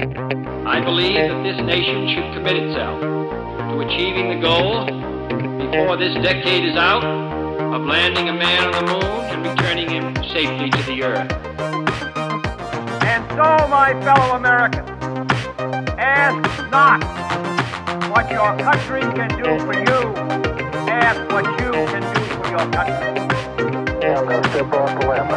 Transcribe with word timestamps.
I 0.00 0.80
believe 0.80 1.16
that 1.16 1.42
this 1.42 1.60
nation 1.66 2.08
should 2.08 2.32
commit 2.32 2.56
itself 2.56 3.00
to 3.00 3.80
achieving 3.80 4.28
the 4.28 4.40
goal 4.40 4.86
before 5.58 5.96
this 5.96 6.14
decade 6.22 6.66
is 6.66 6.76
out 6.76 7.02
of 7.02 7.82
landing 7.82 8.28
a 8.28 8.32
man 8.32 8.72
on 8.72 8.84
the 8.86 8.92
moon 8.92 9.02
and 9.02 9.44
returning 9.44 9.90
him 9.90 10.14
safely 10.32 10.70
to 10.70 10.82
the 10.84 11.02
earth. 11.02 11.32
And 13.02 13.28
so, 13.30 13.66
my 13.66 13.98
fellow 14.04 14.36
Americans, 14.36 14.88
ask 15.98 16.70
not 16.70 17.02
what 18.12 18.30
your 18.30 18.56
country 18.58 19.00
can 19.00 19.30
do 19.42 19.58
for 19.66 19.74
you, 19.74 20.14
ask 20.86 21.18
what 21.32 21.44
you 21.44 21.72
can 21.72 22.02
do 22.14 22.20
for 22.36 22.46
your 22.50 22.70
country. 22.70 23.98
Yeah, 24.00 24.20
I'm 24.20 24.26
going 24.28 24.42
to 24.44 24.48
step 24.50 24.72
off 24.72 25.00
the 25.00 25.08
limb. 25.08 25.28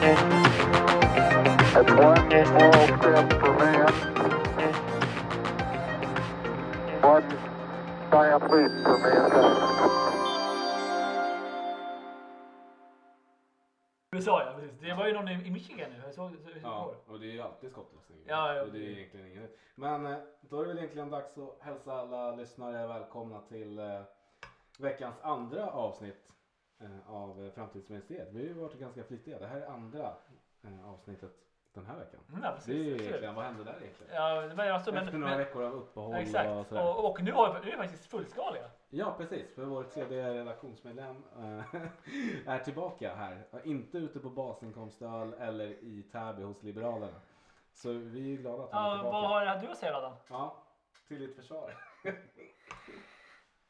That's 0.00 0.39
USA 14.12 14.42
ja, 14.44 14.52
precis. 14.56 14.80
Det 14.80 14.94
var 14.94 15.06
ju 15.06 15.12
någon 15.12 15.28
i 15.28 15.50
Michigan 15.50 15.90
nu. 15.90 16.02
Jag 16.04 16.14
såg, 16.14 16.30
såg, 16.30 16.52
såg 16.52 16.62
Ja, 16.62 16.94
och 17.06 17.20
det 17.20 17.26
är 17.26 17.32
ju 17.32 17.40
alltid 17.40 17.70
skottlossning. 17.70 18.18
Ja, 18.26 18.54
ja, 18.54 18.62
Och 18.62 18.72
det 18.72 18.78
är 18.78 18.90
egentligen 18.90 19.26
inget. 19.26 19.58
Men 19.74 20.06
eh, 20.06 20.18
då 20.40 20.56
är 20.56 20.62
det 20.62 20.68
väl 20.68 20.78
egentligen 20.78 21.10
dags 21.10 21.38
att 21.38 21.58
hälsa 21.60 21.92
alla 21.92 22.36
lyssnare 22.36 22.86
välkomna 22.86 23.40
till 23.40 23.78
eh, 23.78 24.00
veckans 24.78 25.16
andra 25.22 25.70
avsnitt 25.70 26.32
eh, 26.80 27.10
av 27.14 27.50
Framtidsministeriet. 27.54 28.28
Vi 28.32 28.38
har 28.38 28.48
ju 28.48 28.52
varit 28.54 28.78
ganska 28.78 29.04
flitiga. 29.04 29.38
Det 29.38 29.46
här 29.46 29.60
är 29.60 29.66
andra 29.66 30.14
avsnittet 30.84 31.49
den 31.74 31.86
här 31.86 31.96
veckan. 31.96 32.20
Mm, 32.28 32.42
ja, 32.42 32.48
Det 32.50 32.52
är 32.52 32.54
precis. 32.56 32.74
ju 32.74 32.94
egentligen, 33.06 33.34
vad 33.34 33.44
hände 33.44 33.64
där 33.64 33.78
egentligen? 33.82 34.14
Ja, 34.14 34.40
det 34.40 34.54
var 34.54 34.64
alltså, 34.64 34.92
men, 34.92 35.04
Efter 35.04 35.18
några 35.18 35.30
men, 35.30 35.38
veckor 35.38 35.62
av 35.64 35.72
uppehåll 35.74 36.10
ja, 36.12 36.16
och 36.16 36.22
exakt. 36.22 36.68
sådär. 36.68 36.82
Och, 36.84 37.10
och 37.10 37.22
nu, 37.22 37.32
har, 37.32 37.54
vi- 37.54 37.60
nu 37.66 37.72
är 37.72 37.76
vi 37.76 37.82
faktiskt 37.82 38.06
fullskaliga. 38.10 38.64
Ja 38.90 39.14
precis, 39.18 39.54
för 39.54 39.64
vår 39.64 39.84
tredje 39.84 40.34
redaktionsmedlem 40.34 41.16
eh, 41.38 41.64
är 42.46 42.58
tillbaka 42.58 43.14
här. 43.14 43.44
Inte 43.64 43.98
ute 43.98 44.18
på 44.18 44.30
basinkomstöl 44.30 45.32
eller 45.32 45.66
i 45.66 46.02
Täby 46.12 46.42
hos 46.42 46.62
Liberalerna. 46.62 47.20
Så 47.72 47.88
vi 47.92 48.20
är 48.20 48.24
ju 48.28 48.36
glada 48.36 48.62
att 48.64 48.72
han 48.72 48.84
är 48.84 48.88
Ja, 48.88 48.94
tillbaka. 48.96 49.28
vad 49.28 49.30
har 49.30 49.56
du 49.62 49.68
att 49.68 49.78
säga 49.78 49.96
Adam? 49.96 50.12
Ja, 50.28 50.62
till 51.08 51.18
ditt 51.20 51.36
försvar. 51.36 51.74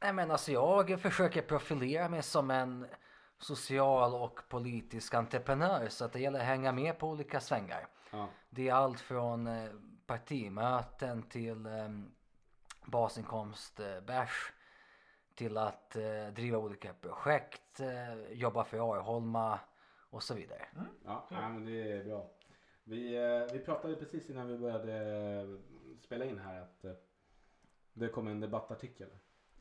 Nej 0.03 0.13
men 0.13 0.31
alltså 0.31 0.53
jag 0.53 1.01
försöker 1.01 1.43
profilera 1.43 2.09
mig 2.09 2.23
som 2.23 2.51
en 2.51 2.87
social 3.39 4.15
och 4.15 4.41
politisk 4.49 5.15
entreprenör 5.15 5.89
så 5.89 6.05
att 6.05 6.13
det 6.13 6.21
gäller 6.21 6.39
att 6.41 6.45
hänga 6.47 6.73
med 6.73 6.99
på 6.99 7.09
olika 7.09 7.41
svängar. 7.41 7.87
Ja, 8.11 8.29
Det 8.51 8.69
är 8.69 8.73
allt 8.75 9.01
från 9.01 9.47
eh, 9.47 9.71
partimöten 10.07 11.23
till 11.23 11.67
eh, 11.67 11.89
basinkomst, 12.87 13.81
eh, 13.81 14.01
bärs 14.01 14.53
till 15.35 15.57
att 15.59 15.97
eh, 15.97 16.27
driva 16.35 16.59
olika 16.59 16.95
projekt, 16.95 17.81
eh, 17.81 18.33
jobba 18.33 18.65
för 18.65 18.95
Arholma 18.95 19.59
och 20.11 20.23
så 20.23 20.35
vidare. 20.35 20.67
ja 21.05 21.27
nej, 21.31 21.49
men 21.49 21.65
det 21.65 21.93
är 21.93 22.05
bra. 22.05 22.31
Vi, 22.85 23.17
eh, 23.17 23.53
vi 23.53 23.59
pratade 23.59 23.97
precis 23.97 24.31
innan 24.31 24.49
vi 24.49 24.59
började 24.59 25.59
spela 26.01 26.25
in 26.25 26.39
här 26.39 26.61
att 26.61 26.85
det 27.93 28.09
kom 28.09 28.27
en 28.29 28.41
debattartikel 28.41 29.09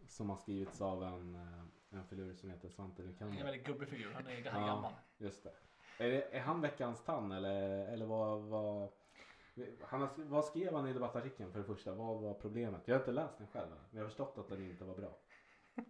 som 0.07 0.29
har 0.29 0.37
skrivits 0.37 0.81
av 0.81 1.03
en, 1.03 1.35
en 1.89 2.07
filur 2.07 2.33
som 2.33 2.49
heter 2.49 2.69
Svante 2.69 3.03
är 3.03 3.21
en 3.23 3.35
väldigt 3.45 3.65
gubbig 3.65 3.89
figur. 3.89 4.13
Han 4.13 4.27
är 4.27 4.31
ganska 4.41 4.61
Ja. 4.61 4.67
gammal. 4.67 4.93
Just 5.17 5.43
det. 5.43 5.51
Är, 6.01 6.09
det, 6.09 6.35
är 6.35 6.39
han 6.39 6.61
veckans 6.61 7.03
tann 7.03 7.31
eller, 7.31 7.87
eller 7.87 8.05
vad, 8.05 8.41
vad, 8.41 8.89
han 9.81 10.01
har, 10.01 10.09
vad 10.15 10.45
skrev 10.45 10.73
han 10.73 10.87
i 10.87 10.93
debattartikeln 10.93 11.51
för 11.51 11.59
det 11.59 11.65
första? 11.65 11.93
Vad 11.93 12.21
var 12.21 12.33
problemet? 12.33 12.81
Jag 12.85 12.95
har 12.95 12.99
inte 12.99 13.11
läst 13.11 13.37
den 13.37 13.47
själv 13.47 13.67
men 13.69 13.97
jag 13.97 14.01
har 14.01 14.07
förstått 14.07 14.37
att 14.37 14.49
den 14.49 14.69
inte 14.69 14.83
var 14.83 14.95
bra. 14.95 15.17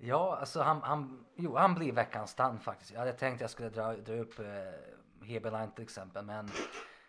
Ja, 0.00 0.36
alltså 0.36 0.60
han, 0.60 0.82
han, 0.82 1.26
jo, 1.36 1.56
han 1.56 1.74
blir 1.74 1.92
veckans 1.92 2.34
tand 2.34 2.62
faktiskt. 2.62 2.90
Jag 2.90 2.98
hade 2.98 3.12
tänkt 3.12 3.40
jag 3.40 3.50
skulle 3.50 3.68
dra, 3.68 3.96
dra 3.96 4.14
upp 4.14 4.38
eh, 4.38 5.26
Heberlein 5.26 5.70
till 5.70 5.84
exempel, 5.84 6.24
men, 6.24 6.50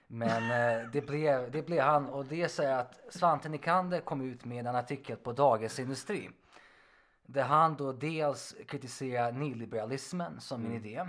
men 0.08 0.44
eh, 0.44 0.92
det, 0.92 1.02
blev, 1.02 1.52
det 1.52 1.62
blev 1.62 1.84
han 1.84 2.10
och 2.10 2.26
det 2.26 2.50
säger 2.50 2.78
att 2.78 3.00
Svante 3.10 3.50
Nycander 3.50 4.02
kom 4.02 4.22
ut 4.22 4.46
med 4.46 4.68
en 4.68 4.76
artikel 4.76 5.18
på 5.18 5.32
Dagens 5.32 5.80
Industri 5.80 6.30
där 7.22 7.44
han 7.44 7.76
då 7.76 7.92
dels 7.92 8.56
kritiserar 8.68 9.32
nyliberalismen 9.32 10.42
som 10.42 10.66
en 10.66 10.74
idé 10.74 11.06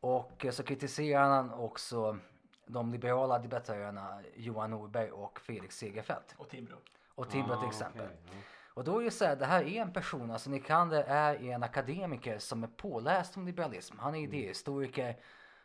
och 0.00 0.44
eh, 0.44 0.50
så 0.50 0.62
kritiserar 0.62 1.28
han 1.28 1.52
också 1.52 2.18
de 2.66 2.92
liberala 2.92 3.38
debattörerna 3.38 4.20
Johan 4.36 4.70
Norberg 4.70 5.10
och 5.10 5.40
Felix 5.40 5.76
Segerfeldt 5.78 6.34
Och 6.38 6.48
Timbro. 6.48 6.76
och 7.14 7.30
Timbro 7.30 7.56
till 7.56 7.64
Ah, 7.66 7.68
exempel. 7.68 8.06
okej, 8.06 8.18
ja. 8.26 8.32
Och 8.74 8.84
då 8.84 9.00
är 9.00 9.04
det 9.04 9.10
så 9.10 9.24
här, 9.24 9.36
det 9.36 9.46
här 9.46 9.62
är 9.62 9.82
en 9.82 9.92
person, 9.92 10.30
alltså 10.30 10.50
Nycander 10.50 11.04
är 11.04 11.34
en 11.50 11.62
akademiker 11.62 12.38
som 12.38 12.62
är 12.62 12.68
påläst 12.68 13.36
om 13.36 13.46
liberalism. 13.46 13.98
Han 13.98 14.14
är 14.14 14.20
idéhistoriker, 14.20 15.16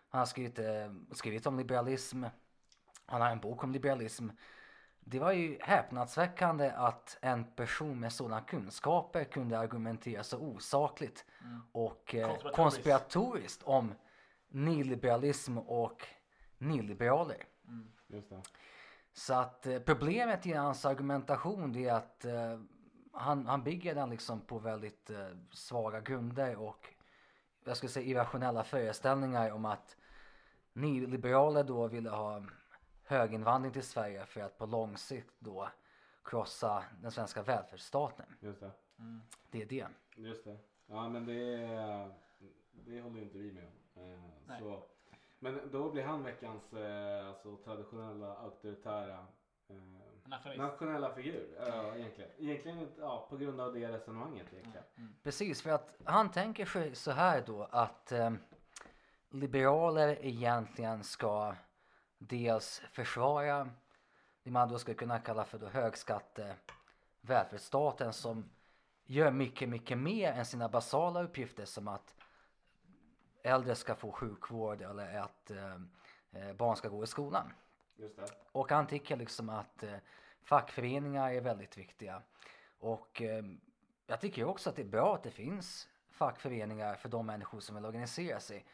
han 0.10 0.20
har 0.20 0.26
skrivit, 0.26 0.60
eh, 0.60 0.66
skrivit 1.12 1.46
om 1.48 1.58
liberalism, 1.58 2.24
han 3.06 3.22
har 3.22 3.30
en 3.30 3.40
bok 3.40 3.64
om 3.64 3.72
liberalism. 3.72 4.30
Det 5.00 5.20
var 5.20 5.32
ju 5.32 5.58
häpnadsväckande 5.62 6.72
att 6.72 7.18
en 7.22 7.44
person 7.44 8.00
med 8.00 8.14
sådana 8.14 8.42
kunskaper 8.42 9.24
kunde 9.24 9.60
argumentera 9.60 10.24
så 10.24 10.38
osakligt 10.40 11.26
och 11.72 12.16
eh, 12.16 12.28
Konspiratoriskt. 12.28 12.56
konspiratoriskt 12.56 13.64
om 13.64 13.94
nyliberalism 14.56 15.58
och 15.58 16.08
nyliberaler. 16.58 17.44
Det. 18.08 18.42
Så 19.14 19.34
att 19.34 19.68
eh, 19.68 19.80
problemet 19.80 20.46
i 20.46 20.54
hans 20.54 20.86
argumentation 20.86 21.74
det 21.74 21.86
är 21.86 21.94
att 21.94 22.26
eh, 22.26 22.60
han, 23.12 23.46
han 23.46 23.64
bygger 23.64 23.96
den 23.96 24.10
liksom 24.10 24.42
på 24.42 24.60
väldigt 24.60 25.10
eh, 25.10 25.28
svaga 25.52 26.02
grunder 26.02 26.56
och 26.56 26.94
jag 27.66 27.78
skulle 27.78 27.90
säga 27.90 28.06
irrationella 28.06 28.64
föreställningar 28.64 29.52
om 29.52 29.66
att 29.66 29.98
nyliberaler 30.74 31.64
då 31.64 31.88
ville 31.88 32.10
ha 32.10 32.44
höginvandring 33.04 33.74
till 33.74 33.84
Sverige 33.84 34.26
för 34.26 34.42
att 34.42 34.58
på 34.58 34.66
lång 34.66 34.98
sikt 34.98 35.34
då 35.40 35.70
krossa 36.24 36.84
den 37.02 37.12
svenska 37.12 37.44
välfärdsstaten. 37.44 38.26
Just 38.40 38.60
det. 38.60 38.72
Det 39.52 39.62
är 39.62 39.66
det. 39.66 39.88
Just 40.16 40.44
det. 40.44 40.58
Ja 40.86 41.10
men 41.10 41.26
det, 41.26 41.58
det 42.72 43.02
håller 43.02 43.18
ju 43.18 43.24
inte 43.24 43.38
vi 43.38 43.52
med 43.52 43.64
om. 43.64 43.85
Eh, 43.96 44.02
Nej. 44.48 44.60
så, 44.60 44.84
men 45.40 45.70
då 45.72 45.92
blir 45.92 46.04
han 46.04 46.24
veckans 46.24 46.74
eh, 46.74 47.28
alltså, 47.28 47.58
traditionella 47.58 48.36
auktoritära 48.36 49.28
eh, 49.68 49.76
Nationalist. 50.24 50.62
nationella 50.62 51.14
figur. 51.14 51.56
Ja, 51.60 51.96
egentligen. 51.96 52.32
Egentligen 52.38 52.88
ja, 53.00 53.28
på 53.30 53.38
grund 53.38 53.62
av 53.62 53.74
det 53.74 53.88
resonemanget 53.92 54.54
egentligen. 54.54 55.16
Precis, 55.24 55.62
för 55.62 55.70
att 55.70 55.98
han 56.04 56.32
tänker 56.32 56.66
sig 56.66 56.96
så 56.96 57.12
här 57.12 57.44
då 57.46 57.64
att 57.72 58.12
eh, 58.12 58.32
liberaler 59.30 60.18
egentligen 60.26 61.04
ska 61.04 61.56
dels 62.18 62.82
försvara 62.92 63.70
det 64.44 64.52
man 64.52 64.70
då 64.70 64.80
skulle 64.80 64.96
kunna 64.96 65.20
kalla 65.20 65.46
för 65.46 65.58
då 65.60 65.68
högskatte 65.68 66.56
välfärdsstaten 67.22 68.14
som 68.14 68.50
gör 69.06 69.32
mycket, 69.32 69.70
mycket 69.70 69.98
mer 69.98 70.32
än 70.32 70.46
sina 70.46 70.70
basala 70.70 71.24
uppgifter 71.24 71.66
som 71.66 71.88
att 71.88 72.16
äldre 73.46 73.76
ska 73.76 73.96
få 73.96 74.12
sjukvård 74.12 74.82
eller 74.82 75.18
att 75.18 75.52
eh, 75.52 75.76
eh, 76.32 76.54
barn 76.54 76.76
ska 76.76 76.90
gå 76.90 77.04
i 77.04 77.08
skolan. 77.08 77.54
Just 77.96 78.16
det. 78.16 78.28
Och 78.52 78.72
han 78.72 78.88
tycker 78.88 79.16
liksom 79.16 79.50
att 79.50 79.84
eh, 79.84 79.98
fackföreningar 80.44 81.32
är 81.32 81.42
väldigt 81.42 81.78
viktiga. 81.78 82.22
Och 82.80 83.22
eh, 83.22 83.44
jag 84.08 84.22
tycker 84.22 84.44
också 84.44 84.70
att 84.70 84.76
det 84.76 84.82
är 84.82 84.88
bra 84.88 85.16
att 85.16 85.24
det 85.24 85.32
finns 85.32 85.90
fackföreningar 86.10 86.96
för 86.96 87.10
de 87.10 87.26
människor 87.26 87.60
som 87.60 87.76
vill 87.76 87.86
organisera 87.86 88.40
sig. 88.40 88.66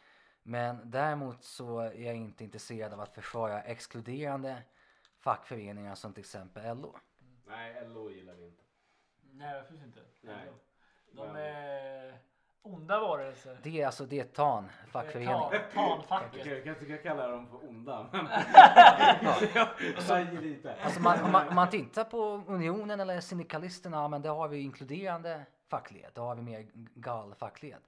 Men 0.44 0.92
däremot 0.92 1.44
så 1.44 1.80
är 1.80 2.02
jag 2.02 2.16
inte 2.16 2.44
intresserad 2.44 2.94
av 2.94 3.02
att 3.02 3.16
försvara 3.16 3.62
exkluderande 3.62 4.64
fackföreningar 5.20 5.96
som 5.96 6.14
till 6.14 6.22
exempel 6.22 6.78
LO. 6.78 6.96
Nej, 7.46 7.88
LO 7.88 8.09
gillar 8.09 8.34
vi 8.34 8.46
inte. 8.46 8.64
Nej, 9.22 9.59
absolut 9.59 9.84
inte. 9.84 10.02
Nej. 10.22 10.52
De 11.12 11.35
är 11.35 12.18
onda 12.63 12.99
varelser. 12.99 13.58
Det 13.63 13.81
är 13.81 13.85
alltså 13.85 14.05
det 14.05 14.19
är 14.19 14.23
TAN, 14.23 14.69
fackförening. 14.91 15.29
Tan- 15.29 15.61
Tanfacket. 15.75 16.46
Jag 16.46 16.63
kanske 16.63 16.85
ska 16.85 16.97
kalla 16.97 17.28
dem 17.28 17.47
för 17.47 17.69
onda. 17.69 18.08
Men 18.11 18.28
lite. 20.43 20.75
Alltså 20.84 21.02
man, 21.02 21.23
om, 21.23 21.31
man, 21.31 21.47
om 21.47 21.55
man 21.55 21.69
tittar 21.69 22.03
på 22.03 22.43
Unionen 22.47 22.99
eller 22.99 23.19
syndikalisterna, 23.22 23.97
ja, 23.97 24.08
men 24.08 24.22
där 24.22 24.29
har 24.29 24.47
vi 24.47 24.58
inkluderande 24.59 25.46
fackled. 25.67 26.11
Då 26.13 26.22
har 26.22 26.35
vi 26.35 26.41
mer 26.41 26.67
gal 26.96 27.35
fackled. 27.35 27.81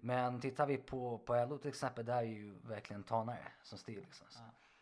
Men 0.00 0.40
tittar 0.40 0.66
vi 0.66 0.76
på, 0.76 1.18
på 1.18 1.34
LO 1.34 1.58
till 1.58 1.68
exempel, 1.68 2.04
där 2.04 2.16
är 2.16 2.22
ju 2.22 2.54
verkligen 2.62 3.02
tanare 3.02 3.38
som 3.62 3.78
styr 3.78 4.00
liksom. 4.00 4.26
Så. 4.30 4.40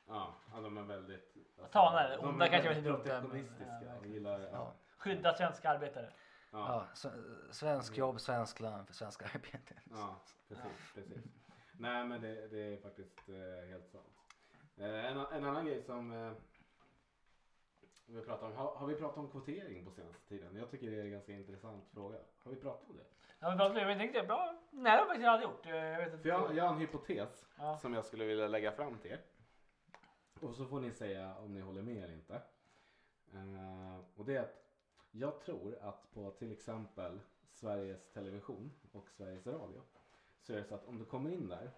Ja, 0.08 0.34
ja, 0.54 0.60
de 0.60 0.78
är 0.78 0.82
väldigt... 0.82 1.36
Alltså, 1.58 1.72
Tanare, 1.72 2.18
onda 2.18 2.46
är 2.46 2.50
kanske 2.50 2.68
jag 2.68 2.74
vet 2.74 2.86
inte. 2.86 3.02
protektionistiska 3.04 3.80
Ja, 4.02 4.06
gillar... 4.06 4.40
Ja. 4.40 4.48
Ja. 4.52 4.72
Skydda 4.96 5.34
svenska 5.34 5.70
arbetare. 5.70 6.10
Ja. 6.54 6.66
Ja, 6.68 6.86
sve- 6.94 7.50
svensk 7.52 7.96
jobb, 7.96 8.20
svensk 8.20 8.60
lön 8.60 8.86
för 8.86 8.94
svenska 8.94 9.24
arbetare. 9.24 9.78
Ja, 9.90 10.20
precis, 10.48 10.92
precis. 10.94 11.24
Nej 11.78 12.04
men 12.04 12.20
det, 12.20 12.48
det 12.48 12.58
är 12.60 12.76
faktiskt 12.76 13.28
eh, 13.28 13.68
helt 13.68 13.88
sant. 13.90 14.06
Eh, 14.76 15.04
en, 15.04 15.16
en 15.18 15.44
annan 15.44 15.66
grej 15.66 15.82
som, 15.82 16.12
eh, 16.12 16.32
vi 18.06 18.20
pratar 18.22 18.46
om, 18.46 18.52
har, 18.56 18.74
har 18.74 18.86
vi 18.86 18.94
pratat 18.94 19.18
om 19.18 19.30
kvotering 19.30 19.84
på 19.84 19.90
senaste 19.90 20.28
tiden? 20.28 20.56
Jag 20.56 20.70
tycker 20.70 20.90
det 20.90 20.96
är 21.00 21.04
en 21.04 21.10
ganska 21.10 21.32
intressant 21.32 21.84
fråga. 21.92 22.18
Har 22.44 22.50
vi 22.50 22.56
pratat 22.60 22.90
om 22.90 22.96
det? 22.96 23.04
Ja, 23.38 23.48
men 23.48 23.58
pratar 23.58 23.74
vi, 23.74 23.80
jag 23.80 23.98
tänkte 23.98 24.22
bra. 24.22 24.56
Nej, 24.70 24.82
det 24.82 24.90
har 24.90 24.98
jag 24.98 25.06
faktiskt 25.06 25.28
aldrig 25.28 25.50
gjort. 25.50 25.66
Jag 25.66 25.98
vet 25.98 26.06
inte. 26.12 26.18
För 26.22 26.28
jag, 26.28 26.54
jag 26.56 26.64
har 26.64 26.72
en 26.72 26.78
hypotes 26.80 27.46
Ja. 27.58 27.78
som 27.78 27.94
jag 27.94 28.04
skulle 28.04 28.24
vilja 28.24 28.48
lägga 28.48 28.72
fram 28.72 28.98
till 28.98 29.10
er. 29.10 29.20
Och 30.40 30.54
så 30.54 30.66
får 30.66 30.80
ni 30.80 30.90
säga 30.92 31.36
om 31.38 31.54
ni 31.54 31.60
håller 31.60 31.82
med 31.82 32.04
eller 32.04 32.14
inte. 32.14 32.34
Eh, 33.32 33.98
och 34.16 34.24
det 34.24 34.36
är 34.36 34.40
att 34.42 34.63
jag 35.16 35.40
tror 35.40 35.78
att 35.80 36.12
på 36.14 36.30
till 36.30 36.52
exempel 36.52 37.20
Sveriges 37.50 38.10
Television 38.12 38.72
och 38.92 39.10
Sveriges 39.10 39.46
Radio 39.46 39.82
så 40.40 40.52
är 40.52 40.56
det 40.56 40.64
så 40.64 40.74
att 40.74 40.86
om 40.86 40.98
du 40.98 41.04
kommer 41.04 41.30
in 41.30 41.48
där 41.48 41.70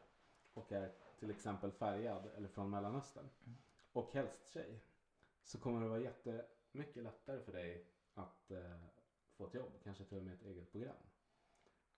och 0.55 0.73
är 0.73 0.93
till 1.19 1.31
exempel 1.31 1.73
färgad 1.73 2.31
eller 2.37 2.49
från 2.49 2.71
Mellanöstern 2.71 3.29
och 3.93 4.13
helst 4.13 4.53
tjej 4.53 4.81
så 5.43 5.59
kommer 5.59 5.81
det 5.81 5.89
vara 5.89 6.01
jättemycket 6.01 7.03
lättare 7.03 7.41
för 7.41 7.53
dig 7.53 7.87
att 8.15 8.51
eh, 8.51 8.77
få 9.37 9.47
ett 9.47 9.55
jobb, 9.55 9.73
kanske 9.85 10.05
till 10.05 10.19
och 10.19 10.25
med 10.25 10.35
ett 10.35 10.43
eget 10.43 10.73
program. 10.73 10.97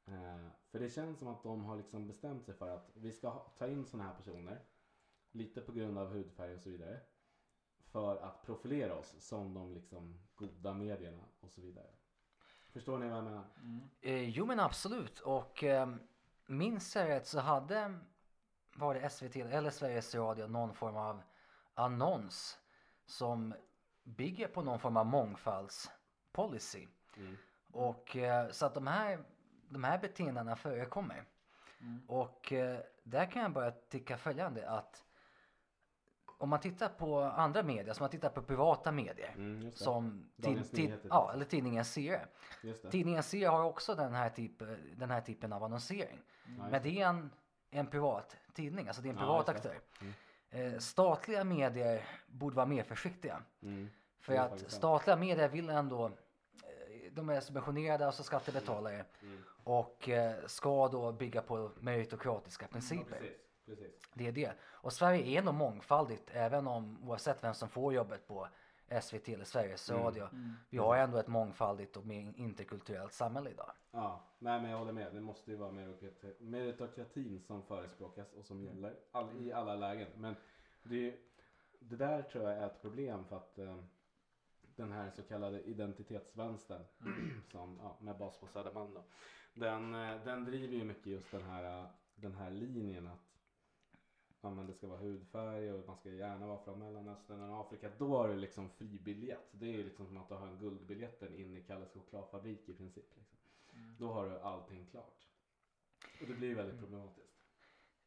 Eh, 0.07 0.49
för 0.71 0.79
det 0.79 0.91
känns 0.91 1.19
som 1.19 1.29
att 1.29 1.43
de 1.43 1.65
har 1.65 1.77
liksom 1.77 2.07
bestämt 2.09 2.45
sig 2.45 2.55
för 2.55 2.69
att 2.69 2.91
vi 2.95 3.13
ska 3.13 3.31
ta 3.59 3.69
in 3.69 3.87
sådana 3.87 4.09
här 4.09 4.17
personer 4.17 4.65
lite 5.31 5.61
på 5.61 5.73
grund 5.73 5.99
av 5.99 6.09
hudfärg 6.09 6.55
och 6.55 6.61
så 6.61 6.71
vidare 6.71 7.01
för 7.93 8.17
att 8.17 8.47
profilera 8.47 8.95
oss 8.95 9.15
som 9.19 9.55
de 9.55 9.75
liksom 9.75 10.21
goda 10.35 10.75
medierna 10.75 11.23
och 11.41 11.51
så 11.51 11.61
vidare. 11.61 11.87
Förstår 12.73 12.99
ni 12.99 13.09
vad 13.09 13.19
jag 13.19 13.25
menar? 13.25 13.45
Eh, 14.01 14.29
jo 14.29 14.47
men 14.47 14.61
absolut 14.61 15.21
och 15.21 15.65
eh, 15.65 15.95
minns 16.47 16.97
jag 16.97 17.09
rätt 17.09 17.27
så 17.27 17.41
hade 17.41 17.99
var 18.75 18.95
det 18.95 19.11
SVT 19.11 19.37
eller 19.37 19.71
Sveriges 19.71 20.15
Radio 20.15 20.47
någon 20.47 20.75
form 20.75 20.97
av 20.97 21.23
annons 21.75 22.59
som 23.07 23.55
bygger 24.05 24.49
på 24.49 24.63
någon 24.63 24.81
form 24.81 24.97
av 24.97 25.07
mångfaldspolicy. 25.07 26.87
Mm. 27.17 27.37
Och 27.73 28.17
eh, 28.17 28.51
så 28.51 28.67
att 28.67 28.75
de 28.75 28.87
här, 28.87 29.25
de 29.69 29.85
här 29.85 29.99
beteendena 29.99 30.57
förekommer. 30.57 31.25
Och 32.07 32.53
eh, 32.53 32.81
där 33.03 33.31
kan 33.31 33.43
jag 33.43 33.53
bara 33.53 33.71
tycka 33.71 34.19
följande 34.19 34.71
att 34.71 35.05
om 36.39 36.49
man 36.49 36.61
tittar 36.61 36.89
på 36.89 37.21
andra 37.23 37.63
medier, 37.63 37.95
som 37.95 38.03
man 38.05 38.11
tittar 38.11 38.29
på 38.29 38.43
privata 38.43 38.93
medier 38.93 39.33
Mm, 39.37 39.73
som 39.73 40.31
Dagens 40.37 40.71
tid, 40.71 40.85
Nyheter. 40.89 41.09
ja, 41.11 41.33
eller 41.33 41.45
tidningen 41.45 41.85
det. 42.83 42.91
Tidningen 42.91 43.23
C 43.23 43.45
har 43.45 43.63
också 43.65 43.95
den 43.95 44.15
här, 44.15 44.31
typ, 44.31 44.59
den 44.97 45.11
här 45.11 45.21
typen 45.21 45.53
av 45.53 45.65
annonsering. 45.65 46.19
Men 46.71 46.83
det 46.83 47.01
är 47.01 47.07
en, 47.09 47.31
en 47.71 47.87
privat 47.87 48.37
tidning, 48.55 48.87
alltså 48.87 49.03
det 49.03 49.09
är 49.09 49.11
en 49.13 49.17
Ja, 49.19 49.23
privat 49.25 49.47
det. 49.47 49.53
aktör. 49.53 49.81
Eh, 50.51 50.79
statliga 50.79 51.45
medier 51.45 52.05
borde 52.27 52.57
vara 52.57 52.67
mer 52.67 52.83
försiktiga. 52.83 53.43
Mm. 53.63 53.89
För 54.21 54.35
att 54.35 54.71
statliga 54.71 55.17
medier 55.17 55.49
vill 55.49 55.69
ändå, 55.71 56.07
eh, 56.07 57.13
de 57.13 57.29
är 57.29 57.41
subventionerade, 57.41 58.07
alltså 58.07 58.23
skattebetalare. 58.23 59.05
Mm. 59.23 59.45
Och 59.65 60.09
eh, 60.09 60.35
ska 60.47 60.89
då 60.89 61.13
bygga 61.13 61.43
på 61.43 61.71
meritokratiska 61.81 62.67
principer. 62.69 63.19
Precis, 63.19 63.37
precis. 63.69 64.11
Det 64.15 64.27
är 64.27 64.33
det. 64.33 64.53
Och 64.63 64.93
Sverige 64.93 65.39
är 65.39 65.43
nog 65.43 65.55
mångfaldigt 65.55 66.31
även 66.33 66.67
om 66.67 67.09
oavsett 67.09 67.45
vem 67.45 67.55
som 67.55 67.69
får 67.69 67.95
jobbet 67.95 68.27
på 68.27 68.49
SVT 69.03 69.29
eller 69.29 69.45
Sveriges 69.45 69.91
Mm. 69.91 70.03
Radio. 70.03 70.29
Vi 70.71 70.79
har 70.79 70.97
ändå 70.97 71.19
ett 71.19 71.27
mångfaldigt 71.29 71.97
och 71.97 72.07
mer 72.07 72.33
interkulturellt 72.37 73.13
samhälle 73.13 73.51
idag. 73.51 73.71
Ja, 73.91 74.25
nej 74.39 74.61
men 74.63 74.71
jag 74.71 74.79
håller 74.79 74.93
med. 74.93 75.15
Det 75.15 75.21
måste 75.21 75.51
ju 75.51 75.57
vara 75.57 75.71
meritokrati- 75.71 76.35
meritokratin 76.41 77.43
som 77.47 77.63
förespråkas 77.63 78.33
och 78.33 78.45
som 78.45 78.63
gäller 78.63 78.95
all, 79.13 79.43
i 79.43 79.53
alla 79.53 79.75
lägen. 79.77 80.09
Men 80.17 80.37
det, 80.83 81.15
det 81.81 81.97
där 81.97 82.23
tror 82.23 82.45
jag 82.45 82.53
är 82.59 82.67
ett 82.67 82.83
problem 82.83 83.25
för 83.25 83.37
att 83.37 83.59
eh, 83.59 83.77
den 84.77 84.93
här 84.93 85.11
så 85.11 85.23
kallade 85.23 85.63
identitetsvänstern 85.63 86.85
som, 87.53 87.79
ja, 87.83 87.97
med 88.01 88.17
bas 88.19 88.39
på 88.39 88.47
Södermalm 88.47 88.95
då. 88.95 89.03
Den, 89.55 89.95
eh, 89.95 90.25
den 90.25 90.45
driver 90.45 90.75
ju 90.75 90.85
mycket 90.85 91.07
just 91.07 91.31
den 91.31 91.43
här, 91.43 91.79
eh, 91.81 91.87
den 92.15 92.35
här 92.35 92.51
linjen 92.51 93.07
att 93.07 93.28
ja, 94.41 94.51
men 94.51 94.67
det 94.67 94.75
ska 94.75 94.87
vara 94.87 94.99
hudfärg 94.99 95.73
och 95.73 95.87
man 95.87 95.97
ska 95.97 96.11
gärna 96.11 96.47
vara 96.47 96.59
från 96.59 96.79
Mellanöstern 96.79 97.51
och 97.51 97.61
Afrika. 97.61 97.91
Då 97.99 98.17
har 98.17 98.29
du 98.29 98.37
liksom 98.37 98.71
fribiljett. 98.71 99.49
Det 99.51 99.67
är 99.67 99.73
ju 99.73 99.85
liksom 99.85 100.07
som 100.07 100.17
att 100.17 100.29
du 100.29 100.35
har 100.35 100.47
en 100.47 100.59
guldbiljetten 100.59 101.35
in 101.35 101.57
i 101.57 101.63
Kalles 101.63 101.93
chokladfabrik 101.93 102.69
i 102.69 102.75
princip. 102.75 103.17
Liksom. 103.17 103.37
Då 103.99 104.13
har 104.13 104.31
du 104.31 104.41
allting 104.41 104.87
klart. 104.91 105.27
Och 106.21 106.27
det 106.27 106.35
blir 106.35 106.55
väldigt 106.55 106.79
problematiskt. 106.79 107.29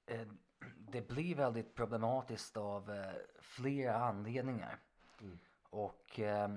Eh, 0.05 0.27
det 0.77 1.07
blir 1.07 1.35
väldigt 1.35 1.75
problematiskt 1.75 2.57
av 2.57 2.91
eh, 2.91 3.13
flera 3.39 3.95
anledningar. 3.95 4.79
Mm. 5.21 5.39
Och 5.69 6.19
eh, 6.19 6.49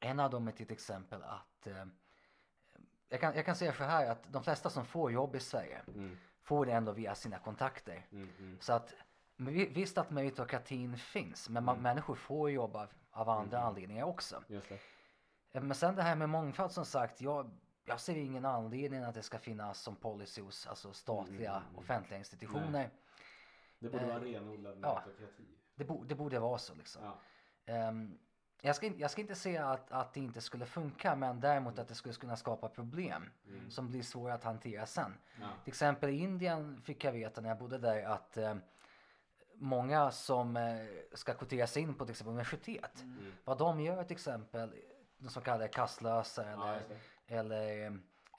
en 0.00 0.20
av 0.20 0.30
dem 0.30 0.48
är 0.48 0.52
till 0.52 0.72
exempel 0.72 1.22
att 1.22 1.66
eh, 1.66 1.86
jag, 3.08 3.20
kan, 3.20 3.34
jag 3.34 3.44
kan 3.44 3.56
säga 3.56 3.72
så 3.72 3.84
här 3.84 4.10
att 4.10 4.32
de 4.32 4.42
flesta 4.42 4.70
som 4.70 4.84
får 4.84 5.12
jobb 5.12 5.36
i 5.36 5.40
Sverige 5.40 5.82
Mm, 5.88 6.16
får 6.46 6.66
det 6.66 6.72
ändå 6.72 6.92
via 6.92 7.14
sina 7.14 7.38
kontakter. 7.38 8.06
mm, 8.12 8.28
mm. 8.38 8.56
Så 8.60 8.72
att 8.72 8.94
visst 9.70 9.98
att 9.98 10.10
meritokratin 10.10 10.96
finns 10.98 11.48
men 11.48 11.64
man, 11.64 11.74
Mm. 11.74 11.82
människor 11.82 12.14
får 12.14 12.50
jobb 12.50 12.76
av, 13.10 13.28
andra 13.28 13.60
anledningar 13.60 14.04
också. 14.04 14.42
Eh, 15.52 15.62
Men 15.62 15.74
sen 15.74 15.94
det 15.96 16.02
här 16.02 16.16
med 16.16 16.28
mångfald 16.28 16.72
som 16.72 16.84
sagt, 16.84 17.20
jag, 17.20 17.50
jag 17.84 18.00
ser 18.00 18.16
ingen 18.16 18.44
anledning 18.44 19.02
att 19.02 19.14
det 19.14 19.22
ska 19.22 19.38
finnas 19.38 19.80
som 19.82 19.96
policy 19.96 20.42
hos 20.42 20.66
alltså 20.66 20.92
statliga 20.92 21.50
Mm, 21.56 21.62
mm. 21.68 21.78
offentliga 21.78 22.18
institutioner. 22.18 22.70
Nej. 22.70 22.90
Det 23.78 23.88
borde 23.90 24.04
Eh, 24.04 24.08
vara 24.08 24.20
renodlad 24.24 24.78
ja. 24.82 25.02
meritokrati. 25.06 25.44
Det, 25.74 25.84
bo, 25.84 26.04
det 26.04 26.14
borde 26.14 26.38
vara 26.38 26.58
så 26.58 26.74
liksom. 26.74 27.02
Ja. 27.04 27.18
Ehm, 27.72 28.18
jag, 28.62 28.76
ska, 28.76 28.86
jag 28.86 29.10
ska 29.10 29.20
inte 29.20 29.34
säga 29.34 29.66
att, 29.66 29.92
att 29.92 30.12
det 30.14 30.20
inte 30.20 30.40
skulle 30.40 30.66
funka 30.66 31.16
men 31.16 31.40
däremot 31.40 31.78
att 31.78 31.88
det 31.88 31.94
skulle 31.94 32.14
kunna 32.14 32.36
skapa 32.36 32.68
problem 32.68 33.30
Mm. 33.48 33.70
som 33.70 33.88
blir 33.88 34.02
svåra 34.02 34.34
att 34.34 34.44
hantera 34.44 34.86
sen. 34.86 35.18
Ja. 35.40 35.46
Till 35.64 35.70
exempel 35.70 36.10
i 36.10 36.18
Indien 36.18 36.80
fick 36.82 37.04
jag 37.04 37.12
veta 37.12 37.40
när 37.40 37.48
jag 37.48 37.58
bodde 37.58 37.78
där 37.78 38.04
att 38.04 38.36
eh, 38.36 38.54
många 39.54 40.10
som 40.10 40.56
eh, 40.56 40.86
ska 41.14 41.34
kvoteras 41.34 41.76
in 41.76 41.94
på 41.94 42.04
till 42.04 42.10
exempel 42.12 42.30
universitet, 42.32 43.02
Mm. 43.02 43.32
vad 43.44 43.58
de 43.58 43.80
gör 43.80 44.04
till 44.04 44.14
exempel, 44.16 44.74
de 45.18 45.28
så 45.28 45.40
kallade 45.40 45.68
kastlösa 45.68 46.50
Ja, 46.50 46.74
eller, 46.74 46.82
det. 46.88 47.34
eller 47.34 47.86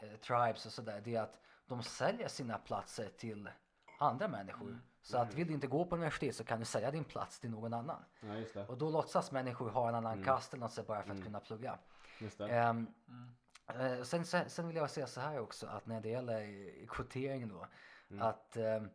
eh, 0.01 0.17
tribes 0.17 0.65
och 0.65 0.71
sådär, 0.71 1.01
det 1.03 1.15
är 1.15 1.21
att 1.21 1.39
de 1.67 1.83
säljer 1.83 2.27
sina 2.27 2.57
platser 2.57 3.09
till 3.17 3.49
andra 3.99 4.27
människor. 4.27 4.79
Så 5.07 5.18
att 5.18 5.33
vill 5.33 5.48
du 5.48 5.54
inte 5.54 5.68
gå 5.68 5.86
på 5.86 5.95
universitet 5.95 6.36
så 6.36 6.44
kan 6.44 6.59
du 6.59 6.65
sälja 6.65 6.92
din 6.92 7.04
plats 7.04 7.39
till 7.39 7.50
någon 7.50 7.74
annan. 7.74 8.04
ja, 8.19 8.36
just 8.36 8.54
det. 8.54 8.65
Och 8.68 8.77
då 8.77 8.89
låtsas 8.89 9.31
människor 9.31 9.69
ha 9.69 9.89
en 9.89 9.95
annan 9.95 10.13
Mm. 10.13 10.25
kast 10.25 10.54
eller 10.54 10.62
något 10.62 10.71
sånt 10.74 10.88
bara 10.88 11.01
för 11.03 11.10
att 11.10 11.15
Mm. 11.15 11.25
kunna 11.25 11.39
plugga. 11.39 11.77
Just 12.20 12.38
det. 12.38 12.50
Eh, 12.55 12.74
sen, 14.03 14.25
sen, 14.25 14.50
sen 14.50 14.67
vill 14.67 14.75
jag 14.75 14.89
säga 14.89 15.08
så 15.08 15.22
här 15.22 15.39
också 15.39 15.67
att 15.67 15.86
när 15.86 16.01
det 16.01 16.10
gäller 16.10 16.46
kvotering 16.88 17.48
då. 17.48 17.67
Mm. 18.10 18.22
Att 18.27 18.58
ehm, 18.58 18.89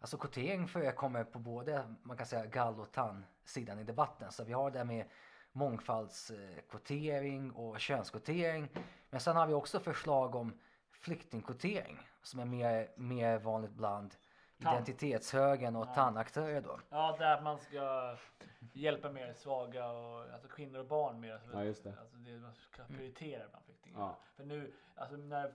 alltså 0.00 0.16
kvotering 0.18 0.68
förekommer 0.68 1.24
på 1.24 1.38
både 1.38 1.94
man 2.02 2.16
kan 2.16 2.26
säga 2.26 2.46
gall 2.46 2.80
och 2.80 2.92
tann-sidan 2.92 3.78
i 3.78 3.84
debatten. 3.84 4.32
Så 4.32 4.44
vi 4.44 4.52
har 4.52 4.70
det 4.70 4.84
med 4.84 5.06
mångfaldskvotering 5.52 7.52
och 7.52 7.80
könskvotering. 7.80 8.68
Men 9.10 9.20
sen 9.20 9.36
har 9.36 9.46
vi 9.46 9.54
också 9.54 9.80
förslag 9.80 10.34
om 10.34 10.58
flyktingkvotering 10.90 11.98
som 12.22 12.40
är 12.40 12.44
mer, 12.44 12.90
mer 12.96 13.38
vanligt 13.38 13.72
bland 13.72 14.14
Tann. 14.62 14.74
identitetshögern 14.74 15.76
och 15.76 15.86
Ja. 15.86 15.94
tannaktörer 15.94 16.60
då. 16.60 16.80
Ja, 16.90 17.16
där 17.18 17.40
man 17.40 17.58
ska 17.58 18.16
hjälpa 18.72 19.10
mer 19.10 19.32
svaga 19.32 19.88
och 19.90 20.32
alltså 20.32 20.48
kvinnor 20.48 20.78
och 20.80 20.86
barn 20.86 21.20
mer. 21.20 21.32
Alltså, 21.32 21.50
Ja, 21.52 21.64
just 21.64 21.84
det. 21.84 21.94
Alltså 22.00 22.16
det 22.16 22.38
man 22.38 22.54
ska 22.54 22.84
prioritera 22.84 23.48
bland 23.48 23.64
flyktingar. 23.64 24.00
Ja. 24.00 24.16
För 24.36 24.44
nu, 24.44 24.72
alltså 24.96 25.16
när, 25.16 25.52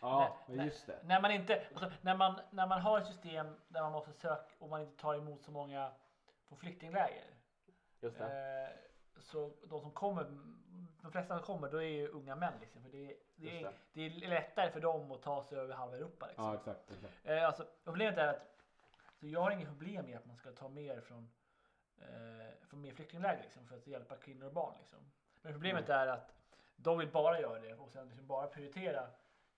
Ja, 0.00 0.36
Nej, 0.46 0.56
men 0.56 0.66
just 0.66 0.86
det. 0.86 0.98
när 1.04 1.20
man 1.20 1.30
inte, 1.30 1.62
alltså, 1.74 1.90
när 2.00 2.16
man, 2.16 2.40
när 2.50 2.66
man 2.66 2.80
har 2.80 2.98
ett 2.98 3.06
system 3.06 3.56
där 3.68 3.82
man 3.82 3.92
måste 3.92 4.12
söka 4.12 4.42
och 4.58 4.68
man 4.68 4.80
inte 4.80 5.02
tar 5.02 5.14
emot 5.14 5.42
så 5.42 5.50
många 5.50 5.90
på 6.48 6.56
flyktingläger. 6.56 7.24
Just 8.00 8.18
det. 8.18 8.24
Eh, 8.64 9.20
så 9.22 9.52
de 9.64 9.80
som 9.80 9.90
kommer, 9.90 10.24
de 11.02 11.12
flesta 11.12 11.36
som 11.36 11.46
kommer, 11.46 11.70
då 11.70 11.76
är 11.82 11.86
ju 11.88 12.08
unga 12.08 12.36
män 12.36 12.52
liksom. 12.60 12.82
För 12.82 12.90
det, 12.90 13.06
är- 13.10 13.16
det, 13.36 13.58
är, 13.60 13.62
det. 13.64 13.72
det 13.92 14.24
är 14.24 14.28
lättare 14.28 14.70
för 14.70 14.80
dem 14.80 15.12
att 15.12 15.22
ta 15.22 15.44
sig 15.44 15.58
över 15.58 15.74
halva 15.74 15.96
Europa. 15.96 16.26
Liksom. 16.26 16.44
Ja, 16.44 16.54
exakt. 16.54 16.90
exakt. 16.90 17.14
Eh, 17.24 17.46
alltså, 17.46 17.66
problemet 17.84 18.18
är 18.18 18.28
att 18.28 18.48
så 19.20 19.26
jag 19.26 19.40
har 19.40 19.50
inget 19.50 19.68
problem 19.68 20.06
med 20.06 20.16
att 20.16 20.26
man 20.26 20.36
ska 20.36 20.50
ta 20.52 20.68
mer 20.68 21.00
från, 21.00 21.30
eh, 21.98 22.66
från 22.68 22.80
mer 22.80 22.92
flyktingläger 22.92 23.42
liksom, 23.42 23.66
för 23.66 23.76
att 23.76 23.86
hjälpa 23.86 24.16
kvinnor 24.16 24.46
och 24.46 24.52
barn. 24.52 24.74
Liksom. 24.78 24.98
Men 25.42 25.52
problemet 25.52 25.88
är 25.88 26.06
att 26.06 26.34
de 26.76 26.98
vill 26.98 27.08
bara 27.10 27.40
göra 27.40 27.60
det 27.60 27.74
och 27.74 27.90
sen 27.90 28.08
liksom 28.08 28.26
bara 28.26 28.46
prioritera 28.46 29.06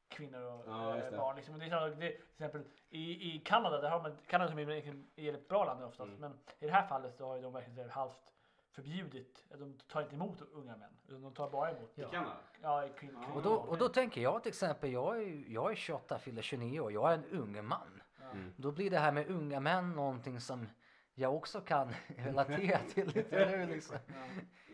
kvinnor 0.09 0.43
och 0.43 0.65
Ja, 0.69 0.97
eh, 0.97 1.17
barn. 1.17 1.37
Liksom. 1.37 1.55
Och 1.55 1.61
det 1.61 1.67
är 1.67 1.71
samma, 1.71 1.87
det, 1.89 2.11
till 2.11 2.23
exempel 2.33 2.65
i, 2.91 3.35
i 3.37 3.39
Kanada, 3.39 3.81
där 3.81 3.91
har 3.91 4.03
man, 4.03 4.17
Kanada 4.27 4.51
som 4.51 4.59
är 4.59 4.71
är 5.17 5.35
ett 5.35 5.49
bra 5.49 5.65
land 5.65 5.85
oftast, 5.85 6.09
Mm. 6.09 6.21
men 6.21 6.39
i 6.59 6.67
det 6.67 6.73
här 6.73 6.87
fallet 6.87 7.17
så 7.17 7.27
har 7.27 7.43
de 7.43 7.53
verkligen 7.53 7.91
halvt 7.91 8.34
förbjudit, 8.75 9.45
att 9.51 9.59
de 9.59 9.79
tar 9.89 10.03
inte 10.03 10.15
emot 10.15 10.43
unga 10.53 10.77
män, 10.77 10.91
utan 11.09 11.23
de 11.23 11.35
tar 11.35 11.51
bara 11.51 11.71
emot 11.71 11.99
I 11.99 12.01
Ja. 12.03 12.11
Kanada? 12.11 12.37
ja, 12.63 12.89
kvin, 12.97 13.11
Ja. 13.15 13.21
kvinnor 13.21 13.37
Och 13.37 13.43
då, 13.43 13.55
och 13.55 13.79
då 13.79 13.89
tänker 13.89 14.21
jag 14.21 14.43
till 14.43 14.51
exempel, 14.51 14.93
jag 14.93 15.23
är, 15.23 15.45
jag 15.53 15.71
är 15.71 15.75
28, 15.75 16.19
fyller 16.19 16.43
29 16.43 16.81
år, 16.81 16.93
jag 16.93 17.11
är 17.13 17.15
en 17.15 17.25
ung 17.25 17.65
man. 17.65 18.03
Mm. 18.33 18.53
Då 18.57 18.73
blir 18.73 18.91
det 18.91 18.99
här 18.99 19.13
med 19.13 19.31
unga 19.31 19.61
män 19.61 19.93
någonting 19.93 20.41
som 20.41 20.69
jag 21.15 21.35
också 21.35 21.61
kan 21.61 21.95
relatera 22.17 22.79
till 22.79 23.07
lite 23.07 23.47
nu 23.57 23.67
liksom. 23.75 23.97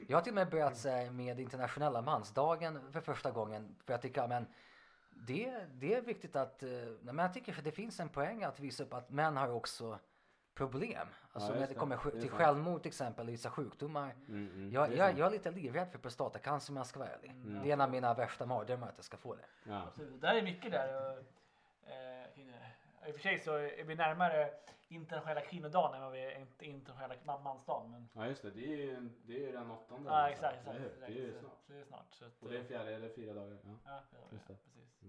Jag 0.09 0.17
har 0.17 0.23
till 0.23 0.31
och 0.31 0.35
med 0.35 0.51
börjat 0.51 0.85
med 1.13 1.41
internationella 1.41 2.03
mansdagen 2.03 2.93
för 2.93 3.01
första 3.01 3.31
gången 3.31 3.77
för 3.85 3.93
jag 3.93 4.03
tycker 4.03 4.29
men 4.29 4.47
det, 5.27 5.67
det 5.73 5.95
är 5.95 6.03
viktigt 6.03 6.37
att, 6.37 6.63
eh, 6.63 6.69
men 7.03 7.19
jag 7.19 7.35
tycker 7.35 7.53
för 7.53 7.63
det 7.63 7.73
finns 7.73 8.01
en 8.01 8.09
poäng 8.09 8.45
att 8.45 8.61
visa 8.61 8.83
upp 8.83 8.95
att 8.95 9.11
män 9.11 9.37
har 9.37 9.49
också 9.49 9.99
problem. 10.61 11.07
Alltså 11.33 11.49
Ja, 11.51 11.55
när 11.55 11.61
det 11.61 11.67
det. 11.67 11.75
kommer 11.79 11.97
Det 12.05 12.17
är 12.17 12.21
till 12.21 12.31
självmord 12.31 12.83
till 12.83 12.89
exempel, 12.89 13.27
vissa 13.27 13.51
sjukdomar. 13.51 14.15
Mm, 14.29 14.51
mm. 14.55 14.71
Jag, 14.73 14.91
Det 14.91 14.95
är 14.95 14.99
jag, 14.99 15.19
jag 15.19 15.27
är 15.27 15.31
lite 15.31 15.51
livrädd 15.51 15.89
för 15.93 15.99
prostatacancer 15.99 16.73
om 16.73 16.77
jag 16.77 16.87
ska 16.87 16.99
vara 16.99 17.09
ärlig. 17.09 17.31
Mm. 17.31 17.63
Det 17.63 17.69
är 17.69 17.73
en 17.73 17.81
av 17.81 17.91
mina 17.91 18.15
värsta 18.15 18.47
mardrömmar 18.47 18.89
att 18.89 18.97
jag 18.97 19.05
ska 19.05 19.17
få 19.17 19.35
det. 19.35 19.45
Ja. 19.65 19.83
Absolut. 19.87 20.21
Där 20.21 20.35
är 20.35 20.43
mycket 20.43 20.73
där. 20.73 20.97
Och, 21.13 21.19
eh, 21.91 22.27
det. 22.37 23.09
I 23.09 23.11
och 23.11 23.15
för 23.15 23.23
sig 23.23 23.39
så 23.39 23.55
är 23.55 23.85
vi 23.85 23.95
närmare 23.95 24.51
internationella 24.89 25.41
kvinnodagen 25.41 25.95
än 25.95 26.03
vad 26.03 26.13
vi 26.13 26.21
är 26.25 26.31
int- 26.39 26.63
internationella 26.63 27.15
man- 27.25 27.43
mansdagen. 27.43 27.91
Men, 27.91 28.09
ja, 28.13 28.27
just 28.27 28.43
det. 28.43 28.51
Det 28.51 28.65
är 28.73 28.77
ju, 28.77 29.09
det 29.27 29.33
är 29.37 29.39
ju 29.47 29.53
den 29.53 29.71
åttonde. 29.71 30.11
ja, 30.11 30.29
exakt. 30.29 30.57
exakt, 30.59 30.79
hur? 30.79 30.87
exakt. 30.87 31.07
Det 31.07 31.13
är 31.13 31.23
ju 31.27 31.33
snart. 31.33 31.53
Så 31.67 31.73
det 31.73 31.81
är 31.81 31.85
snart. 31.85 32.07
Så 32.15 32.25
att, 32.25 32.43
Och 32.43 32.49
det 32.49 32.57
är 32.57 32.61
eh, 32.61 32.67
fjärde 32.67 32.95
eller 32.95 33.09
fyra 33.09 33.35
dagar. 33.35 33.59
Ja. 33.65 33.71
Ja, 33.85 34.01
Just 34.33 34.49
det. 34.49 34.55
precis. 34.55 35.01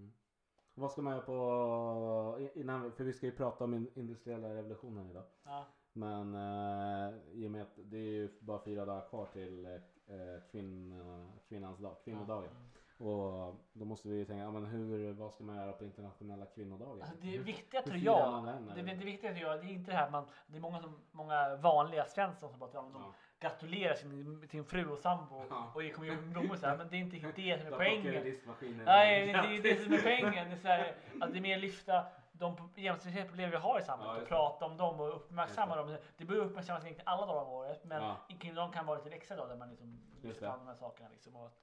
Vad 0.74 0.92
ska 0.92 1.02
man 1.02 1.12
göra 1.12 1.22
på 1.22 2.48
innan, 2.54 2.92
för 2.92 3.04
vi 3.04 3.12
ska 3.12 3.26
ju 3.26 3.32
prata 3.32 3.64
om 3.64 3.74
in, 3.74 3.90
industriella 3.94 4.54
revolutionen 4.54 5.10
idag. 5.10 5.24
Ja. 5.44 5.66
Men 5.92 6.34
eh, 6.34 7.14
i 7.32 7.46
och 7.46 7.50
med 7.50 7.62
att 7.62 7.74
det 7.76 7.96
är 7.96 8.10
ju 8.10 8.28
bara 8.40 8.64
fyra 8.64 8.84
dagar 8.84 9.08
kvar 9.08 9.26
till 9.26 9.66
eh, 9.66 10.42
kvinna, 10.50 11.28
kvinnans 11.48 11.78
dag, 11.78 11.96
kvinnodagen. 12.04 12.50
Mm. 12.50 12.71
Och 13.02 13.54
då 13.72 13.84
måste 13.84 14.08
vi 14.08 14.14
ju 14.16 14.24
tänka, 14.24 14.42
ja, 14.42 14.50
men 14.50 14.66
hur, 14.66 15.12
vad 15.12 15.32
ska 15.32 15.44
man 15.44 15.56
göra 15.56 15.72
på 15.72 15.84
internationella 15.84 16.46
kvinnodagen? 16.46 17.02
Alltså 17.02 17.16
det 17.20 17.38
viktiga 17.38 17.82
tror 17.82 17.96
jag, 17.96 18.44
det, 18.74 18.82
det 18.82 19.04
viktiga 19.04 19.30
tror 19.34 19.42
jag, 19.50 19.60
det 19.60 19.66
är 19.66 19.72
inte 19.72 19.90
det 19.90 19.96
här 19.96 20.10
man, 20.10 20.24
det 20.46 20.56
är 20.56 20.60
många, 20.60 20.80
som, 20.80 20.98
många 21.10 21.56
vanliga 21.56 22.04
svensson 22.04 22.50
som 22.50 22.58
bara 22.58 22.70
ja, 22.72 22.80
de 22.82 22.92
Ja. 22.94 23.12
gratulerar 23.40 23.94
sin, 23.94 24.48
sin 24.50 24.64
fru 24.64 24.86
och 24.90 24.98
sambo 24.98 25.44
Ja. 25.50 25.72
och 25.74 25.92
kommer 25.94 26.08
göra 26.08 26.20
blommor 26.20 26.56
så 26.56 26.66
här, 26.66 26.76
men 26.76 26.88
det 26.88 26.96
är 26.96 27.00
inte 27.00 27.16
det 27.36 27.58
som 27.58 27.66
är 27.66 27.70
poängen. 27.76 28.36
Nej, 28.84 29.26
det, 29.26 29.32
det 29.32 29.56
är 29.56 29.62
det 29.62 29.82
som 29.84 29.92
är 29.92 29.98
poängen. 30.02 30.48
Det 30.50 30.54
är, 30.54 30.58
så 30.58 30.68
här, 30.68 30.94
att 31.20 31.32
det 31.32 31.38
är 31.38 31.42
mer 31.42 31.58
lyfta 31.58 32.06
de 32.32 32.56
pro- 32.56 32.68
jämställdhetsproblem 32.76 33.50
vi 33.50 33.56
har 33.56 33.78
i 33.78 33.80
Ja, 33.82 33.86
samhället 33.86 34.14
just 34.18 34.22
och 34.22 34.28
prata 34.28 34.64
om 34.66 34.76
dem 34.76 35.00
och 35.00 35.16
uppmärksamma 35.16 35.76
dem. 35.76 35.96
Det 36.16 36.24
bör 36.24 36.36
uppmärksammas 36.36 36.84
egentligen 36.84 37.08
alla 37.08 37.26
dagar 37.26 37.42
om 37.42 37.48
året, 37.52 37.84
men 37.84 38.02
Ja. 38.02 38.16
kring 38.40 38.54
dem 38.54 38.72
kan 38.72 38.86
vara 38.86 38.98
lite 38.98 39.10
extra 39.16 39.36
dagar 39.36 39.48
där 39.48 39.56
man 39.56 39.70
liksom 39.70 40.00
lyfter 40.22 40.46
fram 40.46 40.58
de 40.58 40.66
här 40.66 40.74
sakerna. 40.74 41.08
Liksom, 41.08 41.36
och 41.36 41.46
att 41.46 41.58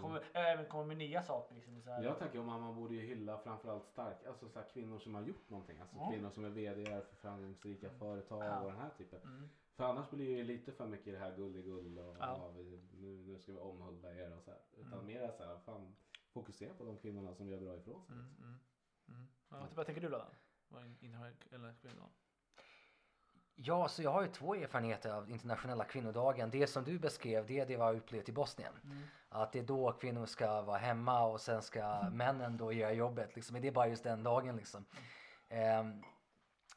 kommer, 0.00 0.24
även 0.32 0.66
kommer 0.66 0.84
med 0.84 0.96
nya 0.96 1.22
saker. 1.22 1.54
Liksom, 1.54 1.82
så 1.82 1.90
här. 1.90 2.02
Jag 2.02 2.18
tänker 2.18 2.38
om 2.38 2.46
man, 2.46 2.74
borde 2.76 2.94
ju 2.94 3.00
hylla 3.06 3.38
framförallt 3.38 3.84
stark, 3.86 4.24
alltså 4.26 4.48
så 4.48 4.58
här, 4.58 4.66
kvinnor 4.68 4.98
som 4.98 5.14
har 5.14 5.22
gjort 5.22 5.50
någonting. 5.50 5.78
Alltså 5.80 5.96
Ja. 5.96 6.10
kvinnor 6.10 6.30
som 6.30 6.44
är 6.44 6.48
VD 6.50 6.84
för 6.84 7.16
framgångsrika 7.16 7.90
företag 7.90 8.44
Ja. 8.44 8.60
och 8.60 8.70
den 8.70 8.80
här 8.80 8.90
typen. 8.98 9.20
Mm. 9.22 9.48
För 9.76 9.84
annars 9.84 10.10
blir 10.10 10.36
det 10.36 10.44
lite 10.44 10.72
för 10.72 10.86
mycket 10.86 11.12
det 11.12 11.18
här 11.18 11.36
gulligull 11.36 11.98
och 11.98 12.16
Ja. 12.16 12.16
ja. 12.20 12.48
vi, 12.56 12.80
nu, 12.92 13.16
nu 13.26 13.38
ska 13.38 13.52
vi 13.52 13.58
omhulda 13.58 14.14
er 14.14 14.36
och 14.36 14.42
så 14.42 14.50
här. 14.50 14.60
Utan 14.76 14.92
Mm. 14.92 15.06
mer 15.06 15.30
så 15.30 15.44
här, 15.44 15.58
fan 15.58 15.94
fokusera 16.32 16.74
på 16.74 16.84
de 16.84 16.96
kvinnorna 16.96 17.34
som 17.34 17.48
gör 17.48 17.60
bra 17.60 17.76
ifrån 17.76 18.04
sig. 18.04 18.14
Mm, 18.14 18.34
mm, 18.42 18.58
mm. 19.08 19.28
Ja, 19.48 19.66
vad, 19.74 19.86
tänker 19.86 20.02
du 20.02 20.08
då? 20.08 20.24
Vad 20.68 20.84
in- 20.84 20.98
internationell- 21.00 21.54
eller 21.54 21.74
kvinnodagen? 21.74 22.10
Ja, 23.60 23.88
så 23.88 24.02
jag 24.02 24.10
har 24.10 24.22
ju 24.22 24.28
två 24.28 24.54
erfarenheter 24.54 25.10
av 25.10 25.30
internationella 25.30 25.84
kvinnodagen. 25.84 26.50
Det 26.50 26.66
som 26.66 26.84
du 26.84 26.98
beskrev, 26.98 27.46
det 27.46 27.60
är 27.60 27.66
det 27.66 27.74
har 27.74 27.94
upplevt 27.94 28.28
i 28.28 28.32
Bosnien. 28.32 28.72
Mm. 28.84 28.98
Att 29.28 29.52
det 29.52 29.58
är 29.58 29.62
då 29.62 29.92
kvinnor 29.92 30.26
ska 30.26 30.62
vara 30.62 30.78
hemma 30.78 31.24
och 31.24 31.40
sen 31.40 31.62
ska 31.62 32.10
männen 32.12 32.56
då 32.56 32.72
göra 32.72 32.92
jobbet. 32.92 33.36
Liksom. 33.36 33.52
Men 33.52 33.62
det 33.62 33.68
är 33.68 33.72
bara 33.72 33.88
just 33.88 34.04
den 34.04 34.22
dagen 34.22 34.56
liksom. 34.56 34.84
Ehm, 35.48 36.02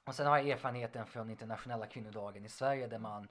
och 0.06 0.16
sen 0.16 0.28
har 0.28 0.38
jag 0.38 0.50
erfarenheten 0.50 1.06
från 1.06 1.30
internationella 1.30 1.86
kvinnodagen 1.86 2.46
i 2.46 2.50
Sverige 2.50 2.88
där 2.88 3.00
man 3.00 3.28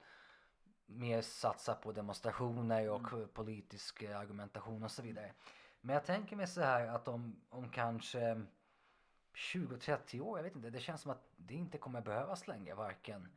mer 0.85 1.21
satsar 1.21 1.73
på 1.73 1.91
demonstrationer 1.91 2.89
och 2.89 3.33
politisk 3.33 4.03
eh, 4.03 4.19
argumentation 4.19 4.83
och 4.83 4.91
så 4.91 5.01
vidare. 5.01 5.33
Men 5.81 5.93
jag 5.93 6.05
tänker 6.05 6.35
mig 6.35 6.47
så 6.47 6.61
här 6.61 6.87
att 6.87 7.07
om, 7.07 7.41
om 7.49 7.69
kanske 7.69 8.41
20-30 9.33 10.19
år, 10.21 10.37
jag 10.39 10.43
vet 10.43 10.55
inte, 10.55 10.69
det 10.69 10.79
känns 10.79 11.01
som 11.01 11.11
att 11.11 11.23
det 11.37 11.53
inte 11.53 11.77
kommer 11.77 12.01
behövas 12.01 12.47
längre 12.47 12.75
varken 12.75 13.27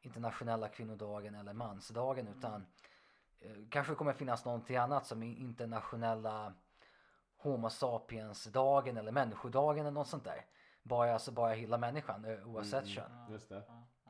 internationella 0.00 0.68
kvinnodagen 0.68 1.34
eller 1.34 1.52
mansdagen 1.52 2.28
utan 2.28 2.66
eh, 3.40 3.50
kanske 3.70 3.94
kommer 3.94 4.12
finnas 4.12 4.44
någonting 4.44 4.76
annat 4.76 5.06
som 5.06 5.22
internationella 5.22 6.54
Homo 7.36 7.70
sapiens-dagen 7.70 8.96
eller 8.96 9.12
människodagen 9.12 9.80
eller 9.86 9.94
något 9.94 10.08
sånt 10.08 10.24
där. 10.24 10.44
Bara, 10.82 11.14
alltså 11.14 11.32
bara 11.32 11.52
hela 11.52 11.78
människan 11.78 12.24
eh, 12.24 12.48
oavsett 12.48 12.84
Mm. 12.84 12.94
kön. 12.94 13.10
Just 13.30 13.48
det. 13.48 13.62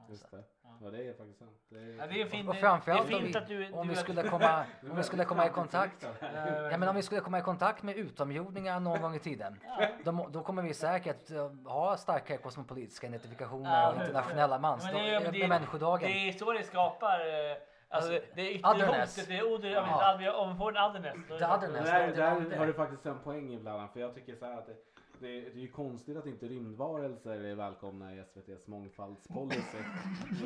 Just 0.08 0.30
det. 0.30 0.42
Ja 0.80 0.90
det 0.90 1.08
är 1.08 1.12
faktiskt 1.14 1.38
sant. 1.38 1.50
Det 1.68 1.78
är, 1.78 1.96
Ja, 1.98 2.06
det 2.06 2.20
är 2.22 2.26
fint. 2.26 2.48
Och 2.48 2.56
framförallt 2.56 3.08
det 3.08 3.14
är 3.14 3.16
om 3.16 3.22
fint 3.22 3.34
vi, 3.34 3.38
att 3.38 3.48
du, 3.48 3.72
om 3.72 3.88
vi 3.88 3.96
skulle 3.96 4.22
komma, 4.28 4.64
om 4.90 4.96
vi 4.96 5.02
skulle 5.02 5.24
komma 5.24 5.46
i 5.46 5.50
kontakt 5.50 6.00
framtidsinriktat. 6.00 6.72
Ja 6.72 6.76
men 6.78 6.88
om 6.88 6.96
vi 6.96 7.02
skulle 7.02 7.20
komma 7.20 7.38
i 7.38 7.42
kontakt 7.42 7.82
med 7.82 7.96
utomjordingar 7.96 8.80
någon 8.80 9.02
gång 9.02 9.14
i 9.14 9.18
tiden. 9.18 9.60
Då, 10.04 10.28
då 10.30 10.42
kommer 10.42 10.62
vi 10.62 10.74
säkert 10.74 11.30
eh, 11.30 11.50
ha 11.64 11.96
starkare 11.96 12.38
kosmopolitiska 12.38 13.06
identifikationer 13.06 13.70
Ja, 13.82 13.88
och 13.92 14.00
internationella 14.00 14.54
Ja, 14.54 14.58
mans, 14.60 14.84
men 14.84 14.94
det, 14.94 15.10
är- 15.14 15.32
det, 15.32 15.48
människodagen. 15.48 16.10
det 16.10 16.28
är 16.28 16.32
så 16.32 16.52
det 16.52 16.62
skapar 16.62 17.20
eh, 17.20 17.56
Alltså, 17.88 18.12
Alltså, 18.12 18.28
det 18.34 18.42
är 18.42 18.50
yttre 18.50 18.86
hotet, 18.86 19.26
det 19.28 19.36
är 19.68 19.72
Ja. 19.72 20.18
ja. 20.20 20.32
om 20.36 20.52
vi 20.52 20.58
får 20.58 20.76
en 20.76 20.84
otherness. 20.90 21.26
The. 21.28 21.34
Där, 21.38 22.16
där 22.48 22.58
har 22.58 22.66
du 22.66 22.72
faktiskt 22.72 23.06
en 23.06 23.18
poäng 23.18 23.52
ibland. 23.52 23.90
För 23.92 24.00
jag 24.00 24.14
tycker 24.14 24.36
så 24.36 24.44
här 24.46 24.58
att 24.58 24.66
det, 24.66 24.74
det, 25.22 25.40
det 25.40 25.58
är 25.58 25.62
ju 25.62 25.68
konstigt 25.68 26.16
att 26.16 26.26
inte 26.26 26.46
rymdvarelser 26.46 27.44
är 27.44 27.54
välkomna 27.54 28.14
i 28.14 28.18
SVTs 28.18 28.66
mångfaldspolicy. 28.66 29.78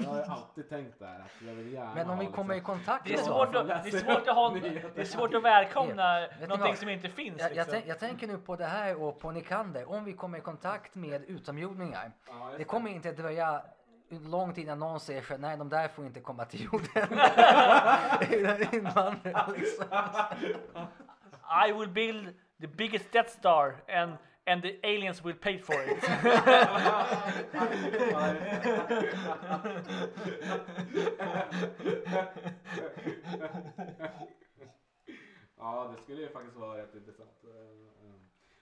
jag 0.00 0.08
har 0.08 0.16
ju 0.16 0.22
alltid 0.22 0.68
tänkt 0.68 0.98
där 0.98 1.20
att 1.20 1.46
jag 1.46 1.54
vill 1.54 1.72
gärna 1.72 1.94
Men 1.94 2.10
om 2.10 2.18
vi 2.18 2.26
kommer 2.26 2.54
i 2.54 2.56
liksom, 2.56 2.74
kontakt 2.74 3.04
Det 3.04 3.12
är, 3.12 3.16
med 3.16 3.24
svårt 3.24 3.54
att, 3.54 3.68
det, 3.68 3.74
är 3.74 3.98
svårt 3.98 4.28
att 4.28 4.34
ha, 4.34 4.50
det 4.94 5.00
är 5.00 5.04
svårt 5.04 5.34
att 5.34 5.42
välkomna 5.42 6.20
Vet 6.20 6.40
ni 6.40 6.46
någonting 6.46 6.70
vad? 6.70 6.78
som 6.78 6.88
inte 6.88 7.08
finns. 7.08 7.40
Jag, 7.40 7.56
jag, 7.56 7.66
liksom. 7.66 7.88
jag 7.88 7.98
tänker 7.98 8.26
nu 8.26 8.38
på 8.38 8.56
det 8.56 8.64
här 8.64 9.02
och 9.02 9.18
på 9.18 9.30
Nikander. 9.30 9.90
Om 9.90 10.04
vi 10.04 10.12
kommer 10.12 10.38
i 10.38 10.40
kontakt 10.40 10.94
med 10.94 11.24
utomjordingar. 11.24 12.12
Ja, 12.28 12.46
just 12.46 12.58
Det 12.58 12.64
kommer 12.64 12.90
inte 12.90 13.12
dröja 13.12 13.62
lång 14.10 14.54
tid 14.54 14.64
innan 14.64 14.78
någon 14.78 15.00
säger 15.00 15.22
så, 15.22 15.36
nej 15.36 15.56
de 15.56 15.68
där 15.68 15.88
får 15.88 16.06
inte 16.06 16.20
komma 16.20 16.44
till 16.44 16.64
jorden. 16.64 17.08
Invandrare 18.72 19.52
liksom. 19.56 19.86
I 21.68 21.72
will 21.72 21.88
build 21.88 22.34
the 22.60 22.66
biggest 22.66 23.12
Death 23.12 23.30
Star 23.30 23.74
and, 23.88 24.16
and 24.46 24.62
the 24.62 24.78
aliens 24.84 25.24
will 25.24 25.34
pay 25.34 25.58
for 25.58 25.74
it. 25.74 26.04
Ja, 35.58 35.92
det 35.96 36.02
skulle 36.02 36.20
ju 36.22 36.28
faktiskt 36.28 36.56
vara 36.56 36.82
rätt 36.82 36.94
intressant. 36.94 37.44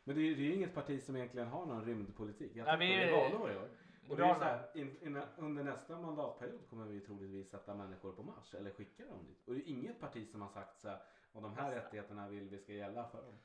Men 0.04 0.16
det 0.16 0.22
är 0.22 0.34
ju 0.34 0.54
inget 0.54 0.74
parti 0.74 1.02
som 1.02 1.16
egentligen 1.16 1.48
har 1.48 1.66
någon 1.66 1.84
rymdpolitik. 1.84 2.52
Jag 2.56 2.64
Nej, 2.66 2.76
vi- 2.78 2.96
det 2.96 3.02
är 3.10 3.30
valår 3.30 3.50
i 3.52 3.56
år. 3.56 3.68
Och 4.10 4.16
det 4.16 4.24
är 4.24 4.34
så 4.34 4.44
här, 4.44 4.62
in, 4.74 4.96
in, 5.02 5.22
under 5.36 5.64
nästa 5.64 5.98
mandatperiod 6.00 6.60
kommer 6.70 6.84
vi 6.86 7.00
troligtvis 7.00 7.50
sätta 7.50 7.74
människor 7.74 8.12
på 8.12 8.22
Mars 8.22 8.54
eller 8.54 8.70
skicka 8.70 9.04
dem 9.04 9.18
dit. 9.26 9.48
Och 9.48 9.54
det 9.54 9.60
är 9.60 9.68
inget 9.68 10.00
parti 10.00 10.28
som 10.28 10.40
har 10.42 10.48
sagt 10.48 10.80
så 10.80 10.88
här, 10.88 10.98
och 11.32 11.42
de 11.42 11.54
här 11.56 11.70
rättigheterna 11.70 12.28
vill 12.28 12.48
vi 12.48 12.58
ska 12.58 12.72
gälla 12.72 13.08
för 13.08 13.22
dem. 13.22 13.38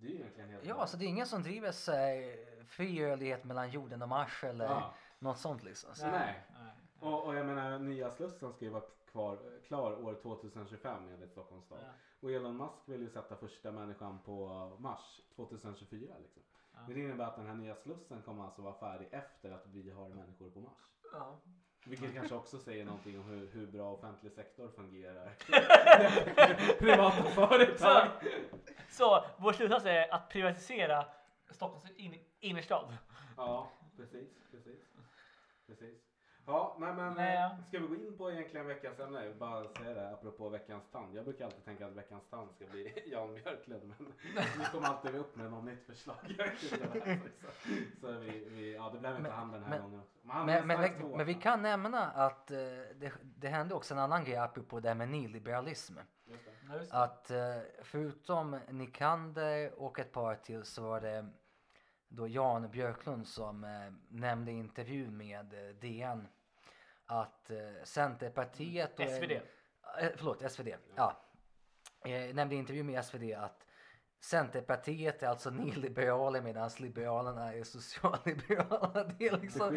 Det 0.00 0.06
är 0.06 0.10
ju 0.10 0.16
egentligen 0.16 0.50
helt 0.50 0.64
Ja, 0.66 0.86
så 0.86 0.96
det 0.96 1.04
är 1.04 1.08
ingen 1.08 1.26
som 1.26 1.42
driver 1.42 1.72
sig 1.72 2.38
fri 2.68 3.04
rörlighet 3.06 3.44
mellan 3.44 3.70
jorden 3.70 4.02
och 4.02 4.08
Mars 4.08 4.44
eller 4.44 4.64
Ja. 4.64 4.94
något 5.18 5.38
sånt 5.38 5.62
liksom. 5.62 5.94
Så, 5.94 6.06
Nej. 6.06 6.44
Nej. 6.52 6.72
Och, 7.00 7.26
och 7.26 7.34
jag 7.34 7.46
menar, 7.46 7.78
nya 7.78 8.10
Slussen 8.10 8.52
ska 8.52 8.64
ju 8.64 8.70
vara 8.70 8.84
kvar, 9.10 9.60
klar 9.66 10.04
år 10.04 10.14
2025 10.22 11.08
enligt 11.08 11.30
Stockholms 11.30 11.64
stad. 11.64 11.78
Ja. 11.82 11.88
Och 12.20 12.30
Elon 12.30 12.56
Musk 12.56 12.82
vill 12.84 13.00
ju 13.00 13.10
sätta 13.10 13.36
första 13.36 13.72
människan 13.72 14.18
på 14.24 14.48
Mars 14.78 15.20
2024 15.36 16.14
liksom. 16.22 16.42
Ja. 16.72 16.78
Men 16.86 16.94
det 16.94 17.00
innebär 17.00 17.24
att 17.24 17.36
den 17.36 17.46
här 17.46 17.54
nya 17.54 17.74
Slussen 17.74 18.22
kommer 18.22 18.44
alltså 18.44 18.62
vara 18.62 18.74
färdig 18.74 19.08
efter 19.10 19.50
att 19.50 19.66
vi 19.66 19.90
har 19.90 20.08
människor 20.08 20.50
på 20.50 20.60
Mars. 20.60 20.92
Ja. 21.12 21.40
Vilket 21.84 22.14
kanske 22.14 22.34
också 22.34 22.58
säger 22.58 22.84
någonting 22.84 23.18
om 23.18 23.24
hur, 23.24 23.50
hur 23.52 23.66
bra 23.66 23.92
offentlig 23.92 24.32
sektor 24.32 24.68
fungerar. 24.68 25.34
Privata 26.78 27.22
företag. 27.22 28.08
Så 28.90 29.24
vår 29.36 29.52
slutsats 29.52 29.86
är 29.86 30.14
att 30.14 30.28
privatisera 30.28 31.06
Stockholms 31.50 31.90
in, 31.96 32.14
innerstad. 32.40 32.96
Ja, 33.36 33.72
precis, 33.96 34.28
precis. 34.50 34.80
Precis. 35.66 36.09
Ja, 36.50 36.76
nej 36.80 36.94
men 36.94 37.14
Nej, 37.14 37.36
eh, 37.36 37.64
ska 37.68 37.78
vi 37.78 37.86
gå 37.86 37.94
in 37.94 38.16
på 38.18 38.30
egentligen 38.30 38.66
veckans 38.66 39.00
ämne? 39.00 39.18
Jag 39.20 39.28
vill 39.28 39.38
bara 39.38 39.68
säga 39.68 39.94
det 39.94 40.10
apropå 40.12 40.48
veckans 40.48 40.90
tand. 40.92 41.16
Jag 41.16 41.24
brukar 41.24 41.44
alltid 41.44 41.64
tänka 41.64 41.86
att 41.86 41.92
veckans 41.92 42.28
tand 42.30 42.50
ska 42.52 42.64
bli 42.66 43.02
Jan 43.12 43.34
Björklund 43.34 43.82
men 43.98 44.12
vi 44.58 44.64
kommer 44.72 44.88
alltid 44.88 45.14
upp 45.14 45.36
med 45.36 45.50
något 45.50 45.64
nytt 45.64 45.86
förslag. 45.86 46.16
Så 46.60 46.76
så 48.00 48.12
vi, 48.12 48.44
vi, 48.50 48.74
ja 48.74 48.90
det 48.92 48.98
blev 48.98 49.10
inte 49.16 49.22
Men- 49.22 49.32
han 49.32 49.52
den 49.52 49.62
här 49.62 49.70
men- 49.70 49.82
gången 49.82 50.00
också. 50.00 50.18
Men, 50.22 50.36
han 50.36 50.46
Men, 50.46 50.66
men, 50.66 51.10
men, 51.16 51.26
vi 51.26 51.34
kan 51.34 51.62
nämna 51.62 52.10
att 52.10 52.50
eh, 52.50 52.56
det, 52.94 53.12
det 53.22 53.48
hände 53.48 53.74
också 53.74 53.94
en 53.94 54.00
annan 54.00 54.24
grej 54.24 54.36
apropå 54.36 54.80
det 54.80 54.88
här 54.88 54.94
med 54.94 55.08
nyliberalism. 55.08 55.98
Just 56.26 56.44
det. 56.44 56.50
Ja, 56.68 56.76
just 56.76 56.90
det. 56.90 56.96
Att 57.02 57.30
eh, 57.30 57.38
förutom 57.82 58.58
Nikander 58.70 59.80
och 59.80 59.98
ett 59.98 60.12
par 60.12 60.34
till 60.34 60.64
så 60.64 60.82
var 60.82 61.00
det 61.00 61.26
då 62.08 62.28
Jan 62.28 62.70
Björklund 62.70 63.26
som 63.26 63.64
eh, 63.64 63.70
nämnde 64.08 64.50
i 64.52 64.54
intervjun 64.54 65.16
med 65.16 65.54
eh, 65.54 65.74
DN 65.74 66.28
att 67.10 67.50
eh, 67.50 67.56
Centerpartiet 67.84 69.00
och 69.00 69.08
SvD. 69.08 69.32
Eh, 69.32 70.08
förlåt, 70.16 70.52
SvD. 70.52 70.68
Ja. 70.94 71.16
Eh, 72.04 72.34
nämnde 72.34 72.54
i 72.54 72.58
intervju 72.58 72.82
med 72.82 73.04
SvD 73.04 73.34
att 73.34 73.66
Centerpartiet 74.20 75.22
är 75.22 75.26
alltså 75.26 75.50
nyliberaler 75.50 76.40
medan 76.40 76.70
Liberalerna 76.78 77.54
är 77.54 77.64
socialliberaler. 77.64 79.14
Det 79.18 79.26
är 79.26 79.40
liksom... 79.40 79.74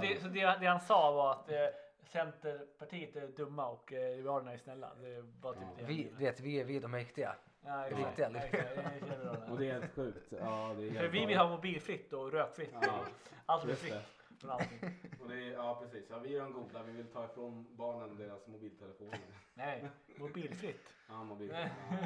det, 0.00 0.22
så 0.22 0.28
det, 0.28 0.66
han 0.66 0.80
sa 0.80 1.12
var 1.12 1.32
att 1.32 1.50
eh, 1.50 1.56
Centerpartiet 2.02 3.16
är 3.16 3.26
dumma 3.26 3.68
och 3.68 3.92
eh, 3.92 4.16
Liberalerna 4.16 4.52
är 4.52 4.58
snälla. 4.58 4.94
Det 4.94 5.24
var 5.40 5.52
typ 5.52 5.62
det. 5.78 5.84
Vi, 5.84 6.10
vet, 6.18 6.40
vi 6.40 6.60
är 6.60 6.64
vi 6.64 6.78
de 6.78 6.94
riktiga. 6.94 7.36
ja, 7.64 7.86
riktiga 7.90 8.26
är 8.26 8.30
Liberalerna. 8.94 9.52
Och 9.52 9.58
det 9.58 9.70
är 9.70 9.72
helt 9.72 9.94
sjukt. 9.94 10.32
Ja, 10.40 10.74
det 10.76 10.86
är 10.86 10.90
För 10.90 10.98
helt 10.98 11.14
vi 11.14 11.26
vill 11.26 11.38
ha 11.38 11.48
mobilfritt 11.48 12.12
och 12.12 12.32
rökfritt. 12.32 12.74
Ja, 12.82 13.04
Allt 13.46 13.64
är 13.64 13.68
just 13.68 13.82
fritt 13.82 13.92
det. 13.92 14.23
Från 14.44 14.50
allting. 14.52 14.80
Och 15.20 15.28
det 15.28 15.34
är, 15.34 15.52
ja 15.52 15.80
precis, 15.82 16.04
ja, 16.10 16.18
vi 16.18 16.36
är 16.36 16.40
de 16.40 16.52
goda, 16.52 16.82
vi 16.82 16.92
vill 16.92 17.06
ta 17.06 17.24
ifrån 17.24 17.66
barnen 17.76 18.16
deras 18.16 18.46
mobiltelefoner. 18.46 19.20
Nej, 19.54 19.90
mobilfritt. 20.18 20.94
Ja, 21.08 21.24
mobil. 21.24 21.56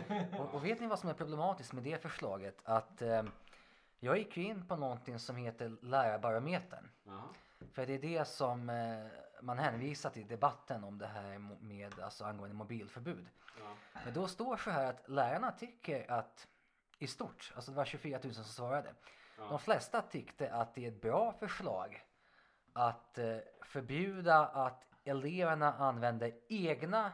Ja. 0.09 0.39
Och, 0.39 0.55
och 0.55 0.65
vet 0.65 0.81
ni 0.81 0.87
vad 0.87 0.99
som 0.99 1.11
är 1.11 1.15
problematiskt 1.15 1.73
med 1.73 1.83
det 1.83 2.03
förslaget? 2.03 2.57
Att 2.65 3.03
eh, 3.03 3.23
jag 4.01 4.19
gick 4.19 4.37
ju 4.37 4.43
in 4.43 4.67
på 4.67 4.77
någonting 4.77 5.19
som 5.19 5.37
heter 5.37 5.77
lärarbarometern. 5.83 6.91
Jaha. 7.05 7.23
För 7.73 7.87
det 7.87 7.93
är 7.95 7.99
det 7.99 8.25
som 8.29 8.71
eh, 8.71 9.07
man 9.43 9.59
hänvisar 9.59 10.11
till 10.11 10.23
i 10.23 10.25
debatten 10.25 10.85
om 10.85 10.99
det 10.99 11.07
här 11.07 11.39
med 11.61 12.01
alltså 12.01 12.25
angående 12.25 12.57
mobilförbud. 12.57 13.27
Ja. 13.61 13.75
Men 14.05 14.15
då 14.15 14.27
står 14.27 14.57
så 14.57 14.71
här 14.71 14.85
att 14.91 15.09
lärarna 15.09 15.53
tycker 15.53 16.11
att 16.11 16.49
i 16.99 17.07
stort, 17.07 17.53
alltså 17.57 17.71
det 17.71 17.77
var 17.77 17.85
24 17.85 18.19
000 18.25 18.35
som 18.35 18.45
svarade. 18.45 18.89
De 19.37 19.47
Ja. 19.51 19.59
flesta 19.59 20.03
tyckte 20.03 20.53
att 20.53 20.75
det 20.75 20.85
är 20.85 20.89
ett 20.89 21.01
bra 21.03 21.33
förslag 21.33 22.05
att 22.79 23.19
eh, 23.19 23.37
förbjuda 23.63 24.47
att 24.47 24.85
eleverna 25.05 25.73
använder 25.73 26.33
egna 26.49 27.13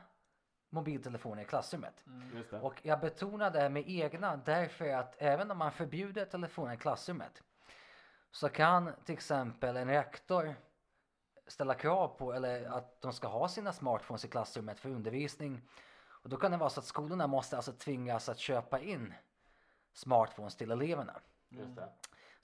mobiltelefoner 0.71 1.43
i 1.43 1.45
klassrummet. 1.45 2.05
Just 2.35 2.51
det. 2.51 2.61
Och 2.61 2.81
jag 2.83 3.01
betonar 3.01 3.51
det 3.51 3.61
här 3.61 3.69
med 3.69 3.85
egna 3.87 4.37
därför 4.37 4.89
att 4.89 5.15
även 5.19 5.51
om 5.51 5.59
man 5.59 5.73
förbjuder 5.73 6.25
telefoner 6.25 6.75
i 6.75 6.77
klassrummet 6.77 7.43
så 8.31 8.49
kan 8.49 8.93
till 9.05 9.13
exempel 9.13 9.77
en 9.77 9.89
rektor 9.89 10.55
ställa 11.47 11.75
krav 11.75 12.09
på 12.09 12.33
eller 12.33 12.65
att 12.65 13.01
de 13.01 13.13
ska 13.13 13.29
ha 13.29 13.49
sina 13.49 13.73
smartphones 13.73 14.25
i 14.25 14.29
klassrummet 14.29 14.81
för 14.81 14.89
undervisning. 14.89 15.69
Och 16.07 16.29
då 16.29 16.37
kan 16.37 16.51
det 16.51 16.57
vara 16.57 16.71
så 16.71 16.81
att 16.81 16.87
skolorna 16.87 17.27
måste 17.27 17.57
alltså 17.57 17.73
tvingas 17.73 18.29
att 18.29 18.39
köpa 18.39 18.81
in 18.81 19.15
smartphones 19.93 20.57
till 20.57 20.71
eleverna. 20.71 21.21
Just 21.49 21.77
det. 21.77 21.89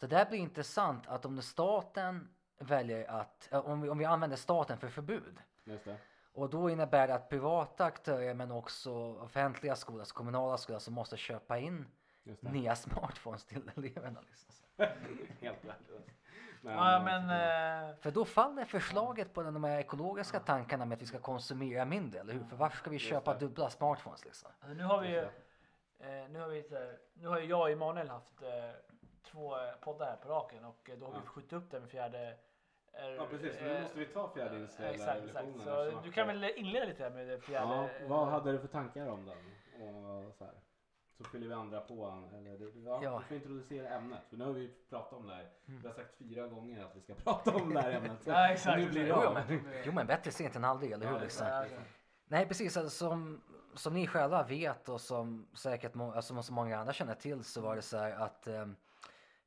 Så 0.01 0.07
det 0.07 0.17
här 0.17 0.27
blir 0.31 0.39
intressant 0.39 1.07
att 1.07 1.25
om 1.25 1.43
staten 1.43 2.29
väljer 2.61 3.11
att, 3.11 3.49
eh, 3.53 3.67
om 3.67 3.81
vi, 3.81 3.89
om 3.89 3.99
vi 3.99 4.05
använder 4.05 4.37
staten 4.37 4.79
för 4.79 4.89
förbud 4.89 5.39
Just 5.65 5.85
det. 5.85 5.97
och 6.33 6.51
då 6.51 6.71
innebär 6.71 7.09
det 7.09 7.15
att 7.15 7.29
privata 7.29 7.85
aktörer 7.85 8.35
men 8.35 8.51
också 8.53 8.93
offentliga 9.15 9.77
skolor, 9.77 10.01
alltså 10.01 10.15
kommunala 10.15 10.57
skolor 10.59 10.79
som 10.79 10.95
måste 10.95 11.17
köpa 11.17 11.59
in 11.59 11.87
Just 12.23 12.43
det. 12.43 12.51
nya 12.51 12.77
smartphones 12.77 13.45
till 13.45 13.71
eleverna. 13.77 14.21
Liksom. 14.21 14.55
Helt 15.41 15.65
värdelöst. 15.65 16.09
Men, 16.63 16.75
Ja, 16.75 17.03
men... 17.05 17.23
Eh, 17.91 17.97
För 17.97 18.11
då 18.11 18.25
faller 18.25 18.65
förslaget 18.65 19.35
på 19.35 19.43
den- 19.43 19.55
de 19.55 19.65
här 19.65 19.79
ekologiska 19.79 20.41
tankarna 20.41 20.85
med 20.85 20.97
att 20.97 21.03
vi 21.03 21.07
ska 21.07 21.19
konsumera 21.19 21.85
mindre, 21.85 22.21
eller 22.21 22.33
hur? 22.33 22.45
För 22.45 22.57
varför 22.57 22.77
ska 22.77 22.91
vi 22.91 22.99
köpa 22.99 23.35
dubbla 23.35 23.71
smartphones 23.71 24.25
liksom? 24.25 24.51
alltså, 24.61 24.75
nu 24.77 24.85
har 24.85 25.01
vi 25.01 25.09
ju... 25.09 25.19
Eh, 25.99 26.29
nu 26.31 26.41
har 26.41 26.49
vi 26.49 26.65
nu 27.15 27.29
har 27.29 27.39
jag 27.39 27.61
och 27.61 27.71
Emanuel 27.71 28.09
haft 28.09 28.43
eh, 28.43 28.49
två 29.23 29.57
eh, 29.57 29.73
poddar 29.81 30.07
här 30.07 30.17
på 30.17 30.29
raken 30.29 30.65
och 30.65 30.91
eh, 30.91 30.99
då 30.99 31.07
har 31.07 31.13
Ja. 31.15 31.21
vi 31.21 31.27
skjutit 31.27 31.53
upp 31.53 31.71
den 31.71 31.89
fjärde. 31.89 32.37
Eh, 32.93 33.05
Ja 33.17 33.27
precis, 33.31 33.61
nu 33.63 33.81
måste 33.81 33.99
vi 33.99 34.07
ta 34.07 34.31
fjärde 34.35 34.59
inställda 34.59 34.91
Exakt, 34.95 35.25
exakt. 35.25 35.37
revolutionen. 35.47 35.65
Så 35.65 35.81
eftersom 35.83 36.03
du 36.03 36.13
kan 36.13 36.27
väl 36.27 36.45
inleda 36.57 36.87
lite 36.87 37.11
med 37.11 37.29
det 37.29 37.41
fjärde. 37.41 37.75
Ja, 37.75 37.89
vad 38.09 38.29
hade 38.29 38.53
du 38.53 38.59
för 38.59 38.69
tankar 38.69 39.07
om 39.07 39.25
den? 39.27 39.37
Och 40.27 40.35
så, 40.35 40.45
här. 40.45 40.55
så 41.19 41.25
fyller 41.25 41.47
vi 41.49 41.55
andra 41.55 41.81
på. 41.81 42.29
Eller, 42.39 42.73
ja, 42.85 43.01
Ja. 43.03 43.19
Du 43.19 43.25
får 43.25 43.37
introducera 43.37 43.89
ämnet. 43.89 44.21
För 44.31 44.37
nu 44.37 44.45
har 44.45 44.53
vi 44.53 44.71
pratat 44.91 45.13
om 45.13 45.27
det 45.27 45.35
här. 45.35 45.49
Mm. 45.69 45.81
Vi 45.81 45.89
har 45.89 45.95
sagt 45.95 46.19
fyra 46.19 46.47
gånger 46.47 46.85
att 46.85 46.97
vi 46.97 47.01
ska 47.01 47.15
prata 47.25 47.55
om 47.57 47.75
det 47.75 47.81
här 47.81 47.93
ämnet. 47.93 48.23
Så 48.23 48.31
Ja, 48.31 48.49
exakt. 48.49 48.79
Nu 48.79 48.89
blir 48.91 49.03
det 49.03 49.09
Jo, 49.09 49.33
men, 49.35 49.61
jo 49.85 49.93
men 49.93 50.07
bättre 50.07 50.31
sent 50.31 50.57
än 50.57 50.65
aldrig, 50.65 50.93
eller 50.93 51.07
hur? 51.07 51.15
Ja, 51.15 51.21
Liksom? 51.23 51.47
exakt. 51.47 51.73
Ja. 51.73 51.79
Nej 52.29 52.49
precis, 52.49 52.77
alltså, 52.77 52.91
som, 53.09 53.41
som 53.75 53.95
ni 53.95 54.07
själva 54.07 54.43
vet 54.43 54.89
och 54.89 55.01
som 55.01 55.49
säkert 55.55 55.95
må, 55.95 56.13
alltså, 56.13 56.43
som 56.43 56.55
många 56.55 56.79
andra 56.79 56.93
känner 56.93 57.15
till 57.15 57.45
så 57.45 57.61
var 57.61 57.77
det 57.77 57.83
så 57.83 57.97
här 57.97 58.13
att 58.13 58.47
eh, 58.47 58.67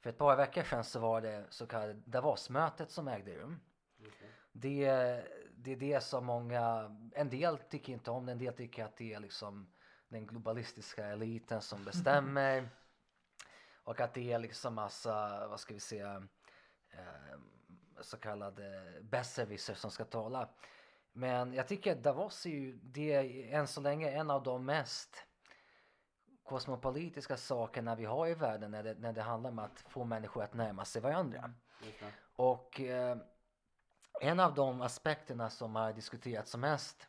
för 0.03 0.09
ett 0.09 0.17
par 0.17 0.35
veckor 0.35 0.63
sedan 0.63 0.83
så 0.83 0.99
var 0.99 1.21
det 1.21 1.45
så 1.49 1.67
kallade 1.67 1.93
Davos-mötet 1.93 2.91
som 2.91 3.07
ägde 3.07 3.35
rum. 3.35 3.59
Just 3.97 4.19
det. 4.19 4.27
Det, 4.51 5.23
det 5.55 5.71
är 5.71 5.75
det 5.75 6.03
som 6.03 6.25
många, 6.25 6.95
en 7.11 7.29
del 7.29 7.57
tycker 7.57 7.93
inte 7.93 8.11
om 8.11 8.25
det, 8.25 8.31
en 8.31 8.37
del 8.37 8.53
tycker 8.53 8.85
att 8.85 8.97
det 8.97 9.13
är 9.13 9.19
liksom 9.19 9.73
den 10.07 10.27
globalistiska 10.27 11.05
eliten 11.05 11.61
som 11.61 11.83
bestämmer. 11.85 12.69
och 13.83 14.01
att 14.01 14.13
det 14.13 14.31
är 14.31 14.39
liksom 14.39 14.73
massa, 14.73 15.47
vad 15.47 15.59
ska 15.59 15.73
vi 15.73 15.79
säga, 15.79 16.27
eh, 16.89 17.39
så 18.01 18.17
kallade 18.17 18.93
besserwisser 19.01 19.73
som 19.73 19.91
ska 19.91 20.05
tala. 20.05 20.49
Men 21.11 21.53
jag 21.53 21.67
tycker 21.67 21.91
att 21.91 22.03
Davos 22.03 22.45
är 22.45 22.49
ju, 22.49 22.79
det 22.83 23.13
är 23.13 23.53
än 23.59 23.67
så 23.67 23.81
länge 23.81 24.11
en 24.11 24.31
av 24.31 24.43
de 24.43 24.65
mest 24.65 25.25
kosmopolitiska 26.43 27.37
sakerna 27.37 27.95
vi 27.95 28.05
har 28.05 28.27
i 28.27 28.33
världen 28.33 28.71
när 28.71 28.83
det, 28.83 28.93
när 28.93 29.13
det 29.13 29.21
handlar 29.21 29.49
om 29.49 29.59
att 29.59 29.79
få 29.79 30.03
människor 30.03 30.43
att 30.43 30.53
närma 30.53 30.85
sig 30.85 31.01
varandra. 31.01 31.53
Det. 31.79 32.05
Och 32.35 32.79
eh, 32.79 33.17
en 34.21 34.39
av 34.39 34.53
de 34.53 34.81
aspekterna 34.81 35.49
som 35.49 35.75
har 35.75 35.93
diskuterats 35.93 36.51
som 36.51 36.61
mest 36.61 37.07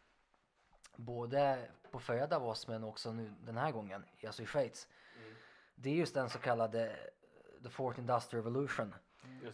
både 0.97 1.69
på 1.91 1.99
förra 2.01 2.27
Davos 2.27 2.69
men 2.69 2.85
också 2.85 3.13
nu 3.13 3.35
den 3.41 3.57
här 3.57 3.73
gången, 3.73 4.05
alltså 4.27 4.43
i 4.43 4.47
Schweiz. 4.47 4.89
Mm. 5.17 5.35
Det 5.75 5.91
är 5.91 5.95
just 5.95 6.15
den 6.15 6.31
så 6.31 6.39
kallade 6.39 6.91
eh, 6.91 7.63
The 7.63 7.71
Fourth 7.71 8.01
Industrial 8.01 8.45
Revolution. 8.45 8.95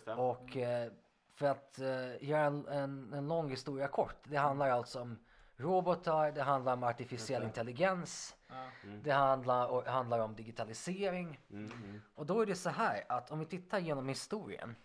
Det. 0.04 0.14
Och 0.14 0.56
eh, 0.56 0.92
för 1.34 1.46
att 1.46 1.78
eh, 1.78 2.28
göra 2.28 2.44
en, 2.44 2.66
en, 2.68 3.12
en 3.12 3.28
lång 3.28 3.50
historia 3.50 3.88
kort. 3.88 4.16
Det 4.24 4.36
handlar 4.36 4.70
alltså 4.70 5.00
om 5.00 5.18
robotar, 5.60 6.32
det 6.32 6.42
handlar 6.42 6.72
om 6.72 6.82
artificiell 6.84 7.42
intelligens, 7.42 8.36
Ja. 8.48 8.54
det 9.02 9.10
handlar, 9.10 9.66
och, 9.66 9.84
handlar 9.84 10.18
om 10.18 10.34
digitalisering. 10.34 11.40
Mm, 11.50 11.72
mm. 11.72 12.02
Och 12.14 12.26
då 12.26 12.40
är 12.40 12.46
det 12.46 12.54
så 12.54 12.70
här 12.70 13.04
att 13.08 13.30
om 13.30 13.38
vi 13.38 13.46
tittar 13.46 13.78
genom 13.78 14.08
historien. 14.08 14.76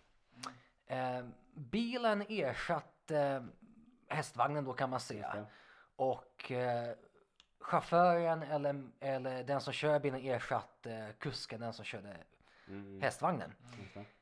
Eh, 0.88 1.26
bilen 1.54 2.22
ersatte 2.30 3.48
hästvagnen 4.08 4.66
då 4.66 4.74
kan 4.74 4.90
man 4.90 5.00
säga. 5.00 5.46
Och 5.96 6.52
eh, 6.52 6.96
chauffören 7.60 8.44
eller, 8.44 8.90
eller 9.00 9.44
den 9.44 9.62
som 9.62 9.74
kör 9.74 10.00
bilen 10.00 10.22
ersatte 10.22 11.14
kusken, 11.20 11.62
den 11.62 11.74
som 11.74 11.86
körde 11.86 12.18
Mm, 12.68 12.86
mm. 12.88 13.02
hästvagnen. 13.02 13.54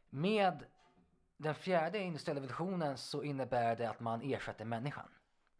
Med 0.09 0.63
den 1.37 1.55
fjärde 1.55 1.99
industriella 1.99 2.39
revolutionen 2.41 2.97
så 2.97 3.23
innebär 3.23 3.75
det 3.75 3.89
att 3.89 3.99
man 3.99 4.21
ersätter 4.21 4.65
människan 4.65 5.09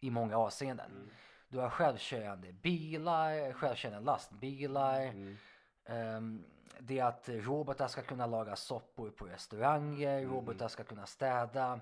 i 0.03 0.09
många 0.09 0.37
avseenden. 0.37 0.91
Mm. 0.91 1.09
Du 1.47 1.59
har 1.59 1.69
självkörande 1.69 2.53
bilar, 2.53 3.53
självkörande 3.53 3.99
lastbilar. 3.99 5.01
Mm. 5.01 5.37
Ehm, 5.85 6.43
det 6.79 6.99
är 6.99 7.05
att 7.05 7.29
robotar 7.29 7.87
ska 7.87 8.01
kunna 8.01 8.25
laga 8.25 8.55
soppor 8.55 9.09
på 9.09 9.25
restauranger, 9.25 10.17
Mm. 10.19 10.33
robotar 10.33 10.67
ska 10.67 10.83
kunna 10.83 11.05
städa. 11.05 11.79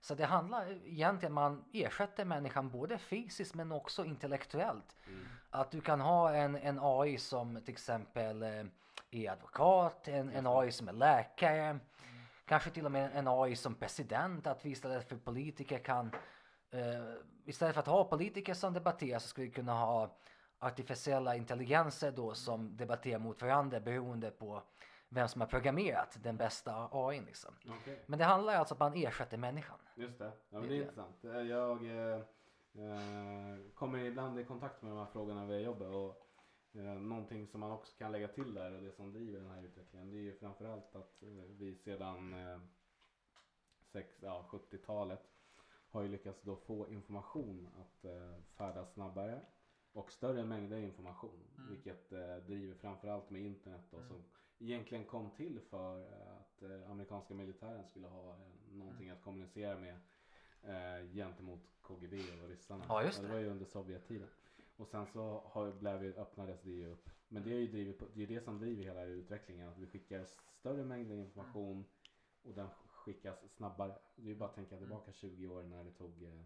Så 0.00 0.14
det 0.14 0.24
handlar 0.24 0.78
egentligen, 0.86 1.32
man 1.32 1.64
ersätter 1.72 2.24
människan 2.24 2.70
både 2.70 2.98
fysiskt 2.98 3.54
men 3.54 3.72
också 3.72 4.04
intellektuellt. 4.04 4.96
Mm. 5.06 5.26
Att 5.50 5.70
du 5.70 5.80
kan 5.80 6.00
ha 6.00 6.34
en, 6.34 6.56
en 6.56 6.78
AI 6.82 7.18
som 7.18 7.60
till 7.64 7.72
exempel 7.72 8.42
eh, 8.42 8.64
är 9.10 9.30
advokat, 9.30 10.08
en, 10.08 10.30
en 10.30 10.46
AI 10.46 10.72
som 10.72 10.88
är 10.88 10.92
läkare, 10.92 11.78
kanske 12.44 12.70
till 12.70 12.84
och 12.86 12.92
med 12.92 13.10
en 13.14 13.28
AI 13.28 13.56
som 13.56 13.74
president. 13.74 14.46
Att 14.46 14.64
vi 14.64 14.70
istället 14.70 15.08
för 15.08 15.16
politiker 15.16 15.78
kan, 15.78 16.10
eh, 16.72 17.14
istället 17.44 17.74
för 17.74 17.80
att 17.80 17.86
ha 17.86 18.04
politiker 18.04 18.54
som 18.54 18.72
debatterar 18.72 19.18
så 19.18 19.28
skulle 19.28 19.46
vi 19.46 19.52
kunna 19.52 19.72
ha 19.74 20.16
artificiella 20.58 21.36
intelligenser 21.36 22.12
då 22.12 22.34
som 22.34 22.76
debatterar 22.76 23.18
mot 23.18 23.42
varandra 23.42 23.80
beroende 23.80 24.30
på 24.30 24.62
vem 25.08 25.28
som 25.28 25.40
har 25.40 25.48
programmerat 25.48 26.18
den 26.22 26.36
bästa 26.36 26.88
AI 26.92 27.20
liksom. 27.20 27.54
Okej. 27.80 28.02
Men 28.06 28.18
det 28.18 28.24
handlar 28.24 28.54
alltså 28.54 28.74
om 28.74 28.76
att 28.82 28.92
man 28.92 29.02
ersätter 29.02 29.36
människan. 29.36 29.78
Just 29.94 30.18
det. 30.18 30.32
Ja, 30.50 30.58
Det 30.60 30.66
är 30.66 30.80
intressant. 30.80 31.24
Eh, 31.24 31.30
Jag 31.40 31.84
eh, 31.84 32.20
eh, 32.74 33.58
kommer 33.74 33.98
ibland 33.98 34.40
i 34.40 34.44
kontakt 34.44 34.82
med 34.82 34.92
de 34.92 34.98
här 34.98 35.06
frågorna 35.12 35.46
via 35.46 35.60
jobbet 35.60 35.88
och 35.88 36.26
eh, 36.80 36.82
någonting 36.94 37.46
som 37.46 37.60
man 37.60 37.70
också 37.72 37.96
kan 37.98 38.12
lägga 38.12 38.28
till 38.28 38.54
där 38.54 38.72
och 38.76 38.82
det 38.82 38.92
som 38.92 39.12
driver 39.12 39.40
den 39.40 39.50
här 39.50 39.62
utvecklingen 39.62 40.10
det 40.10 40.16
är 40.16 40.22
ju 40.22 40.38
framförallt 40.38 40.96
att 40.96 41.22
eh, 41.22 41.28
vi 41.48 41.74
sedan 41.74 42.34
eh, 42.34 42.60
sex, 43.92 44.14
ja, 44.22 44.46
70-talet 44.50 45.31
har 45.92 46.02
ju 46.02 46.08
lyckats 46.08 46.42
då 46.42 46.56
få 46.56 46.88
information 46.88 47.68
att 47.80 48.04
eh, 48.04 48.34
färdas 48.56 48.92
snabbare 48.92 49.40
och 49.92 50.12
större 50.12 50.44
mängder 50.44 50.76
information 50.78 51.40
Mm. 51.58 51.70
vilket 51.70 52.12
eh, 52.12 52.36
driver 52.36 52.74
framförallt 52.74 53.30
med 53.30 53.42
internet 53.42 53.80
då, 53.90 53.96
Mm. 53.96 54.08
som 54.08 54.24
egentligen 54.58 55.04
kom 55.04 55.30
till 55.30 55.60
för 55.60 56.00
att 56.40 56.62
eh, 56.62 56.90
amerikanska 56.90 57.34
militären 57.34 57.84
skulle 57.84 58.06
ha 58.06 58.30
eh, 58.32 58.38
någonting 58.72 59.06
Mm. 59.06 59.18
att 59.18 59.24
kommunicera 59.24 59.78
med 59.78 59.98
eh, 60.62 61.06
gentemot 61.14 61.60
KGB 61.80 62.16
och 62.42 62.48
ryssarna. 62.48 62.84
Ja, 62.88 63.02
just 63.04 63.20
det. 63.20 63.26
det. 63.26 63.32
var 63.32 63.40
ju 63.40 63.48
under 63.48 63.64
Sovjettiden. 63.66 64.28
Och 64.76 64.88
sen 64.88 65.06
så 65.06 65.42
har, 65.46 65.72
blev 65.72 66.02
öppnades 66.18 66.62
det 66.62 66.70
ju 66.70 66.86
upp. 66.86 67.10
Men 67.28 67.42
det 67.42 67.50
är 67.50 67.58
ju 67.58 67.66
drivit 67.66 68.02
det 68.14 68.22
är 68.22 68.26
det 68.26 68.40
som 68.40 68.58
driver 68.58 68.84
hela 68.84 69.04
utvecklingen. 69.04 69.68
Att 69.68 69.78
vi 69.78 69.86
skickar 69.86 70.24
större 70.58 70.84
mängder 70.84 71.14
information 71.16 71.84
och 72.42 72.54
den 72.54 72.68
skickas 73.02 73.38
snabbare. 73.56 73.94
Det 74.16 74.22
är 74.22 74.26
ju 74.32 74.34
bara 74.36 74.48
att 74.48 74.54
tänka 74.54 74.76
tillbaka 74.76 75.12
20 75.12 75.46
år 75.46 75.62
när 75.62 75.84
det 75.84 75.90
tog 75.92 76.22
eh, 76.22 76.42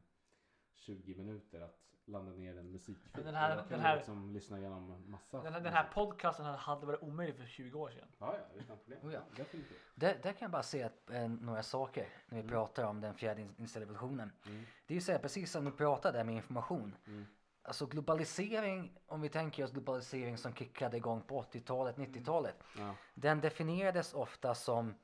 20 0.75 1.14
minuter 1.14 1.61
att 1.61 1.79
ladda 2.05 2.31
ner 2.33 2.59
en 2.59 2.71
musikfil. 2.73 3.25
Den 3.25 3.35
här- 3.35 3.64
den 3.69 3.81
här- 3.81 3.97
liksom 3.97 4.33
lyssna 4.33 4.59
igenom 4.59 5.11
massa 5.11 5.42
Den, 5.42 5.53
här- 5.53 5.61
den 5.61 5.73
här 5.73 5.90
podcasten 5.95 6.45
hade 6.47 6.87
varit 6.87 7.03
omöjlig 7.03 7.37
för 7.37 7.47
20 7.47 7.79
år 7.81 7.90
sedan. 7.90 8.09
Ja, 8.19 8.35
ja, 8.38 8.61
utan 8.61 8.79
problem. 8.79 8.99
Oh, 9.03 9.12
ja. 9.12 9.21
Definitivt. 9.37 9.79
Där, 9.95 10.14
där 10.23 10.33
kan 10.33 10.38
jag 10.47 10.51
bara 10.51 10.62
se 10.62 10.83
att, 10.83 11.11
eh, 11.11 11.29
några 11.29 11.62
saker 11.62 12.09
när 12.29 12.35
vi 12.37 12.40
Mm. 12.40 12.51
pratar 12.53 12.85
om 12.85 13.01
den 13.01 13.14
fjärde 13.14 13.40
in- 13.40 13.55
industriella 13.59 13.85
revolutionen. 13.85 14.33
Mm. 14.47 14.64
Det 14.87 14.95
är 14.95 14.97
ju 14.97 15.01
så 15.01 15.12
här, 15.12 15.19
precis 15.19 15.51
som 15.53 15.64
du 15.64 15.71
pratade 15.73 16.25
med 16.25 16.35
information. 16.35 16.97
Mm. 17.07 17.27
Alltså 17.62 17.87
globalisering, 17.87 18.99
om 19.07 19.21
vi 19.21 19.29
tänker 19.29 19.64
oss 19.64 19.71
globalisering 19.73 20.38
som 20.38 20.55
kickade 20.55 20.97
igång 20.97 21.23
på 21.23 21.38
80-talet, 21.42 21.97
90-talet. 21.97 22.57
Ja. 22.79 22.95
Den 23.14 23.40
definierades 23.40 24.14
ofta 24.14 24.55
som 24.55 24.95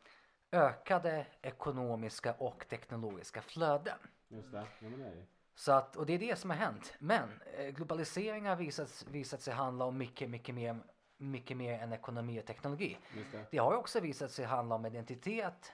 ökade 0.53 1.27
ekonomiska 1.43 2.33
och 2.33 2.67
teknologiska 2.69 3.43
flöden. 3.43 3.99
Just 4.29 4.53
det. 4.53 4.59
Ja, 4.59 4.65
men 4.79 4.99
det 4.99 5.07
är 5.07 5.11
det. 5.11 5.27
Så 5.55 5.73
att, 5.73 5.97
och 5.97 6.07
det 6.07 6.13
är 6.13 6.19
det 6.19 6.39
som 6.39 6.51
har 6.51 6.57
hänt. 6.57 6.95
Men 6.99 7.41
eh, 7.57 7.67
globalisering 7.67 8.47
har 8.47 8.57
visat, 8.57 9.07
visat 9.11 9.43
sig 9.43 9.55
handla 9.55 9.85
om 9.85 9.99
mycket, 9.99 10.31
mycket 10.31 10.55
mer, 10.55 10.79
mycket 11.17 11.57
mer 11.57 11.79
än 11.79 11.93
ekonomi 11.93 12.41
och 12.41 12.47
teknologi. 12.47 12.99
Just 13.17 13.33
det. 13.33 13.47
Det 13.51 13.59
har 13.59 13.75
också 13.77 14.01
visat 14.01 14.31
sig 14.31 14.45
handla 14.45 14.75
om 14.75 14.87
identitet. 14.87 15.73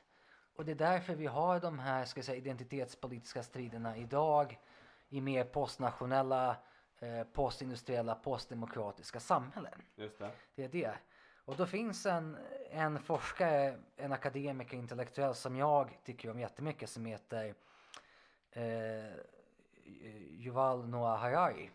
Och 0.56 0.64
det 0.64 0.72
är 0.72 0.76
därför 0.76 1.14
vi 1.14 1.26
har 1.26 1.60
de 1.60 1.78
här 1.78 2.04
ska 2.04 2.22
säga, 2.22 2.38
identitetspolitiska 2.38 3.42
striderna 3.42 3.96
idag 3.96 4.58
i 5.08 5.20
mer 5.20 5.44
postnationella, 5.44 6.56
eh, 6.98 7.24
postindustriella, 7.32 8.14
postdemokratiska 8.14 9.20
samhällen. 9.20 9.82
Just 9.96 10.18
det. 10.18 10.30
Det 10.54 10.64
är 10.64 10.68
det. 10.68 10.94
Och 11.48 11.56
då 11.56 11.66
finns 11.66 12.06
en, 12.06 12.36
en 12.70 12.98
forskare, 12.98 13.78
en 13.96 14.12
akademiker, 14.12 14.76
intellektuell 14.76 15.34
som 15.34 15.56
jag 15.56 15.98
tycker 16.04 16.30
om 16.30 16.40
jättemycket 16.40 16.90
som 16.90 17.04
heter 17.04 17.54
eh, 18.50 18.62
Yuval 20.30 20.88
Noah 20.88 21.18
Harari. 21.18 21.70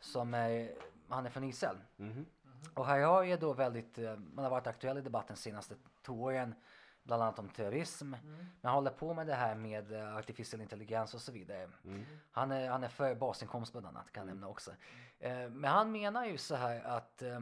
Som 0.00 0.34
är, 0.34 0.74
han 1.08 1.26
är 1.26 1.30
från 1.30 1.44
Israel. 1.44 1.76
Mhm. 1.96 2.26
Och 2.74 2.86
Harari 2.86 3.32
är 3.32 3.38
då 3.38 3.52
väldigt, 3.52 3.98
eh, 3.98 4.16
man 4.16 4.44
har 4.44 4.50
varit 4.50 4.66
aktuell 4.66 4.98
i 4.98 5.00
debatten 5.00 5.36
de 5.36 5.40
senaste 5.40 5.74
två 6.02 6.22
åren. 6.22 6.54
Bland 7.02 7.22
annat 7.22 7.38
om 7.38 7.48
terrorism. 7.48 8.10
Men 8.10 8.48
han 8.62 8.74
håller 8.74 8.90
på 8.90 9.14
med 9.14 9.26
det 9.26 9.34
här 9.34 9.54
med 9.54 9.92
eh, 9.92 10.16
artificiell 10.16 10.62
intelligens 10.62 11.14
och 11.14 11.20
så 11.20 11.32
vidare. 11.32 11.70
Mm. 11.84 12.04
Han 12.30 12.52
är, 12.52 12.70
han 12.70 12.84
är 12.84 12.88
för 12.88 13.14
basinkomst 13.14 13.72
bland 13.72 13.86
annat 13.86 14.12
kan 14.12 14.20
jag 14.20 14.26
nämna 14.26 14.48
också. 14.48 14.70
Eh, 15.18 15.48
men 15.48 15.70
han 15.70 15.92
menar 15.92 16.26
ju 16.26 16.38
så 16.38 16.54
här 16.54 16.82
att, 16.84 17.22
eh, 17.22 17.40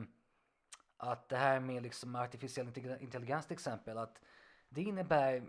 att 1.02 1.28
det 1.28 1.36
här 1.36 1.60
med 1.60 1.82
liksom 1.82 2.16
artificiell 2.16 2.66
intelligen- 2.66 3.00
intelligens 3.00 3.46
till 3.46 3.54
exempel 3.54 3.98
att 3.98 4.20
det 4.68 4.82
innebär 4.82 5.42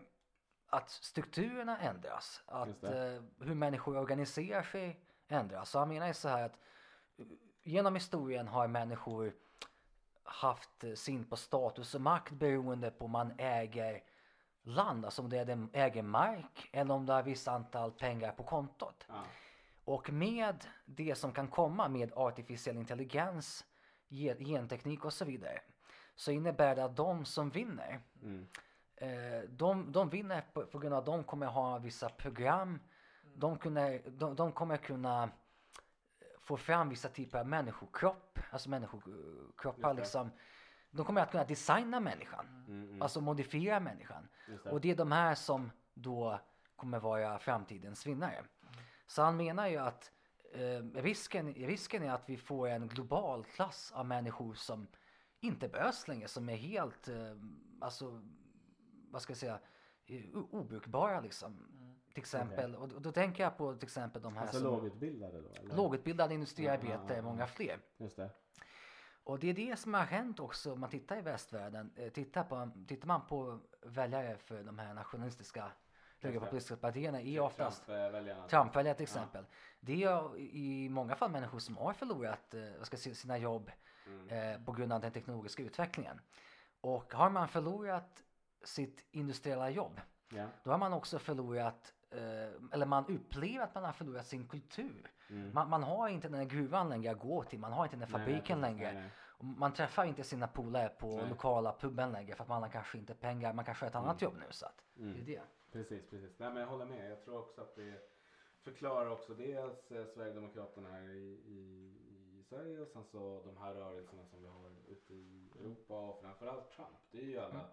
att 0.67 0.89
strukturerna 0.89 1.79
ändras. 1.79 2.43
Att 2.45 2.67
eh, 2.83 3.23
hur 3.39 3.55
människor 3.55 3.97
organiserar 3.97 4.63
sig 4.63 4.99
ändras. 5.27 5.69
Så 5.69 5.79
han 5.79 5.89
menar 5.89 6.07
ju 6.07 6.13
så 6.13 6.29
här 6.29 6.43
att 6.43 6.59
eh, 7.17 7.25
genom 7.63 7.95
historien 7.95 8.47
har 8.47 8.67
människor 8.67 9.33
haft 10.23 10.83
eh, 10.83 10.93
sin 10.93 11.23
på 11.23 11.35
status 11.35 11.95
och 11.95 12.01
makt 12.01 12.31
beroende 12.33 12.91
på 12.91 13.05
om 13.05 13.11
man 13.11 13.33
äger 13.37 14.03
land, 14.63 15.05
alltså 15.05 15.21
om 15.21 15.29
det 15.29 15.37
är 15.37 15.45
den 15.45 15.69
äger 15.73 16.01
mark 16.03 16.69
eller 16.71 16.93
om 16.93 17.05
det 17.05 17.13
har 17.13 17.23
visst 17.23 17.47
antal 17.47 17.91
pengar 17.91 18.31
på 18.31 18.43
kontot. 18.43 19.05
Ja. 19.07 19.23
Och 19.85 20.09
med 20.13 20.65
det 20.85 21.15
som 21.15 21.31
kan 21.31 21.47
komma 21.47 21.87
med 21.87 22.13
artificiell 22.15 22.77
intelligens, 22.77 23.65
ge- 23.65 23.72
genteknik 24.39 25.05
och 25.05 25.13
så 25.13 25.25
vidare 25.25 25.59
så 26.15 26.31
innebär 26.31 26.75
det 26.75 26.83
att 26.83 26.95
de 26.95 27.25
som 27.25 27.49
vinner 27.49 27.99
Mm. 28.21 28.47
eh, 28.95 29.49
de, 29.49 29.91
de 29.91 30.09
vinner 30.09 30.41
på, 30.53 30.65
på 30.65 30.79
grund 30.79 30.93
av 30.93 30.99
att 30.99 31.05
de 31.05 31.23
kommer 31.23 31.45
ha 31.47 31.77
vissa 31.77 32.09
program. 32.09 32.79
De, 33.35 33.57
kunna, 33.57 33.89
de, 34.07 34.35
de 34.35 34.51
kommer 34.51 34.77
kunna 34.77 35.29
få 36.41 36.57
fram 36.57 36.89
vissa 36.89 37.09
typer 37.09 37.39
av 37.39 37.47
människokropp, 37.47 38.39
alltså 38.51 38.69
människokroppar 38.69 39.93
liksom. 39.93 40.31
De 40.91 41.05
kommer 41.05 41.21
att 41.21 41.31
kunna 41.31 41.43
designa 41.45 41.99
människan, 41.99 42.45
Mm, 42.67 42.83
mm. 42.89 43.01
alltså 43.01 43.21
modifiera 43.21 43.79
människan. 43.79 44.27
Det. 44.63 44.69
Och 44.69 44.81
det 44.81 44.91
är 44.91 44.95
de 44.95 45.11
här 45.11 45.35
som 45.35 45.71
då 45.93 46.39
kommer 46.75 46.99
vara 46.99 47.39
framtidens 47.39 48.05
vinnare. 48.07 48.43
Så 49.07 49.21
han 49.21 49.37
menar 49.37 49.67
ju 49.67 49.77
att 49.77 50.11
eh, 50.53 51.01
risken, 51.01 51.53
risken 51.53 52.03
är 52.03 52.11
att 52.11 52.29
vi 52.29 52.37
får 52.37 52.67
en 52.67 52.87
global 52.87 53.45
klass 53.45 53.91
av 53.95 54.05
människor 54.05 54.53
som 54.53 54.87
inte 55.39 55.67
behövs 55.67 56.07
längre, 56.07 56.27
som 56.27 56.49
är 56.49 56.55
helt, 56.55 57.07
eh, 57.07 57.35
alltså, 57.81 58.21
vad 59.11 59.21
ska 59.21 59.31
jag 59.31 59.37
säga, 59.37 59.59
obrukbara 60.51 61.21
liksom. 61.21 61.69
Till 62.13 62.21
exempel, 62.21 62.75
och, 62.75 62.91
och 62.91 63.01
då 63.01 63.11
tänker 63.11 63.43
jag 63.43 63.57
på 63.57 63.75
till 63.75 63.83
exempel 63.87 64.21
de 64.21 64.35
här 64.35 64.41
Alltså 64.41 64.59
som 64.59 64.67
lågutbildade 64.67 65.41
då? 65.41 65.49
Eller? 65.49 65.75
lågutbildade 65.75 66.33
industriarbetare, 66.33 67.15
ja. 67.15 67.21
många 67.21 67.47
fler. 67.47 67.79
Just 67.97 68.15
det. 68.15 68.29
Och 69.23 69.39
det 69.39 69.49
är 69.49 69.53
det 69.53 69.79
som 69.79 69.93
har 69.93 70.01
hänt 70.05 70.39
också 70.39 70.73
om 70.73 70.79
man 70.79 70.89
tittar 70.89 71.17
i 71.17 71.21
västvärlden. 71.21 71.91
Eh, 71.95 72.09
Tittar, 72.09 72.43
på, 72.43 72.71
tittar 72.87 73.07
man 73.07 73.27
på 73.27 73.59
väljare 73.81 74.37
för 74.37 74.63
de 74.63 74.79
här 74.79 74.93
nationalistiska 74.93 75.71
högerpopulistiska 76.23 76.75
partierna 76.77 77.21
är 77.21 77.39
oftast 77.39 77.85
Trump-väljarna. 78.49 78.93
Till 78.95 79.03
exempel. 79.03 79.45
Det 79.79 80.03
är 80.03 80.37
i 80.39 80.89
många 80.89 81.15
fall 81.15 81.31
människor 81.31 81.59
som 81.59 81.77
har 81.77 81.93
förlorat 81.93 82.53
eh, 82.53 82.61
vad 82.77 82.87
ska 82.87 82.97
säga, 82.97 83.15
sina 83.15 83.37
jobb 83.37 83.71
Mm. 84.07 84.29
eh, 84.53 84.65
på 84.65 84.71
grund 84.71 84.93
av 84.93 85.01
den 85.01 85.11
teknologiska 85.11 85.63
utvecklingen. 85.63 86.19
Och 86.81 87.13
har 87.13 87.29
man 87.29 87.47
förlorat 87.47 88.23
sitt 88.63 89.05
industriella 89.11 89.69
jobb 89.69 90.01
Ja. 90.29 90.45
då 90.63 90.71
har 90.71 90.77
man 90.77 90.93
också 90.93 91.19
förlorat 91.19 91.93
eh, 92.11 92.19
eller 92.71 92.85
man 92.85 93.05
upplever 93.05 93.63
att 93.63 93.75
man 93.75 93.83
har 93.83 93.91
förlorat 93.93 94.27
sin 94.27 94.47
kultur. 94.47 95.11
Mm. 95.29 95.53
Man, 95.53 95.69
man 95.69 95.83
har 95.83 96.07
inte 96.07 96.27
den 96.27 96.37
här 96.37 96.45
gruvan 96.45 96.89
längre 96.89 97.11
att 97.11 97.19
gå 97.19 97.43
till, 97.43 97.59
man 97.59 97.73
har 97.73 97.83
inte 97.83 97.95
den 97.97 98.09
Nej, 98.11 98.19
fabriken 98.19 98.61
precis. 98.61 98.61
längre. 98.79 98.93
Nej, 98.93 99.01
nej. 99.39 99.55
Man 99.57 99.73
träffar 99.73 100.05
inte 100.05 100.23
sina 100.23 100.47
polare 100.47 100.89
på 100.89 101.17
Nej. 101.17 101.29
lokala 101.29 101.75
puben 101.79 102.11
längre 102.11 102.35
för 102.35 102.43
att 102.43 102.49
man 102.49 102.61
har 102.63 102.69
kanske 102.69 102.97
inte 102.97 103.13
pengar, 103.13 103.53
man 103.53 103.65
kanske 103.65 103.85
har 103.85 103.89
ett 103.89 103.95
annat 103.95 104.21
jobb 104.21 104.33
nu 104.39 104.45
så 104.49 104.65
att 104.65 104.81
Mm. 104.97 105.13
det 105.13 105.19
är 105.21 105.25
det. 105.25 105.41
Precis, 105.73 106.09
precis. 106.09 106.39
Nej, 106.39 106.49
men 106.53 106.61
jag 106.61 106.67
håller 106.67 106.85
med. 106.85 107.11
Jag 107.11 107.21
tror 107.21 107.39
också 107.39 107.61
att 107.61 107.75
det 107.75 108.01
förklarar 108.61 109.09
också 109.09 109.33
dels 109.33 109.91
eh, 109.91 110.05
Sverigedemokraterna 110.05 110.89
här 110.89 111.09
i, 111.09 111.41
i, 111.45 111.93
i 112.39 112.43
Sverige 112.43 112.79
och 112.79 112.87
sen 112.87 113.03
så 113.03 113.43
de 113.45 113.57
här 113.57 113.73
rörelserna 113.73 114.25
som 114.25 114.41
vi 114.41 114.47
har 114.47 114.71
ute 114.87 115.13
i 115.13 115.49
Europa 115.59 115.99
och 115.99 116.21
framförallt 116.21 116.71
Trump. 116.71 116.97
Det 117.11 117.17
är 117.17 117.25
ju 117.25 117.37
alla, 117.37 117.69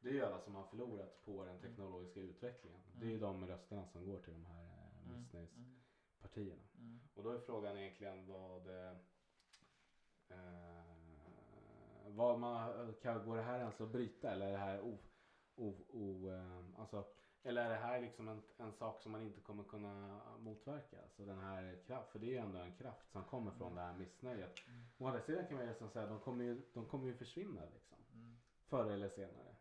det 0.00 0.08
är 0.08 0.12
ju 0.12 0.24
alla 0.24 0.40
som 0.40 0.54
har 0.54 0.64
förlorat 0.64 1.24
på 1.24 1.44
den 1.44 1.60
teknologiska 1.60 2.20
utvecklingen. 2.20 2.80
Det 3.00 3.06
är 3.06 3.10
ju 3.10 3.18
de 3.18 3.46
rösterna 3.46 3.86
som 3.86 4.06
går 4.06 4.18
till 4.18 4.32
de 4.32 4.44
här 4.44 4.64
eh, 4.64 5.16
missnöjespartierna. 5.16 6.62
Och 7.14 7.22
då 7.22 7.30
är 7.30 7.38
frågan 7.38 7.78
egentligen 7.78 8.26
vad 8.26 8.68
eh, 8.68 8.96
eh, 10.28 10.94
vad 12.06 12.38
man, 12.38 12.94
kan, 13.02 13.24
går 13.24 13.36
det 13.36 13.42
här 13.42 13.58
ens 13.58 13.80
att 13.80 13.92
bryta 13.92 14.30
eller 14.30 14.46
är 14.46 14.52
det 14.52 14.58
här 14.58 14.80
o, 14.80 14.98
o, 15.56 15.74
o, 15.88 16.30
eh, 16.30 16.80
alltså, 16.80 17.04
eller 17.46 17.64
är 17.64 17.68
det 17.68 17.76
här 17.76 18.00
liksom 18.00 18.28
en, 18.28 18.42
en 18.56 18.72
sak 18.72 19.02
som 19.02 19.12
man 19.12 19.22
inte 19.22 19.40
kommer 19.40 19.64
kunna 19.64 20.20
motverka? 20.38 21.02
Alltså 21.02 21.24
den 21.24 21.38
här 21.38 21.78
kraft, 21.86 22.12
för 22.12 22.18
det 22.18 22.26
är 22.26 22.30
ju 22.30 22.36
ändå 22.36 22.58
en 22.58 22.72
kraft 22.72 23.10
som 23.12 23.24
kommer 23.24 23.50
från 23.50 23.74
det 23.74 23.80
här 23.80 23.94
missnöjet. 23.94 24.58
Å 24.98 25.06
andra 25.06 25.20
sidan 25.20 25.46
kan 25.46 25.56
man 25.56 25.64
ju 25.64 25.68
nästan 25.68 25.90
säga 25.90 26.04
att 26.04 26.10
de 26.10 26.20
kommer 26.20 26.44
ju, 26.44 26.62
de 26.74 26.86
kommer 26.86 27.06
ju 27.06 27.14
försvinna 27.14 27.60
liksom. 27.74 27.98
Förr 28.68 28.90
eller 28.90 29.08
senare. 29.08 29.54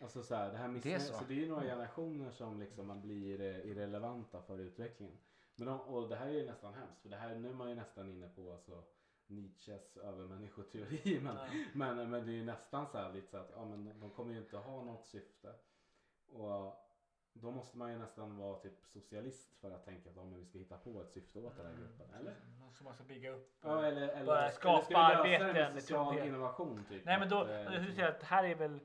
Alltså 0.00 0.22
så 0.22 0.34
här, 0.34 0.52
det 0.52 0.58
här 0.58 0.68
missnöjet, 0.68 1.02
så. 1.02 1.14
så. 1.14 1.24
det 1.24 1.34
är 1.34 1.38
ju 1.38 1.48
några 1.48 1.62
generationer 1.62 2.30
som 2.30 2.60
liksom 2.60 2.86
man 2.86 3.00
blir 3.00 3.40
eh, 3.40 3.70
irrelevanta 3.70 4.42
för 4.42 4.58
utvecklingen. 4.58 5.18
Men 5.56 5.66
de, 5.66 5.80
och 5.80 6.08
det 6.08 6.16
här 6.16 6.26
är 6.26 6.32
ju 6.32 6.46
nästan 6.46 6.74
hemskt 6.74 7.02
för 7.02 7.08
det 7.08 7.16
här, 7.16 7.34
nu 7.34 7.48
är 7.48 7.54
man 7.54 7.68
ju 7.68 7.74
nästan 7.74 8.08
inne 8.08 8.28
på 8.28 8.52
alltså 8.52 8.82
Nietzsches 9.26 9.96
övermänniskoteori 9.96 11.20
men, 11.22 11.36
men, 11.74 12.10
men 12.10 12.26
det 12.26 12.32
är 12.32 12.36
ju 12.36 12.44
nästan 12.44 12.86
så 12.86 12.98
här 12.98 13.12
lite 13.12 13.30
så 13.30 13.36
att 13.36 13.50
ja, 13.56 13.64
men 13.64 14.00
de 14.00 14.10
kommer 14.10 14.32
ju 14.32 14.38
inte 14.38 14.56
ha 14.56 14.84
något 14.84 15.06
syfte. 15.06 15.54
Och 16.26 16.89
då 17.32 17.50
måste 17.50 17.78
man 17.78 17.92
ju 17.92 17.98
nästan 17.98 18.36
vara 18.38 18.58
typ 18.58 18.86
socialist 18.86 19.56
för 19.60 19.70
att 19.70 19.84
tänka 19.84 20.10
att 20.10 20.16
men 20.16 20.34
vi 20.38 20.44
ska 20.44 20.58
hitta 20.58 20.76
på 20.78 21.02
ett 21.02 21.10
syfte 21.12 21.38
åt 21.38 21.56
den 21.56 21.66
här 21.66 21.74
gruppen. 21.74 22.14
Eller? 22.20 22.34
Så 22.72 22.84
man 22.84 22.94
ska 22.94 23.04
bygga 23.04 23.30
upp. 23.30 23.52
Ja, 23.62 23.84
eller, 23.84 24.08
eller, 24.08 24.26
Börja 24.26 24.50
skapa 24.50 24.96
arbeten 24.98 25.52
med 25.74 25.82
social 25.82 26.18
innovation 26.18 26.84
typ? 26.88 27.04
Nej 27.04 27.18
men 27.20 27.28
då, 27.28 27.38
Att, 27.40 27.48
eh, 27.50 27.70
liksom- 27.70 27.94
säga 27.94 28.08
att 28.08 28.22
här 28.22 28.44
är 28.44 28.54
väl 28.54 28.80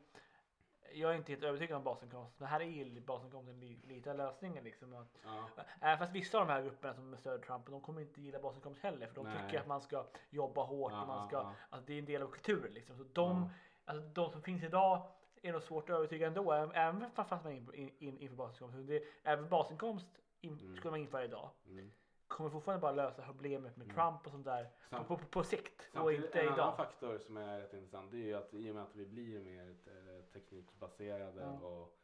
jag 0.94 1.12
är 1.12 1.16
inte 1.16 1.32
helt 1.32 1.44
övertygad 1.44 1.78
om 1.78 1.84
basinkomst. 1.84 2.40
Men 2.40 2.48
här 2.48 2.60
är 2.60 2.66
ju 2.66 3.02
basinkomsten 3.02 3.60
li- 3.60 3.82
lite 3.84 4.12
av 4.12 4.18
lösningen 4.18 4.64
liksom. 4.64 4.94
Att, 4.94 5.08
Ja. 5.24 5.48
Även 5.82 5.98
fast 5.98 6.12
vissa 6.12 6.40
av 6.40 6.48
de 6.48 6.54
här 6.54 6.62
grupperna 6.62 6.94
som 6.94 7.18
stöder 7.18 7.44
Trump, 7.46 7.66
de 7.66 7.82
kommer 7.82 8.02
inte 8.02 8.22
gilla 8.22 8.40
basinkomst 8.40 8.82
heller. 8.84 9.08
För 9.08 9.16
de 9.16 9.26
Nej. 9.26 9.38
tycker 9.46 9.60
att 9.60 9.68
man 9.68 9.82
ska 9.82 10.06
jobba 10.30 10.64
hårt 10.64 10.92
Ja, 10.92 11.02
och 11.02 11.08
man 11.08 11.28
ska, 11.28 11.36
ja. 11.38 11.54
att 11.70 11.88
det 11.88 11.94
är 11.94 12.00
en 12.00 12.06
del 12.06 12.22
av 12.22 12.28
kulturen 12.28 12.74
liksom. 12.74 12.98
Så 12.98 13.04
de, 13.14 13.38
Ja. 13.42 13.50
alltså, 13.86 14.08
de 14.10 14.32
som 14.32 14.42
finns 14.42 14.64
idag 14.64 15.08
är 15.48 15.54
nog 15.54 15.64
svårt 15.64 15.90
att 15.90 15.96
övertyga 15.96 16.28
ändå. 16.28 16.52
Även 16.52 17.12
fast 17.12 17.32
man 17.32 17.46
är 17.46 17.52
in, 17.52 17.74
in, 17.74 17.92
in, 18.00 18.18
inför 18.18 18.36
basinkomst. 18.36 18.88
Det, 18.88 19.04
även 19.24 19.50
basinkomst 19.50 20.08
in, 20.42 20.60
Mm. 20.60 20.76
skulle 20.78 20.92
man 20.92 21.00
införa 21.00 21.24
idag 21.26 21.50
Mm. 21.68 21.92
kommer 22.28 22.50
fortfarande 22.50 22.82
bara 22.82 22.92
lösa 22.92 23.22
problemet 23.26 23.78
med 23.78 23.86
Mm. 23.86 23.96
Trump 23.96 24.26
och 24.26 24.32
sånt 24.32 24.46
där 24.46 24.64
på, 24.90 24.96
Samt- 24.96 25.08
på, 25.08 25.18
på 25.18 25.44
sikt 25.44 25.90
och 25.94 26.14
inte 26.14 26.40
en 26.40 26.46
annan 26.48 26.54
idag. 26.54 26.78
faktor 26.78 27.18
som 27.18 27.38
är 27.38 27.60
rätt 27.62 27.74
intressant 27.74 28.12
det 28.12 28.18
är 28.18 28.24
ju 28.26 28.34
att 28.34 28.54
i 28.54 28.72
och 28.72 28.76
med 28.76 28.84
att 28.84 28.96
vi 28.96 29.06
blir 29.06 29.40
mer 29.40 29.70
eh, 29.86 30.24
teknikbaserade 30.34 31.42
Ja. 31.42 31.68
och 31.68 31.98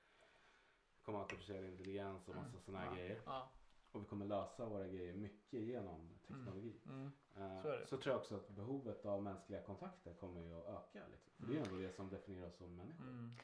kommer 1.05 1.19
artificiell 1.19 1.65
intelligens 1.65 2.27
och 2.27 2.35
massa 2.35 2.59
sådana 2.59 2.79
här 2.83 2.91
Ja. 2.91 2.95
grejer. 2.95 3.21
Ja. 3.25 3.49
Och 3.91 4.01
vi 4.01 4.05
kommer 4.05 4.25
lösa 4.25 4.65
våra 4.65 4.87
grejer 4.87 5.13
mycket 5.13 5.59
genom 5.61 6.09
teknologi. 6.27 6.81
Mm. 6.85 7.11
Eh, 7.35 7.61
Så 7.61 7.67
är 7.67 7.77
det. 7.79 7.85
så 7.87 7.97
tror 7.97 8.13
jag 8.13 8.19
också 8.21 8.35
att 8.35 8.49
behovet 8.49 9.05
av 9.05 9.23
mänskliga 9.23 9.61
kontakter 9.61 10.13
kommer 10.13 10.41
ju 10.41 10.53
att 10.59 10.65
öka. 10.67 11.07
Liksom. 11.11 11.31
För 11.37 11.45
det 11.45 11.51
är 11.51 11.55
ju 11.55 11.61
ändå 11.63 11.75
det 11.77 11.91
som 11.95 12.09
definierar 12.09 12.47
oss 12.47 12.57
som 12.57 12.75
människor. 12.75 13.03
Mm. 13.03 13.35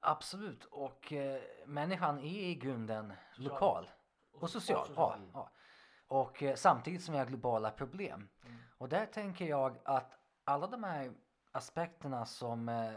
Absolut. 0.00 0.64
Och 0.64 1.12
eh, 1.12 1.42
människan 1.66 2.18
är 2.18 2.42
i 2.48 2.54
grunden 2.54 3.12
lokal 3.36 3.90
och 4.32 4.50
social. 4.50 4.88
Ja, 4.96 5.14
Mm. 5.16 5.30
ja. 5.34 5.50
Och 6.06 6.42
eh, 6.42 6.54
samtidigt 6.54 7.02
som 7.02 7.12
vi 7.12 7.18
har 7.18 7.26
globala 7.26 7.70
problem. 7.70 8.28
Mm. 8.44 8.56
Och 8.78 8.88
där 8.88 9.06
tänker 9.06 9.44
jag 9.46 9.78
att 9.84 10.12
alla 10.44 10.66
de 10.66 10.84
här 10.84 11.12
aspekterna 11.52 12.24
som 12.26 12.68
eh, 12.68 12.92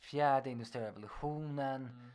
fjärde 0.00 0.50
industriella 0.50 0.88
revolutionen 0.88 1.82
Mm. 1.86 2.10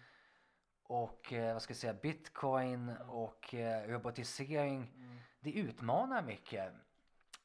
Och 0.88 1.34
eh, 1.34 1.54
vad 1.54 1.62
ska 1.62 1.72
jag 1.72 1.78
säga, 1.78 1.94
bitcoin 1.94 2.98
och 3.08 3.54
eh, 3.54 3.88
robotisering. 3.88 4.94
Mm. 4.96 5.18
Det 5.40 5.52
utmanar 5.52 6.22
mycket 6.22 6.74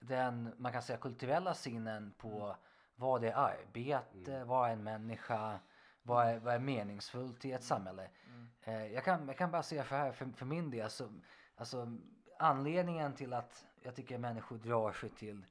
den, 0.01 0.55
man 0.59 0.73
kan 0.73 0.83
säga 0.83 0.99
kulturella 0.99 1.55
synen 1.55 2.15
på 2.19 2.57
vad 2.95 3.25
är 3.25 3.33
arbete, 3.33 4.35
Mm. 4.35 4.49
vad 4.49 4.69
är 4.69 4.73
en 4.73 4.85
människa, 4.85 5.59
vad 6.03 6.27
är, 6.27 6.39
vad 6.39 6.55
är 6.55 6.59
meningsfullt 6.59 7.45
i 7.45 7.53
ett 7.53 7.65
samhälle. 7.65 8.11
Mm. 8.27 8.49
Eh, 8.63 8.93
jag, 8.93 9.05
kan, 9.05 9.27
jag 9.29 9.37
kan 9.37 9.51
bara 9.51 9.63
säga 9.63 9.85
för 9.85 9.97
här, 9.97 10.13
för, 10.13 10.27
för 10.37 10.47
min 10.47 10.71
del, 10.71 10.91
så, 10.91 11.13
alltså 11.57 11.97
anledningen 12.39 13.15
till 13.15 13.33
att 13.33 13.67
jag 13.83 13.95
tycker 13.95 14.19
människor 14.19 14.59
drar 14.59 14.93
sig 14.93 15.11
till 15.11 15.45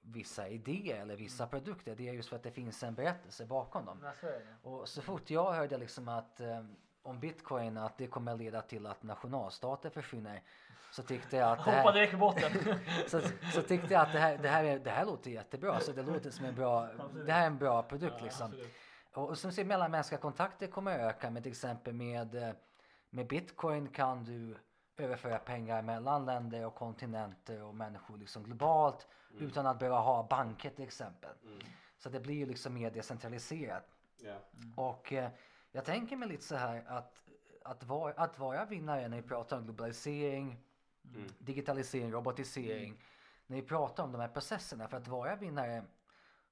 vissa 0.00 0.48
idéer 0.48 1.00
eller 1.02 1.16
vissa 1.16 1.46
produkter, 1.46 1.94
det 1.96 2.08
är 2.08 2.12
just 2.12 2.28
för 2.28 2.36
att 2.36 2.42
det 2.42 2.50
finns 2.50 2.82
en 2.82 2.94
berättelse 2.94 3.46
bakom 3.46 3.84
dem. 3.84 3.98
Men 3.98 4.14
så. 4.14 4.70
Och 4.70 4.88
så 4.88 5.02
fort 5.02 5.30
jag 5.30 5.52
hörde 5.52 5.78
liksom 5.78 6.08
att 6.08 6.40
eh, 6.40 6.64
om 7.02 7.20
bitcoin 7.20 7.76
att 7.76 7.98
det 7.98 8.06
kommer 8.06 8.36
leda 8.36 8.62
till 8.62 8.86
att 8.86 9.02
nationalstater 9.02 9.90
försvinner 9.90 10.42
så 10.92 11.02
tyckte 11.02 11.36
jag 11.36 11.52
att 11.52 11.64
det 11.64 11.64
Hoppa 11.64 11.90
här, 11.90 11.92
direkt 11.92 12.56
i 12.56 13.08
så, 13.08 13.20
så 13.54 13.62
tyckte 13.62 13.94
jag 13.94 14.02
att 14.02 14.12
det 14.12 14.18
här, 14.18 14.38
det 14.38 14.48
här, 14.48 14.64
är, 14.64 14.78
det 14.78 14.90
här 14.90 15.04
låter 15.04 15.30
jättebra. 15.30 15.80
Så 15.80 15.92
det 15.92 16.02
låter 16.02 16.30
som 16.30 16.44
en 16.44 16.54
bra, 16.54 16.88
det 17.26 17.32
här 17.32 17.42
är 17.42 17.46
en 17.46 17.58
bra 17.58 17.82
produkt 17.82 18.14
Ja, 18.18 18.24
liksom. 18.24 18.46
absolut. 18.46 18.74
Och, 19.12 19.28
och 19.28 19.38
som 19.38 19.52
ser 19.52 19.64
mellanmänskliga 19.64 20.20
kontakter 20.20 20.66
kommer 20.66 20.98
att 20.98 21.14
öka 21.14 21.30
med 21.30 21.42
till 21.42 21.52
exempel 21.52 21.94
med, 21.94 22.34
eh, 22.34 22.50
med 23.10 23.26
bitcoin 23.26 23.88
kan 23.88 24.24
du 24.24 24.56
överföra 24.96 25.38
pengar 25.38 25.82
mellan 25.82 26.24
länder 26.24 26.66
och 26.66 26.74
kontinenter 26.74 27.62
och 27.62 27.74
människor 27.74 28.18
liksom 28.18 28.42
globalt 28.42 29.06
utan 29.38 29.66
att 29.66 29.78
behöva 29.78 29.98
ha 30.00 30.22
banker 30.22 30.70
till 30.70 30.84
exempel. 30.84 31.30
Mm. 31.44 31.58
Så 31.98 32.08
det 32.08 32.20
blir 32.20 32.34
ju 32.34 32.46
liksom 32.46 32.74
mer 32.74 32.90
decentraliserat. 32.90 33.84
Ja. 34.20 34.36
Och 34.76 35.12
eh, 35.12 35.30
jag 35.72 35.84
tänker 35.84 36.16
mig 36.16 36.28
lite 36.28 36.44
så 36.44 36.56
här 36.56 36.84
att, 36.86 37.22
att, 37.64 37.84
var, 37.84 38.14
att 38.16 38.38
vara 38.38 38.64
vinnare 38.64 39.08
när 39.08 39.16
vi 39.16 39.28
pratar 39.28 39.56
om 39.56 39.64
globalisering, 39.64 40.64
Mm. 41.14 41.28
digitalisering, 41.38 42.12
robotisering. 42.12 43.02
När 43.46 43.56
vi 43.56 43.62
pratar 43.62 44.04
om 44.04 44.12
de 44.12 44.20
här 44.20 44.28
processerna, 44.28 44.88
för 44.88 44.96
att 44.96 45.08
vara 45.08 45.36
vinnare 45.36 45.84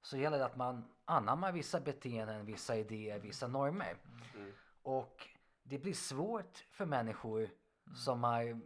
så 0.02 0.16
gäller 0.16 0.38
det 0.38 0.44
att 0.44 0.56
man 0.56 0.84
anammar 1.04 1.52
vissa 1.52 1.80
beteenden, 1.80 2.46
vissa 2.46 2.76
idéer, 2.76 3.18
vissa 3.18 3.46
normer. 3.46 3.96
Mm. 4.34 4.52
Och 4.82 5.28
det 5.62 5.78
blir 5.78 5.94
svårt 5.94 6.64
för 6.70 6.86
människor 6.86 7.48
som 7.94 8.24
har, 8.24 8.60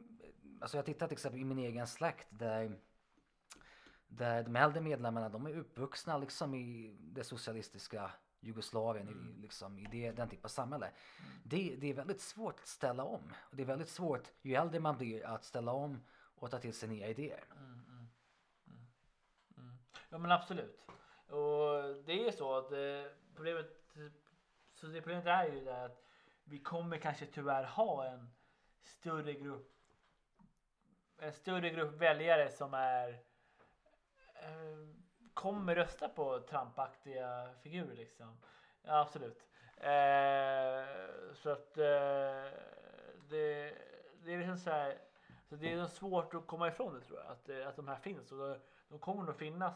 alltså 0.61 0.77
jag 0.77 0.87
tittar 0.87 1.07
till 1.09 1.15
exempel 1.15 1.41
i 1.41 1.45
min 1.45 1.59
egen 1.59 1.87
släkt 1.87 2.27
där 2.31 2.79
där 4.09 4.43
de 4.43 4.57
äldre 4.57 4.81
medlemmarna 4.81 5.29
de 5.29 5.47
är 5.47 5.57
uppvuxna 5.59 6.19
liksom 6.19 6.55
i 6.55 6.97
det 7.01 7.25
socialistiska 7.25 8.11
Jugoslavien, 8.41 9.09
i, 9.09 9.41
liksom, 9.43 9.79
i 9.79 9.87
det, 9.91 10.13
den 10.13 10.29
typen 10.29 10.45
av 10.45 10.49
samhälle. 10.49 10.91
Det, 11.45 11.77
det 11.77 11.91
är 11.91 11.95
väldigt 11.95 12.21
svårt 12.21 12.61
att 12.61 12.67
ställa 12.67 13.05
om. 13.05 13.33
Och 13.51 13.57
det 13.57 13.63
är 13.63 13.67
väldigt 13.67 13.89
svårt, 13.89 14.33
ju 14.43 14.55
äldre 14.55 14.81
man 14.81 14.97
blir, 14.97 15.27
att 15.27 15.45
ställa 15.45 15.73
om 15.73 16.01
och 16.35 16.51
ta 16.51 16.59
till 16.59 16.75
sig 16.75 16.89
nya 16.89 17.09
idéer. 17.09 17.45
Ja 20.09 20.19
men 20.19 20.31
absolut. 20.31 20.81
Och 21.27 22.05
det 22.07 22.27
är 22.27 22.31
så 22.33 22.57
att 22.57 22.73
eh, 22.73 23.13
problemet, 23.35 23.67
så 24.75 24.87
det 24.87 25.01
problemet 25.01 25.27
är 25.27 25.47
ju 25.47 25.65
det 25.65 25.85
att 25.85 26.05
vi 26.45 26.59
kommer 26.59 26.99
kanske 26.99 27.27
tyvärr 27.27 27.65
ha 27.65 28.05
en 28.07 28.31
större 28.83 29.35
grupp 29.35 29.81
en 31.21 31.33
större 31.33 31.71
grupp 31.71 32.01
väljare 32.01 32.51
som 32.51 32.75
är 32.75 33.09
eh, 34.35 34.89
kommer 35.41 35.75
rösta 35.75 36.09
på 36.09 36.39
Trumpaktiga 36.39 37.49
figurer 37.63 37.95
liksom. 37.97 38.37
Ja, 38.83 39.01
absolut. 39.01 39.47
Eh, 39.77 40.85
så 41.35 41.51
att 41.51 41.79
eh, 41.79 42.51
det, 43.31 43.73
det 44.25 44.33
är 44.35 44.39
liksom 44.39 44.57
så 44.59 44.71
här. 44.71 44.99
Så 45.49 45.57
det 45.57 45.73
är 45.73 45.87
svårt 45.87 46.35
att 46.35 46.47
komma 46.47 46.69
ifrån 46.69 46.95
det 46.95 47.01
tror 47.01 47.19
jag. 47.19 47.33
Att, 47.33 47.49
eh, 47.49 47.69
att 47.69 47.77
de 47.77 47.89
här 47.89 47.97
finns 47.97 48.33
och 48.33 48.39
de, 48.39 48.57
de 48.89 48.99
kommer 48.99 49.23
nog 49.23 49.37
finnas. 49.37 49.75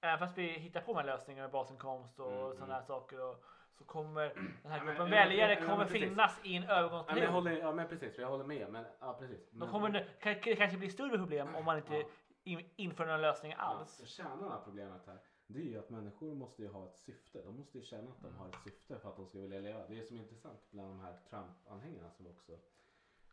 Även 0.00 0.18
fast 0.18 0.38
vi 0.38 0.46
hittar 0.52 0.80
på 0.80 0.92
de 0.92 0.98
här 0.98 1.06
lösningarna 1.06 1.44
med 1.44 1.52
basinkomst 1.52 2.20
och 2.20 2.32
Mm, 2.32 2.54
sådana 2.54 2.74
här 2.74 2.82
saker. 2.82 3.20
Och, 3.30 3.44
så 3.78 3.84
kommer 3.84 4.22
den 4.62 4.72
här 4.72 4.78
Ja, 4.78 4.84
men- 4.84 4.86
gruppen 4.86 5.12
ja, 5.12 5.24
väljare 5.24 5.52
ja, 5.54 5.60
ja, 5.60 5.66
kommer 5.68 5.84
precis. 5.84 6.02
finnas 6.08 6.40
i 6.44 6.56
en 6.56 6.62
Ja, 6.62 6.68
men, 6.68 6.76
övergångsperiod. 6.78 7.30
håller, 7.30 7.50
ja 7.58 7.72
men 7.72 7.88
precis, 7.88 8.18
jag 8.18 8.28
håller 8.28 8.44
med. 8.44 8.68
Men, 8.70 8.84
ja, 9.00 9.16
precis. 9.20 9.48
Men, 9.52 9.68
kommer 9.68 9.88
det, 9.88 10.04
kan, 10.20 10.56
kanske 10.56 10.78
blir 10.78 10.88
större 10.88 11.18
problem 11.18 11.54
om 11.54 11.64
man 11.64 11.76
inte 11.76 11.94
Ja. 11.96 12.04
In, 12.44 12.70
inför 12.76 13.06
några 13.06 13.18
lösningar 13.18 13.58
alls. 13.58 13.96
Ja, 14.00 14.06
kärnan 14.06 14.52
av 14.52 14.64
problemet 14.64 15.06
här 15.06 15.18
det 15.52 15.60
är 15.60 15.64
ju 15.64 15.78
att 15.78 15.90
människor 15.90 16.34
måste 16.34 16.62
ju 16.62 16.68
ha 16.68 16.86
ett 16.86 16.96
syfte. 16.96 17.42
De 17.42 17.56
måste 17.56 17.78
ju 17.78 17.84
känna 17.84 18.10
att 18.10 18.22
de 18.22 18.34
har 18.34 18.48
ett 18.48 18.62
syfte 18.64 18.98
för 18.98 19.08
att 19.08 19.16
de 19.16 19.26
ska 19.26 19.38
vilja 19.38 19.60
leva. 19.60 19.88
Det 19.88 19.98
är 19.98 20.04
som 20.04 20.16
är 20.16 20.20
intressant 20.20 20.70
bland 20.70 20.90
de 20.90 21.00
här 21.00 21.18
Trump-anhängarna 21.30 22.10
som 22.10 22.24
vi 22.24 22.30
också 22.30 22.52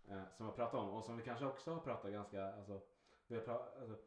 eh, 0.08 0.24
som 0.38 0.46
jag 0.46 0.56
pratat 0.56 0.80
om 0.80 0.90
och 0.90 1.04
som 1.04 1.18
vi 1.18 1.24
kanske 1.24 1.46
också 1.46 1.74
har 1.74 1.80
pratat 1.80 2.12
ganska, 2.12 2.54
alltså, 2.54 2.82
vi 3.28 3.36
har 3.36 3.42
pra, 3.42 3.54
alltså 3.82 3.98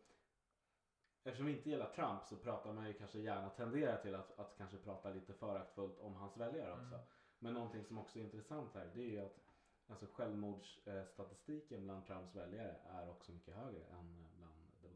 Eftersom 1.25 1.47
vi 1.47 1.57
inte 1.57 1.71
gillar 1.71 1.93
Trump 1.93 2.25
så 2.25 2.37
pratar 2.37 2.73
man 2.73 2.87
ju 2.87 2.93
kanske 2.93 3.19
gärna 3.19 3.51
tenderar 3.51 3.97
till 3.97 4.15
att, 4.15 4.39
att 4.39 4.55
kanske 4.59 4.77
prata 4.77 5.11
lite 5.11 5.35
föraktfullt 5.35 5.99
om 5.99 6.15
hans 6.15 6.37
väljare 6.37 6.73
också. 6.73 6.95
Mm. 6.95 7.07
Men 7.39 7.55
någonting 7.55 7.85
som 7.85 7.99
också 7.99 8.19
är 8.19 8.23
intressant 8.23 8.75
här 8.75 8.91
det 8.95 9.01
är 9.01 9.11
ju 9.11 9.21
att 9.21 9.41
alltså 9.87 10.07
självmordsstatistiken 10.13 11.85
bland 11.85 12.07
Trumps 12.07 12.35
väljare 12.35 12.77
är 12.85 13.11
också 13.11 13.33
mycket 13.33 13.55
högre 13.55 13.85
än 13.85 14.32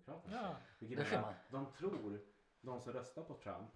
bland 0.06 0.20
Demokraterna. 0.22 0.48
Ja. 0.48 0.56
Vilket 0.78 0.98
Det 0.98 1.04
ser 1.04 1.20
man. 1.20 1.34
de 1.50 1.72
tror, 1.72 2.20
de 2.60 2.80
som 2.80 2.92
röstar 2.92 3.22
på 3.22 3.34
Trump, 3.34 3.70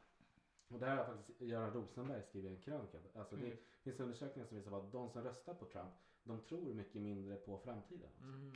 och 0.68 0.78
det 0.78 0.86
här 0.86 0.96
har 0.96 1.04
faktiskt 1.04 1.40
Göran 1.40 1.72
Rosenberg 1.72 2.22
skrivit 2.22 2.50
i 2.50 2.54
en 2.54 2.60
krönika. 2.60 2.98
Alltså 3.14 3.36
det 3.36 3.44
Mm. 3.46 3.56
finns 3.82 4.00
undersökningar 4.00 4.48
som 4.48 4.56
visar 4.56 4.78
att 4.78 4.92
de 4.92 5.10
som 5.10 5.22
röstar 5.24 5.54
på 5.54 5.64
Trump, 5.64 5.90
de 6.24 6.40
tror 6.40 6.74
mycket 6.74 7.02
mindre 7.02 7.36
på 7.36 7.58
framtiden. 7.58 8.08
Mm. 8.22 8.52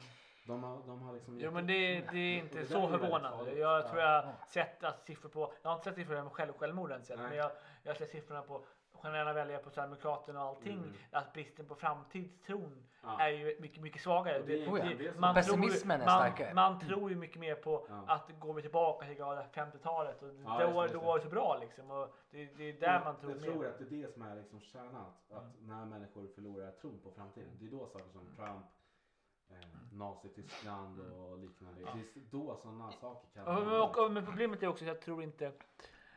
De 0.46 0.62
har, 0.62 0.86
de 0.86 1.02
har 1.02 1.14
liksom 1.14 1.40
Jo 1.40 1.50
men 1.50 1.66
det, 1.66 2.00
det 2.12 2.18
är 2.18 2.38
inte 2.38 2.58
där 2.58 2.64
så 2.64 2.88
förvånande. 2.88 3.52
Jag 3.58 3.86
tror 3.88 4.00
Ja. 4.00 4.16
jag 4.16 4.22
har 4.22 4.34
sett 4.48 4.84
att 4.84 5.06
siffror 5.06 5.28
på, 5.28 5.52
jag 5.62 5.70
har 5.70 5.74
inte 5.76 5.84
sett 5.84 5.94
siffrorna 5.94 6.24
på 6.24 6.30
själv, 6.30 6.52
självmorden 6.52 7.04
sett, 7.04 7.18
men 7.18 7.36
jag, 7.36 7.50
jag 7.82 7.90
har 7.92 7.98
sett 7.98 8.10
siffrorna 8.10 8.42
på 8.42 8.64
generella 9.02 9.32
väljare 9.32 9.62
på 9.62 9.70
Sverigedemokraterna 9.70 10.42
och 10.42 10.48
allting. 10.48 10.78
Mm. 10.78 10.92
Att 11.10 11.32
bristen 11.32 11.66
på 11.66 11.74
framtidstron 11.74 12.84
Ja. 13.02 13.20
är 13.20 13.28
ju 13.28 13.56
mycket, 13.60 13.82
mycket 13.82 14.02
svagare. 14.02 14.40
Och 14.40 14.46
det 14.46 14.52
är 14.52 14.70
Det- 14.72 14.78
egentligen 14.78 15.14
det- 15.14 15.20
man 15.20 15.34
tror 15.34 15.42
Pessimismen 15.56 16.00
är 16.00 16.06
man, 16.06 16.14
starkare. 16.18 16.54
Man 16.54 16.80
tror 16.80 17.10
ju 17.10 17.16
mycket 17.16 17.40
mer 17.40 17.54
på 17.54 17.86
Ja. 17.88 18.04
att 18.08 18.30
går 18.40 18.54
vi 18.54 18.62
tillbaka 18.62 19.06
till 19.06 19.14
glada 19.14 19.46
50-talet 19.52 20.22
och 20.22 20.28
Ja, 20.44 20.66
då, 20.66 20.82
just 20.82 20.94
då 20.94 21.00
var 21.00 21.18
det 21.18 21.24
så 21.24 21.30
bra 21.30 21.58
liksom. 21.60 21.90
Och 21.90 22.14
det, 22.30 22.44
det 22.44 22.64
är 22.64 22.80
där 22.80 23.04
man 23.04 23.16
tror 23.16 23.32
jag 23.32 23.40
mer. 23.40 23.50
tror 23.50 23.66
att 23.66 23.78
det 23.78 23.84
är 23.84 23.90
det 24.06 24.12
som 24.12 24.22
är 24.22 24.36
liksom 24.36 24.60
kärnan. 24.60 25.12
Att, 25.30 25.42
Mm. 25.42 25.52
när 25.60 25.84
människor 25.84 26.28
förlorar 26.34 26.70
tron 26.70 27.00
på 27.02 27.10
framtiden. 27.10 27.50
Det 27.60 27.66
är 27.66 27.70
då 27.70 27.86
saker 27.86 28.08
som 28.12 28.26
Trump, 28.36 28.66
eh, 29.50 29.56
Nazityskland 29.92 31.00
och 31.00 31.38
liknande. 31.38 31.80
Mm. 31.80 31.92
Ja. 31.98 32.04
Det 32.14 32.20
är 32.20 32.24
då 32.30 32.56
sådana 32.56 32.92
saker 32.92 33.28
kan 33.34 33.44
Ja, 33.46 33.52
hända. 33.52 33.82
och, 33.82 33.98
och, 34.04 34.12
men 34.12 34.26
problemet 34.26 34.62
är 34.62 34.66
också 34.66 34.84
att 34.84 34.88
jag 34.88 35.00
tror 35.00 35.22
inte 35.22 35.52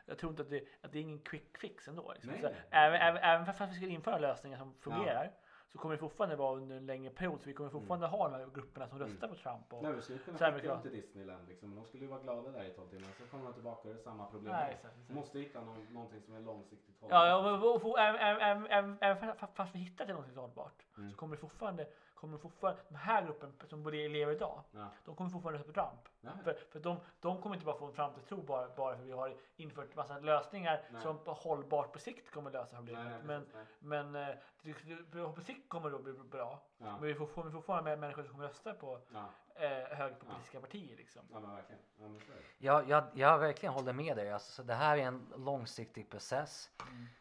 jag 0.08 0.18
tror 0.18 0.30
inte 0.30 0.42
att 0.42 0.50
det, 0.50 0.64
att 0.82 0.92
det 0.92 0.98
är 0.98 1.02
ingen 1.02 1.18
quick 1.18 1.58
fix 1.58 1.88
ändå. 1.88 2.12
Liksom. 2.12 2.30
Nej, 2.32 2.40
så, 2.42 2.48
nej. 2.48 2.56
även, 2.70 3.00
även, 3.00 3.22
även 3.22 3.46
fast 3.46 3.72
vi 3.72 3.76
ska 3.76 3.86
införa 3.86 4.18
lösningar 4.18 4.58
som 4.58 4.74
fungerar 4.80 5.32
så 5.72 5.78
kommer 5.78 5.94
det 5.94 5.98
fortfarande 5.98 6.36
vara 6.36 6.56
under 6.56 6.76
en 6.76 6.86
längre 6.86 7.10
period. 7.10 7.40
Så 7.42 7.46
vi 7.48 7.54
kommer 7.54 7.70
fortfarande 7.70 8.06
ha 8.06 8.28
de 8.28 8.34
här 8.34 8.46
grupperna 8.54 8.88
som 8.88 8.98
röstar 8.98 9.28
på 9.28 9.34
Trump. 9.34 9.72
Och, 9.72 9.82
Nej, 9.82 9.92
vi 9.92 10.02
skulle 10.02 10.18
kunna 10.18 10.52
skicka 10.52 10.68
dem 10.68 10.82
till 10.82 10.90
Disneyland 10.90 11.48
liksom. 11.48 11.74
De 11.74 11.84
skulle 11.84 12.04
ju 12.04 12.10
vara 12.10 12.20
glada 12.20 12.50
där 12.50 12.64
i 12.64 12.70
12 12.70 12.88
timmar. 12.88 13.08
Så 13.20 13.26
kommer 13.30 13.44
de 13.44 13.52
tillbaka 13.54 13.88
och 13.88 13.94
det 13.94 14.00
är 14.00 14.04
samma 14.04 14.26
problem. 14.26 14.52
Nej, 14.52 14.72
exakt, 14.74 14.94
exakt. 14.98 15.14
Måste 15.14 15.38
hitta 15.38 15.60
någon, 15.60 15.86
någonting 15.92 16.20
som 16.22 16.34
är 16.34 16.40
långsiktigt 16.40 16.96
Ja, 17.00 17.26
ja, 17.28 17.40
hållbart. 17.42 17.62
och, 17.64 17.74
och, 17.84 17.90
och, 17.90 17.98
även, 17.98 18.20
även, 18.40 18.66
även, 18.66 18.98
även 19.00 19.36
fast- 19.54 19.74
vi 19.74 19.78
hittar 19.78 20.04
till 20.06 20.14
något 20.14 20.36
hållbart 20.36 20.82
Mm. 20.98 21.10
så 21.10 21.16
kommer 21.16 21.36
det 21.36 21.40
fortfarande 21.40 21.86
kommer 22.20 22.38
fortfarande, 22.38 22.80
den 22.88 22.96
här 22.98 23.24
gruppen 23.24 23.52
som 23.68 23.82
borde 23.82 24.08
lever 24.08 24.32
idag, 24.32 24.62
Ja. 24.72 24.86
de 25.04 25.14
kommer 25.16 25.30
fortfarande 25.30 25.64
på 25.64 25.72
Trump. 25.72 26.08
Nej. 26.20 26.32
För, 26.44 26.56
för 26.70 26.80
de, 26.80 26.96
de 27.20 27.42
kommer 27.42 27.56
inte 27.56 27.66
bara 27.66 27.78
få 27.78 27.86
en 27.86 27.92
framtidstro 27.92 28.42
bara, 28.42 28.68
bara 28.76 28.96
för 28.96 29.04
vi 29.04 29.12
har 29.12 29.34
infört 29.56 29.94
massa 29.96 30.18
lösningar 30.18 30.82
Nej. 30.90 31.02
som 31.02 31.18
på 31.18 31.32
hållbart 31.32 31.92
på 31.92 31.98
sikt 31.98 32.30
kommer 32.30 32.50
lösa 32.50 32.76
problemet. 32.76 33.04
Nej, 33.04 33.18
nej, 33.24 33.42
men 33.80 34.12
men 34.12 34.28
eh, 34.28 34.34
det, 34.62 35.34
på 35.34 35.40
sikt 35.40 35.68
kommer 35.68 35.90
det 35.90 35.96
att 35.96 36.04
bli 36.04 36.12
bra. 36.12 36.62
Ja. 36.78 36.92
Men 36.92 37.02
vi 37.02 37.14
får, 37.14 37.26
får 37.26 37.50
fortfarande 37.50 37.90
med 37.90 37.98
människor 37.98 38.22
som 38.22 38.32
kommer 38.32 38.44
rösta 38.48 38.74
på 38.74 39.00
Ja. 39.12 39.24
eh, 39.54 39.96
högerpopulistiska 39.96 40.60
partier. 40.60 40.96
Liksom. 40.96 41.22
ja, 41.32 41.40
men 41.40 41.50
verkligen. 41.54 41.82
Ja, 42.00 42.08
men. 42.08 42.20
Jag, 42.58 42.88
jag, 42.88 43.04
jag 43.14 43.38
verkligen 43.38 43.72
håller 43.74 43.92
med 43.92 44.16
dig. 44.16 44.32
Alltså, 44.32 44.52
så 44.52 44.62
det 44.62 44.74
här 44.74 44.96
är 44.96 45.02
en 45.02 45.32
långsiktig 45.36 46.10
process. 46.10 46.70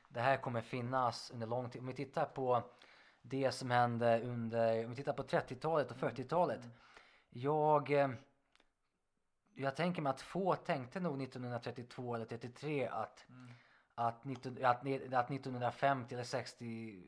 Det 0.10 0.20
här 0.20 0.38
kommer 0.38 0.62
finnas 0.62 1.32
under 1.32 1.48
lång 1.48 1.70
tid. 1.70 1.82
Om 1.82 1.88
vi 1.88 1.94
tittar 1.94 2.26
på 2.26 2.64
det 3.30 3.52
som 3.52 3.72
hände 3.72 4.22
under, 4.22 4.86
om 4.86 4.90
vi 4.90 4.96
tittar 4.96 5.14
på 5.14 5.24
30-talet 5.24 5.92
och 5.92 5.98
40-talet. 5.98 6.62
Jag, 7.30 7.92
eh, 7.92 8.10
jag 9.54 9.76
tänker 9.76 10.02
mig 10.02 10.10
att 10.10 10.22
få 10.22 10.56
tänkte 10.56 11.00
nog 11.00 11.22
1932 11.22 12.16
eller 12.16 12.26
33 12.26 12.88
att, 12.88 13.26
att, 13.96 14.24
19, 14.24 14.58
att, 14.66 14.80
att 15.14 15.32
1950 15.32 16.14
eller 16.14 16.24
60 16.24 17.04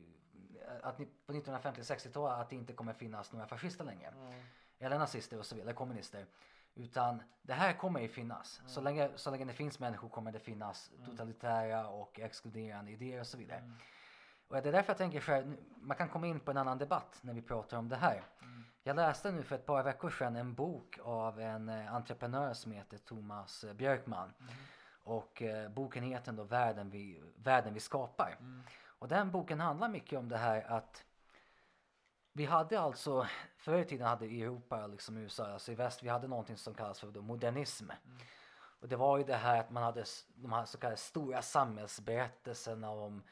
att 0.82 0.96
på 0.96 1.02
1950 1.02 1.80
eller 1.80 1.96
60-talet 1.96 2.38
att 2.38 2.50
det 2.50 2.56
inte 2.56 2.72
kommer 2.72 2.92
finnas 2.92 3.32
några 3.32 3.46
fascister 3.46 3.84
längre. 3.84 4.12
Eller 4.78 4.98
nazister 4.98 5.38
och 5.38 5.46
så 5.46 5.54
vidare, 5.54 5.68
eller 5.70 5.76
kommunister. 5.76 6.26
Utan 6.74 7.22
det 7.42 7.52
här 7.52 7.72
kommer 7.72 8.00
ju 8.00 8.08
finnas. 8.08 8.60
Så, 8.66 8.80
länge, 8.80 9.10
så 9.16 9.30
länge 9.30 9.44
det 9.44 9.52
finns 9.52 9.78
människor 9.78 10.08
kommer 10.08 10.32
det 10.32 10.38
finnas 10.38 10.90
totalitära 11.04 11.88
och 11.88 12.20
exkluderande 12.20 12.90
idéer 12.92 13.20
och 13.20 13.26
så 13.26 13.38
vidare. 13.38 13.72
Och 14.50 14.62
det 14.62 14.68
är 14.68 14.72
därför 14.72 14.90
jag 14.90 14.98
tänker 14.98 15.20
så 15.20 15.32
här, 15.32 15.56
man 15.80 15.96
kan 15.96 16.08
komma 16.08 16.26
in 16.26 16.40
på 16.40 16.50
en 16.50 16.56
annan 16.56 16.78
debatt 16.78 17.18
när 17.20 17.34
vi 17.34 17.42
pratar 17.42 17.76
om 17.76 17.88
det 17.88 17.96
här. 17.96 18.22
Jag 18.82 18.96
läste 18.96 19.32
nu 19.32 19.42
för 19.42 19.54
ett 19.54 19.66
par 19.66 19.82
veckor 19.82 20.10
sedan 20.10 20.36
en 20.36 20.54
bok 20.54 20.98
av 21.02 21.40
en 21.40 21.68
eh, 21.68 21.94
entreprenör 21.94 22.54
som 22.54 22.72
heter 22.72 22.98
Thomas 22.98 23.64
eh, 23.64 23.72
Björkman. 23.72 24.32
Och 25.02 25.42
eh, 25.42 25.68
boken 25.68 26.04
heter 26.04 26.32
då 26.32 26.44
Världen 26.44 26.90
vi, 26.90 27.22
Världen 27.36 27.74
vi 27.74 27.80
skapar. 27.80 28.38
Och 28.82 29.08
den 29.08 29.30
boken 29.30 29.60
handlar 29.60 29.88
mycket 29.88 30.18
om 30.18 30.28
det 30.28 30.36
här 30.36 30.62
att 30.62 31.04
vi 32.32 32.44
hade 32.44 32.80
alltså, 32.80 33.26
förr 33.56 33.78
i 33.78 33.84
tiden 33.84 34.06
hade 34.06 34.26
i 34.26 34.42
Europa, 34.42 34.86
liksom 34.86 35.16
USA, 35.16 35.52
alltså 35.52 35.72
i 35.72 35.74
väst, 35.74 36.02
vi 36.02 36.08
hade 36.08 36.28
någonting 36.28 36.56
som 36.56 36.74
kallas 36.74 37.00
för 37.00 37.20
modernism. 37.20 37.90
Och 38.80 38.88
det 38.88 38.96
var 38.96 39.18
ju 39.18 39.24
det 39.24 39.36
här 39.36 39.60
att 39.60 39.70
man 39.70 39.82
hade 39.82 40.04
de 40.34 40.52
här 40.52 40.64
så 40.64 40.78
kallade 40.78 40.96
stora 40.96 41.42
samhällsberättelserna 41.42 42.90
om, 42.90 43.22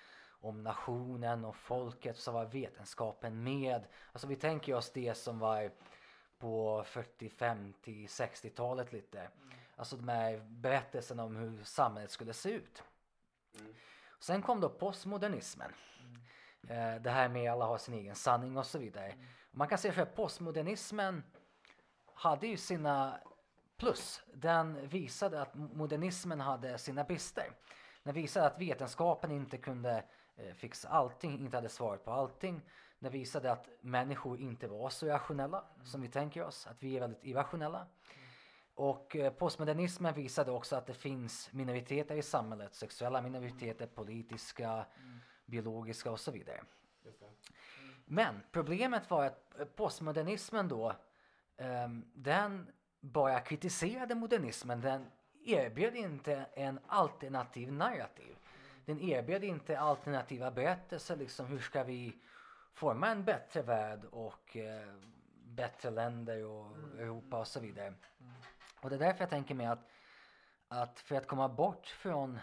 om 0.40 0.62
nationen 0.62 1.44
och 1.44 1.56
folket, 1.56 2.16
så 2.16 2.32
var 2.32 2.46
vetenskapen 2.46 3.42
med. 3.42 3.86
Alltså 4.12 4.26
vi 4.26 4.36
tänker 4.36 4.74
oss 4.74 4.90
det 4.90 5.14
som 5.14 5.38
var 5.38 5.70
på 6.38 6.84
40, 6.86 7.28
50, 7.28 8.06
60-talet 8.06 8.92
lite. 8.92 9.28
Alltså 9.76 9.96
de 9.96 10.08
här 10.08 10.42
berättelserna 10.48 11.24
om 11.24 11.36
hur 11.36 11.64
samhället 11.64 12.10
skulle 12.10 12.32
se 12.32 12.50
ut. 12.50 12.82
Sen 14.20 14.42
kom 14.42 14.60
då 14.60 14.68
postmodernismen. 14.68 15.72
Eh, 16.68 16.94
det 16.94 17.10
här 17.10 17.28
med 17.28 17.52
alla 17.52 17.66
har 17.66 17.78
sin 17.78 17.94
egen 17.94 18.14
sanning 18.14 18.56
och 18.56 18.66
så 18.66 18.78
vidare. 18.78 19.14
Och 19.50 19.56
man 19.56 19.68
kan 19.68 19.78
säga 19.78 20.02
att 20.02 20.16
postmodernismen 20.16 21.22
hade 22.14 22.46
ju 22.46 22.56
sina 22.56 23.20
plus. 23.76 24.22
Den 24.34 24.88
visade 24.88 25.42
att 25.42 25.54
modernismen 25.54 26.40
hade 26.40 26.78
sina 26.78 27.04
brister. 27.04 27.50
Den 28.02 28.14
visade 28.14 28.46
att 28.46 28.60
vetenskapen 28.60 29.30
inte 29.30 29.56
kunde 29.56 30.04
fixa 30.54 30.88
allting, 30.88 31.40
inte 31.40 31.56
hade 31.56 31.68
svaret 31.68 32.04
på 32.04 32.10
allting. 32.10 32.62
Den 32.98 33.12
visade 33.12 33.52
att 33.52 33.68
människor 33.80 34.40
inte 34.40 34.68
var 34.68 34.90
så 34.90 35.06
rationella 35.06 35.64
som 35.84 36.00
vi 36.00 36.08
tänker 36.08 36.44
oss, 36.44 36.66
att 36.66 36.82
vi 36.82 36.96
är 36.96 37.00
väldigt 37.00 37.24
irrationella. 37.24 37.86
Och 38.74 39.16
eh, 39.16 39.32
postmodernismen 39.32 40.14
visade 40.14 40.50
också 40.50 40.76
att 40.76 40.86
det 40.86 40.94
finns 40.94 41.52
minoriteter 41.52 42.16
i 42.16 42.22
samhället, 42.22 42.74
sexuella 42.74 43.22
minoriteter, 43.22 43.86
politiska, 43.86 44.86
biologiska 45.46 46.10
och 46.10 46.20
så 46.20 46.30
vidare. 46.30 46.60
Det. 47.02 47.10
Men 48.04 48.40
problemet 48.52 49.10
var 49.10 49.24
att 49.24 49.58
eh, 49.58 49.64
postmodernismen 49.64 50.68
då, 50.68 50.94
ehm, 51.56 52.04
den 52.14 52.70
bara 53.00 53.40
kritiserade 53.40 54.14
modernismen. 54.14 54.80
Den 54.80 55.06
erbjöd 55.44 55.96
inte 55.96 56.46
en 56.54 56.80
alternativ 56.86 57.72
narrativ. 57.72 58.36
Den 58.88 59.00
erbjöd 59.00 59.44
inte 59.44 59.78
alternativa 59.78 60.50
berättelser, 60.50 61.16
liksom 61.16 61.46
hur 61.46 61.58
ska 61.58 61.84
vi 61.84 62.18
forma 62.72 63.08
en 63.08 63.24
bättre 63.24 63.62
värld 63.62 64.04
och 64.04 64.56
eh, 64.56 64.94
bättre 65.44 65.90
länder 65.90 66.44
och 66.44 66.76
Europa 66.76 67.38
och 67.38 67.46
så 67.46 67.60
vidare. 67.60 67.94
Och 68.80 68.90
det 68.90 68.96
är 68.96 69.00
därför 69.00 69.20
jag 69.20 69.30
tänker 69.30 69.54
mig 69.54 69.66
att, 69.66 69.88
att 70.68 71.00
för 71.00 71.16
att 71.16 71.26
komma 71.26 71.48
bort 71.48 71.86
från 71.86 72.38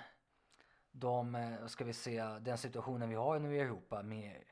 de, 0.92 1.36
eh, 1.36 1.68
ska 1.68 1.84
vi 1.84 1.94
säga, 1.94 2.40
den 2.40 2.58
situationen 2.58 3.10
vi 3.10 3.16
har 3.16 3.40
nu 3.40 3.56
i 3.56 3.60
Europa 3.60 4.04
med 4.04 4.44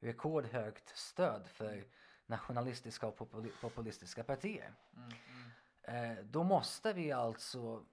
rekordhögt 0.00 0.96
stöd 0.98 1.48
för 1.48 1.84
nationalistiska 2.26 3.06
och 3.06 3.18
populi- 3.18 3.60
populistiska 3.60 4.24
partier. 4.24 4.74
Eh, 5.82 6.24
då 6.24 6.42
måste 6.42 6.92
vi 6.92 7.12
alltså 7.12 7.84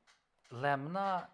lämna 0.50 1.28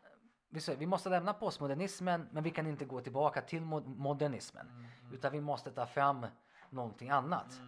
vi, 0.53 0.59
säger, 0.61 0.79
vi 0.79 0.85
måste 0.85 1.09
lämna 1.09 1.33
postmodernismen 1.33 2.27
men 2.31 2.43
vi 2.43 2.51
kan 2.51 2.67
inte 2.67 2.85
gå 2.85 3.01
tillbaka 3.01 3.41
till 3.41 3.61
mo- 3.63 3.95
modernismen. 3.97 4.87
Utan 5.13 5.31
vi 5.31 5.41
måste 5.41 5.71
ta 5.71 5.85
fram 5.85 6.25
någonting 6.69 7.09
annat. 7.09 7.61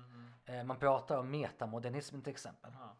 Eh, 0.46 0.64
man 0.64 0.78
pratar 0.78 1.18
om 1.18 1.32
metamodernismen 1.32 2.22
till 2.22 2.32
exempel. 2.32 2.72
Aha. 2.74 2.96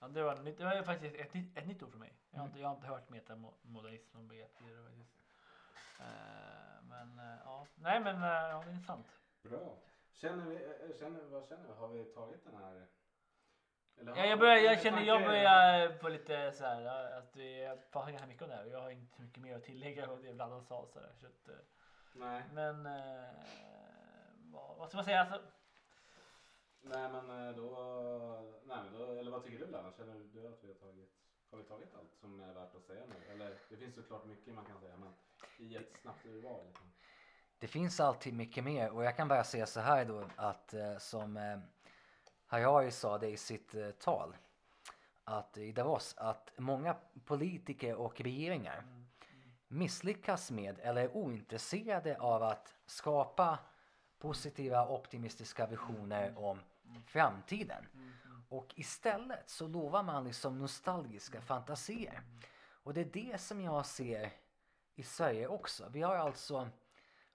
Ja, 0.00 0.08
det, 0.08 0.22
var, 0.22 0.34
det 0.36 0.64
var 0.64 0.82
faktiskt 0.82 1.16
ett, 1.16 1.34
nytt- 1.34 1.58
ett 1.58 1.66
nytt 1.66 1.82
ord 1.82 1.90
för 1.90 1.98
mig. 1.98 2.14
Jag 2.30 2.38
har 2.38 2.46
inte, 2.46 2.58
jag 2.60 2.68
har 2.68 2.74
inte 2.74 2.86
hört 2.86 3.08
metamodernism 3.10 4.10
som 4.10 4.28
begrepp 4.28 4.58
tidigare 4.58 4.82
faktiskt. 4.84 5.10
Eh, 6.00 6.82
men 6.82 7.18
eh, 7.18 7.36
ja, 7.44 7.66
nej 7.74 8.00
men 8.00 8.20
ja, 8.22 8.62
det 8.64 8.70
är 8.70 8.74
intressant. 8.74 9.06
Bra. 9.42 9.76
Känner 10.12 10.44
vi, 10.46 10.58
känner, 10.98 11.24
vad 11.24 11.48
känner 11.48 11.68
vi? 11.68 11.74
Har 11.74 11.88
vi 11.88 12.04
tagit 12.04 12.44
den 12.44 12.56
här? 12.56 12.86
Ja, 14.06 14.26
jag, 14.26 14.38
börjar, 14.38 14.56
jag 14.56 14.80
känner, 14.82 15.02
jag 15.02 15.22
börjar 15.22 15.92
få 15.92 16.08
lite 16.08 16.52
så 16.52 16.64
här 16.64 16.84
att 17.18 17.36
vi 17.36 17.76
pratar 17.92 18.10
ganska 18.10 18.26
mycket 18.26 18.42
om 18.42 18.48
det 18.48 18.54
här 18.54 18.64
och 18.64 18.70
jag 18.70 18.80
har 18.80 18.90
inte 18.90 19.16
så 19.16 19.22
mycket 19.22 19.42
mer 19.42 19.56
att 19.56 19.64
tillägga 19.64 20.10
av 20.10 20.22
det 20.22 20.32
Vladan 20.32 20.64
sa 20.64 20.86
så 20.92 21.00
där. 21.00 21.12
Så 21.20 21.26
att, 21.26 21.48
eh, 21.48 21.54
Nej. 22.12 22.42
men 22.52 22.86
eh, 22.86 23.30
vad, 24.52 24.76
vad 24.78 24.88
ska 24.88 24.96
man 24.96 25.04
säga? 25.04 25.20
Alltså, 25.20 25.40
Nej 26.80 27.08
men 27.12 27.48
eh, 27.48 27.56
då, 27.56 27.70
nej 28.64 28.78
men 28.84 28.92
då, 28.92 29.12
eller 29.12 29.30
vad 29.30 29.44
tycker 29.44 29.58
du 29.58 29.66
Lennart? 29.66 29.96
Känner 29.96 30.14
du 30.14 30.48
att 30.48 30.64
vi 30.64 30.68
har 30.68 30.74
tagit, 30.74 31.12
har 31.50 31.58
vi 31.58 31.64
tagit 31.64 31.94
allt 31.94 32.14
som 32.20 32.40
är 32.40 32.54
värt 32.54 32.74
att 32.74 32.84
säga 32.84 33.02
nu? 33.06 33.32
Eller 33.32 33.58
det 33.68 33.76
finns 33.76 33.94
såklart 33.94 34.24
mycket 34.24 34.54
man 34.54 34.64
kan 34.64 34.80
säga 34.80 34.96
men 34.96 35.12
i 35.56 35.76
ett 35.76 35.96
snabbt 36.02 36.26
urval. 36.26 36.66
Liksom. 36.66 36.86
Det 37.58 37.66
finns 37.66 38.00
alltid 38.00 38.34
mycket 38.34 38.64
mer 38.64 38.90
och 38.90 39.04
jag 39.04 39.16
kan 39.16 39.28
bara 39.28 39.44
säga 39.44 39.66
så 39.66 39.80
här 39.80 40.04
då 40.04 40.24
att 40.36 40.74
eh, 40.74 40.98
som 40.98 41.36
eh, 41.36 41.58
Harari 42.50 42.90
sa 42.90 43.18
det 43.18 43.28
i 43.28 43.36
sitt 43.36 43.74
eh, 43.74 43.90
tal 43.90 44.36
att 45.24 45.58
i 45.58 45.72
Davos 45.72 46.14
att 46.18 46.52
många 46.56 46.96
politiker 47.24 47.94
och 47.94 48.20
regeringar 48.20 48.84
misslyckas 49.68 50.50
med 50.50 50.78
eller 50.82 51.02
är 51.02 51.16
ointresserade 51.16 52.18
av 52.18 52.42
att 52.42 52.74
skapa 52.86 53.58
positiva 54.18 54.88
optimistiska 54.88 55.66
visioner 55.66 56.38
om 56.38 56.60
framtiden. 57.06 57.86
Och 58.48 58.72
istället 58.76 59.50
så 59.50 59.68
lovar 59.68 60.02
man 60.02 60.24
liksom 60.24 60.58
nostalgiska 60.58 61.40
fantasier. 61.40 62.22
Och 62.82 62.94
det 62.94 63.00
är 63.00 63.30
det 63.30 63.40
som 63.40 63.60
jag 63.60 63.86
ser 63.86 64.32
i 64.94 65.02
Sverige 65.02 65.48
också. 65.48 65.88
Vi 65.92 66.02
har 66.02 66.16
alltså, 66.16 66.68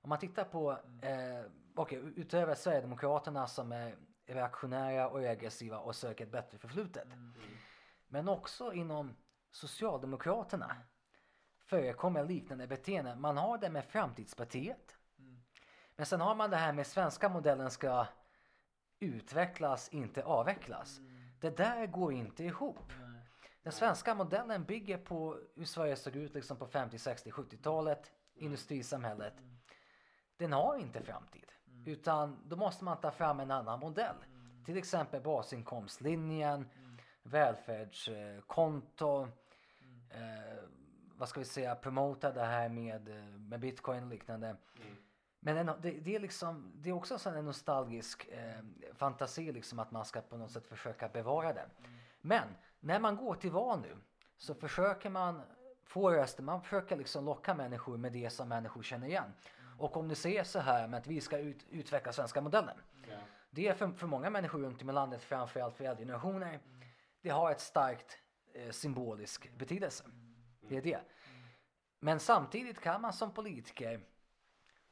om 0.01 0.09
man 0.09 0.19
tittar 0.19 0.43
på, 0.43 0.71
eh, 1.01 1.45
okej 1.75 2.01
utöver 2.15 2.55
Sverigedemokraterna 2.55 3.47
som 3.47 3.71
är 3.71 3.95
reaktionära 4.25 5.09
och 5.09 5.19
aggressiva 5.23 5.79
och 5.79 5.95
söker 5.95 6.25
ett 6.25 6.31
bättre 6.31 6.57
förflutet. 6.57 7.07
Men 8.07 8.29
också 8.29 8.73
inom 8.73 9.15
Socialdemokraterna 9.51 10.75
förekommer 11.59 12.25
liknande 12.25 12.67
beteenden. 12.67 13.21
Man 13.21 13.37
har 13.37 13.57
det 13.57 13.69
med 13.69 13.85
Framtidspartiet. 13.85 14.97
Men 15.95 16.05
sen 16.05 16.21
har 16.21 16.35
man 16.35 16.49
det 16.49 16.57
här 16.57 16.73
med 16.73 16.87
svenska 16.87 17.29
modellen 17.29 17.71
ska 17.71 18.07
utvecklas, 18.99 19.89
inte 19.89 20.23
avvecklas. 20.23 20.99
Det 21.41 21.57
där 21.57 21.87
går 21.87 22.13
inte 22.13 22.43
ihop. 22.43 22.93
Den 23.63 23.71
svenska 23.71 24.15
modellen 24.15 24.63
bygger 24.63 24.97
på 24.97 25.39
hur 25.55 25.65
Sverige 25.65 25.95
såg 25.95 26.15
ut 26.15 26.33
liksom 26.33 26.57
på 26.57 26.67
50, 26.67 26.99
60, 26.99 27.31
70-talet, 27.31 28.11
industrisamhället. 28.33 29.33
Den 30.37 30.53
har 30.53 30.77
inte 30.77 31.01
framtid. 31.01 31.51
Utan 31.85 32.39
då 32.47 32.55
måste 32.55 32.83
man 32.83 32.97
ta 32.97 33.11
fram 33.11 33.39
en 33.39 33.51
annan 33.51 33.79
modell. 33.79 34.15
Till 34.65 34.77
exempel 34.77 35.21
basinkomstlinjen, 35.21 36.69
välfärdskonto, 37.23 39.27
eh, 40.09 40.63
vad 41.15 41.29
ska 41.29 41.39
vi 41.39 41.45
säga, 41.45 41.75
promota 41.75 42.31
det 42.31 42.43
här 42.43 42.69
med, 42.69 43.09
eh, 43.09 43.23
med 43.23 43.59
bitcoin 43.59 44.03
och 44.03 44.09
liknande. 44.09 44.55
Men 45.39 45.57
en, 45.57 45.81
det, 45.81 45.91
det, 45.91 46.15
är 46.15 46.19
liksom, 46.19 46.71
det 46.75 46.89
är 46.89 46.93
också 46.93 47.29
en 47.29 47.45
nostalgisk 47.45 48.27
eh, 48.27 48.63
fantasi 48.93 49.51
liksom 49.51 49.79
att 49.79 49.91
man 49.91 50.05
ska 50.05 50.21
på 50.21 50.37
något 50.37 50.51
sätt 50.51 50.67
försöka 50.67 51.09
bevara 51.09 51.53
det. 51.53 51.65
Men 52.21 52.47
när 52.79 52.99
man 52.99 53.15
går 53.15 53.35
till 53.35 53.51
val 53.51 53.81
nu 53.81 53.97
så 54.37 54.53
försöker 54.53 55.09
man 55.09 55.41
få 55.83 56.11
röster, 56.11 56.43
man 56.43 56.61
försöker 56.61 56.97
liksom 56.97 57.25
locka 57.25 57.53
människor 57.53 57.97
med 57.97 58.13
det 58.13 58.29
som 58.29 58.49
människor 58.49 58.83
känner 58.83 59.07
igen. 59.07 59.33
Och 59.77 59.97
om 59.97 60.07
du 60.07 60.15
ser 60.15 60.43
så 60.43 60.59
här 60.59 60.87
med 60.87 60.97
att 60.97 61.07
vi 61.07 61.21
ska 61.21 61.37
ut, 61.37 61.65
utveckla 61.69 62.13
svenska 62.13 62.41
modellen. 62.41 62.77
Ja. 63.09 63.15
Det 63.49 63.67
är 63.67 63.73
för, 63.73 63.91
för 63.91 64.07
många 64.07 64.29
människor 64.29 64.59
runt 64.59 64.81
om 64.81 64.89
i 64.89 64.93
landet, 64.93 65.21
framförallt 65.21 65.75
för 65.75 65.83
äldre 65.83 66.05
generationer, 66.05 66.59
det 67.21 67.29
har 67.29 67.51
ett 67.51 67.61
starkt 67.61 68.17
eh, 68.53 68.69
symbolisk 68.71 69.51
betydelse. 69.57 70.03
Det 70.61 70.77
är 70.77 70.81
det. 70.81 71.01
Men 71.99 72.19
samtidigt 72.19 72.79
kan 72.79 73.01
man 73.01 73.13
som 73.13 73.33
politiker 73.33 74.01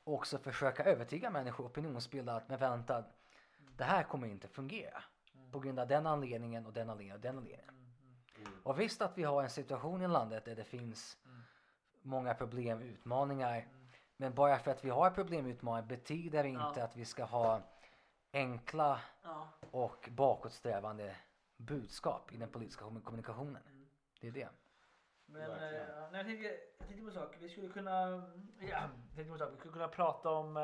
också 0.03 0.37
försöka 0.37 0.83
övertyga 0.83 1.29
människor, 1.29 1.65
opinionsbilda 1.65 2.35
att 2.35 2.49
men 2.49 2.59
vänta, 2.59 3.03
det 3.77 3.83
här 3.83 4.03
kommer 4.03 4.27
inte 4.27 4.47
fungera. 4.47 5.03
På 5.51 5.59
grund 5.59 5.79
av 5.79 5.87
den 5.87 6.07
anledningen 6.07 6.65
och 6.65 6.73
den 6.73 6.89
anledningen 6.89 7.15
och 7.15 7.21
den 7.21 7.37
anledningen. 7.37 7.75
Och 8.63 8.79
visst 8.79 9.01
att 9.01 9.17
vi 9.17 9.23
har 9.23 9.43
en 9.43 9.49
situation 9.49 10.01
i 10.01 10.07
landet 10.07 10.45
där 10.45 10.55
det 10.55 10.63
finns 10.63 11.17
många 12.01 12.33
problem, 12.33 12.81
utmaningar. 12.81 13.67
Men 14.21 14.33
bara 14.33 14.59
för 14.59 14.71
att 14.71 14.83
vi 14.85 14.89
har 14.89 15.09
problem, 15.11 15.45
utmaningar 15.45 15.87
betyder 15.87 16.43
inte 16.43 16.61
Ja. 16.79 16.83
att 16.83 16.95
vi 16.97 17.05
ska 17.05 17.23
ha 17.23 17.61
enkla 18.33 19.01
Ja. 19.23 19.47
och 19.71 20.09
bakåtsträvande 20.11 21.15
budskap 21.57 22.31
i 22.33 22.37
den 22.37 22.49
politiska 22.51 22.85
kommu- 22.85 23.03
kommunikationen. 23.03 23.61
Det 24.21 24.27
är 24.27 24.31
det. 24.31 24.49
Men 25.25 25.41
eh, 25.51 25.71
jag, 26.11 26.11
tänker, 26.25 26.43
jag 26.77 26.87
tänkte 26.87 27.01
på 27.01 27.07
en 27.07 27.13
sak. 27.13 27.35
Vi 27.39 27.49
skulle 27.49 27.69
kunna, 27.69 28.01
ja, 28.59 28.67
jag 28.67 28.89
tänkte 29.15 29.31
på 29.31 29.37
sak. 29.37 29.49
Vi 29.53 29.57
skulle 29.57 29.73
kunna 29.73 29.87
prata 29.87 30.29
om. 30.29 30.57
Eh, 30.57 30.63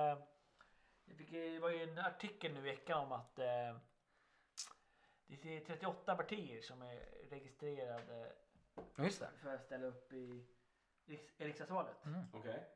jag 1.06 1.18
fick, 1.18 1.32
det 1.32 1.60
var 1.60 1.70
ju 1.70 1.84
en 1.84 1.98
artikel 2.00 2.54
nu 2.54 2.60
i 2.60 2.64
veckan 2.64 2.98
om 3.06 3.12
att 3.12 3.40
eh, 3.40 3.78
det 5.28 5.58
är 5.58 5.66
38 5.66 6.16
partier 6.16 6.62
som 6.62 6.82
är 6.82 7.00
registrerade 7.30 8.34
Just 8.98 9.20
det. 9.20 9.30
för 9.42 9.54
att 9.56 9.64
ställa 9.64 9.88
upp 9.88 10.14
i, 10.14 10.48
riks, 11.06 11.34
riksdagsvalet. 11.38 12.06
Mm. 12.06 12.22
Okej. 12.34 12.68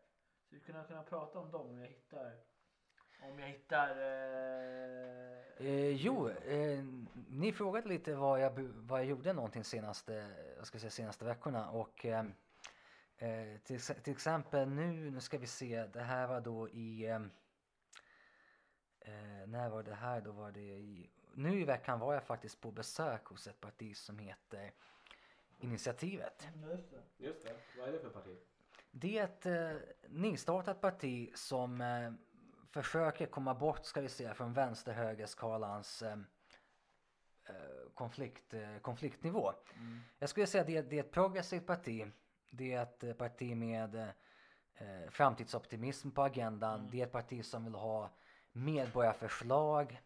Så 0.51 0.55
vi 0.55 0.61
kunna 0.61 0.83
kunna 0.83 1.03
prata 1.03 1.39
om 1.39 1.51
dem 1.51 1.69
om 1.69 1.79
jag 1.79 1.87
hittar. 1.87 2.33
Om 3.21 3.39
jag 3.39 3.47
hittar. 3.47 3.89
Eh, 3.89 5.41
Eh, 5.57 5.89
jo, 5.89 6.29
eh, 6.29 6.83
ni 7.29 7.53
frågade 7.53 7.87
lite 7.87 8.15
vad 8.15 8.41
jag, 8.41 8.59
vad 8.59 8.99
jag 8.99 9.07
gjorde 9.07 9.33
någonting 9.33 9.63
senaste, 9.63 10.35
jag 10.57 10.67
ska 10.67 10.79
säga 10.79 10.89
senaste 10.89 11.25
veckorna 11.25 11.69
och 11.69 12.05
eh, 12.05 12.25
eh, 13.17 13.57
till, 13.63 13.81
till 13.81 14.13
exempel 14.13 14.69
nu, 14.69 15.11
nu 15.11 15.19
ska 15.21 15.37
vi 15.37 15.47
se, 15.47 15.87
det 15.87 16.01
här 16.01 16.27
var 16.27 16.41
då 16.41 16.69
i, 16.69 17.05
eh, 17.05 17.15
eh, 18.99 19.47
när 19.47 19.69
var 19.69 19.83
det 19.83 19.95
här? 19.95 20.21
Då 20.21 20.31
var 20.31 20.51
det 20.51 20.59
i, 20.59 21.09
nu 21.33 21.61
i 21.61 21.65
veckan 21.65 21.99
var 21.99 22.13
jag 22.13 22.23
faktiskt 22.23 22.61
på 22.61 22.71
besök 22.71 23.25
hos 23.25 23.47
ett 23.47 23.61
parti 23.61 23.97
som 23.97 24.19
heter 24.19 24.71
Initiativet. 25.59 26.47
just 26.69 26.91
det. 26.91 27.25
Just 27.25 27.45
det. 27.45 27.55
Vad 27.77 27.87
är 27.87 27.91
det 27.91 27.99
för 27.99 28.09
parti? 28.09 28.37
Det 28.91 29.17
är 29.17 29.23
ett 29.23 29.45
eh, 29.45 29.81
nystartat 30.09 30.81
parti 30.81 31.31
som 31.35 31.81
eh, 31.81 32.11
försöker 32.71 33.25
komma 33.25 33.53
bort, 33.53 33.85
ska 33.85 34.01
vi 34.01 34.09
säga, 34.09 34.33
från 34.33 34.53
vänster-höger-skalans 34.53 36.01
eh, 36.01 36.17
eh, 37.49 37.91
konflikt, 37.93 38.53
eh, 38.53 38.77
konfliktnivå. 38.81 39.53
Jag 40.19 40.29
skulle 40.29 40.47
säga 40.47 40.61
att 40.61 40.67
det, 40.67 40.81
det 40.81 40.95
är 40.95 41.03
ett 41.03 41.11
progressivt 41.11 41.65
parti. 41.65 42.11
Det 42.49 42.73
är 42.73 42.83
ett 42.83 43.03
eh, 43.03 43.13
parti 43.13 43.57
med 43.57 44.13
framtidsoptimism 45.09 46.11
på 46.11 46.23
agendan. 46.23 46.89
Det 46.91 47.01
är 47.01 47.05
ett 47.05 47.11
parti 47.11 47.45
som 47.45 47.63
vill 47.63 47.75
ha 47.75 48.09
medborgarförslag. 48.51 50.01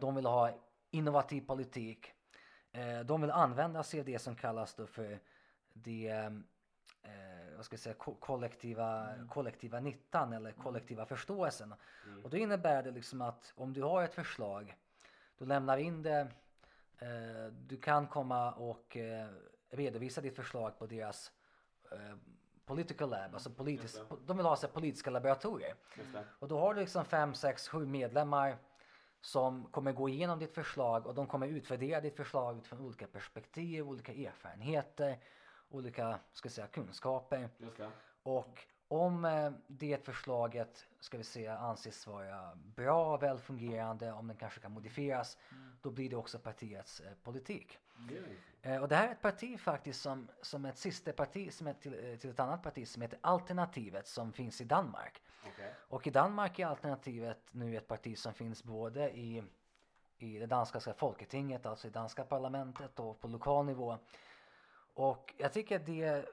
De 0.00 0.14
vill 0.14 0.26
ha 0.26 0.58
innovativ 0.90 1.40
politik. 1.40 2.12
De 3.04 3.20
vill 3.20 3.30
använda 3.30 3.82
sig 3.82 4.00
av 4.00 4.06
det 4.06 4.18
som 4.18 4.36
kallas 4.36 4.74
då 4.74 4.86
för 4.86 5.20
det 5.72 6.30
vad 7.56 7.64
ska 7.64 7.74
jag 7.74 7.80
säga, 7.80 7.94
ko- 7.94 8.14
kollektiva, 8.20 9.08
kollektiva 9.30 9.80
nyttan 9.80 10.32
eller 10.32 10.52
kollektiva 10.52 11.06
förståelsen. 11.06 11.74
Och 12.24 12.30
då 12.30 12.36
innebär 12.36 12.82
det 12.82 12.90
liksom 12.90 13.20
att 13.22 13.52
om 13.56 13.72
du 13.72 13.82
har 13.82 14.02
ett 14.02 14.14
förslag, 14.14 14.76
då 15.38 15.44
lämnar 15.44 15.76
in 15.78 16.02
det, 16.02 16.28
eh, 16.98 17.52
du 17.66 17.76
kan 17.76 18.06
komma 18.06 18.52
och 18.52 18.96
eh, 18.96 19.28
redovisa 19.70 20.20
ditt 20.20 20.36
förslag 20.36 20.78
på 20.78 20.86
deras 20.86 21.32
eh, 21.92 21.98
political 22.64 23.10
lab, 23.10 23.34
alltså 23.34 23.50
politisk, 23.50 23.96
Just 23.98 24.10
det. 24.10 24.16
de 24.26 24.36
vill 24.36 24.46
ha 24.46 24.56
här, 24.56 24.68
politiska 24.68 25.10
laboratorier. 25.10 25.74
Och 26.38 26.48
då 26.48 26.58
har 26.58 26.74
du 26.74 26.80
liksom 26.80 27.04
fem, 27.04 27.34
sex, 27.34 27.68
sju 27.68 27.86
medlemmar 27.86 28.56
som 29.20 29.64
kommer 29.64 29.92
gå 29.92 30.08
igenom 30.08 30.38
ditt 30.38 30.54
förslag 30.54 31.06
och 31.06 31.14
de 31.14 31.26
kommer 31.26 31.46
utvärdera 31.46 32.00
ditt 32.00 32.16
förslag 32.16 32.58
utifrån 32.58 32.80
olika 32.80 33.06
perspektiv, 33.06 33.88
olika 33.88 34.12
erfarenheter, 34.12 35.18
olika 35.70 36.18
ska 36.32 36.48
säga, 36.48 36.66
kunskaper. 36.66 37.48
Och 38.22 38.66
om 38.88 39.24
eh, 39.24 39.50
det 39.66 40.04
förslaget 40.04 40.86
ska 41.00 41.18
vi 41.18 41.24
säga 41.24 41.58
anses 41.58 42.06
vara 42.06 42.54
bra, 42.54 43.16
välfungerande, 43.16 44.12
om 44.12 44.26
den 44.26 44.36
kanske 44.36 44.60
kan 44.60 44.72
modifieras, 44.72 45.38
då 45.82 45.90
blir 45.90 46.10
det 46.10 46.16
också 46.16 46.38
partiets 46.38 47.00
eh, 47.00 47.12
politik. 47.22 47.78
Eh, 48.62 48.82
och 48.82 48.88
det 48.88 48.96
här 48.96 49.08
är 49.08 49.12
ett 49.12 49.22
parti 49.22 49.60
faktiskt 49.60 50.00
som, 50.00 50.28
som 50.42 50.64
ett 50.64 50.78
systerparti 50.78 51.52
som 51.52 51.66
är 51.66 51.72
till, 51.72 52.12
eh, 52.12 52.16
till 52.16 52.30
ett 52.30 52.40
annat 52.40 52.62
parti 52.62 52.88
som 52.88 53.02
heter 53.02 53.18
Alternativet 53.22 54.06
som 54.06 54.32
finns 54.32 54.60
i 54.60 54.64
Danmark. 54.64 55.22
Okej. 55.46 55.74
Och 55.88 56.06
i 56.06 56.10
Danmark 56.10 56.58
är 56.58 56.66
alternativet 56.66 57.38
nu 57.50 57.76
ett 57.76 57.88
parti 57.88 58.18
som 58.18 58.34
finns 58.34 58.64
både 58.64 59.10
i, 59.10 59.42
i 60.18 60.38
det 60.38 60.46
danska 60.46 60.80
folketinget, 60.80 61.66
alltså 61.66 61.88
i 61.88 61.90
danska 61.90 62.24
parlamentet 62.24 63.00
och 63.00 63.20
på 63.20 63.28
lokal 63.28 63.66
nivå. 63.66 63.98
Och 64.96 65.34
jag 65.38 65.52
tycker 65.52 65.76
att 65.76 65.86
det 65.86 66.02
är 66.02 66.26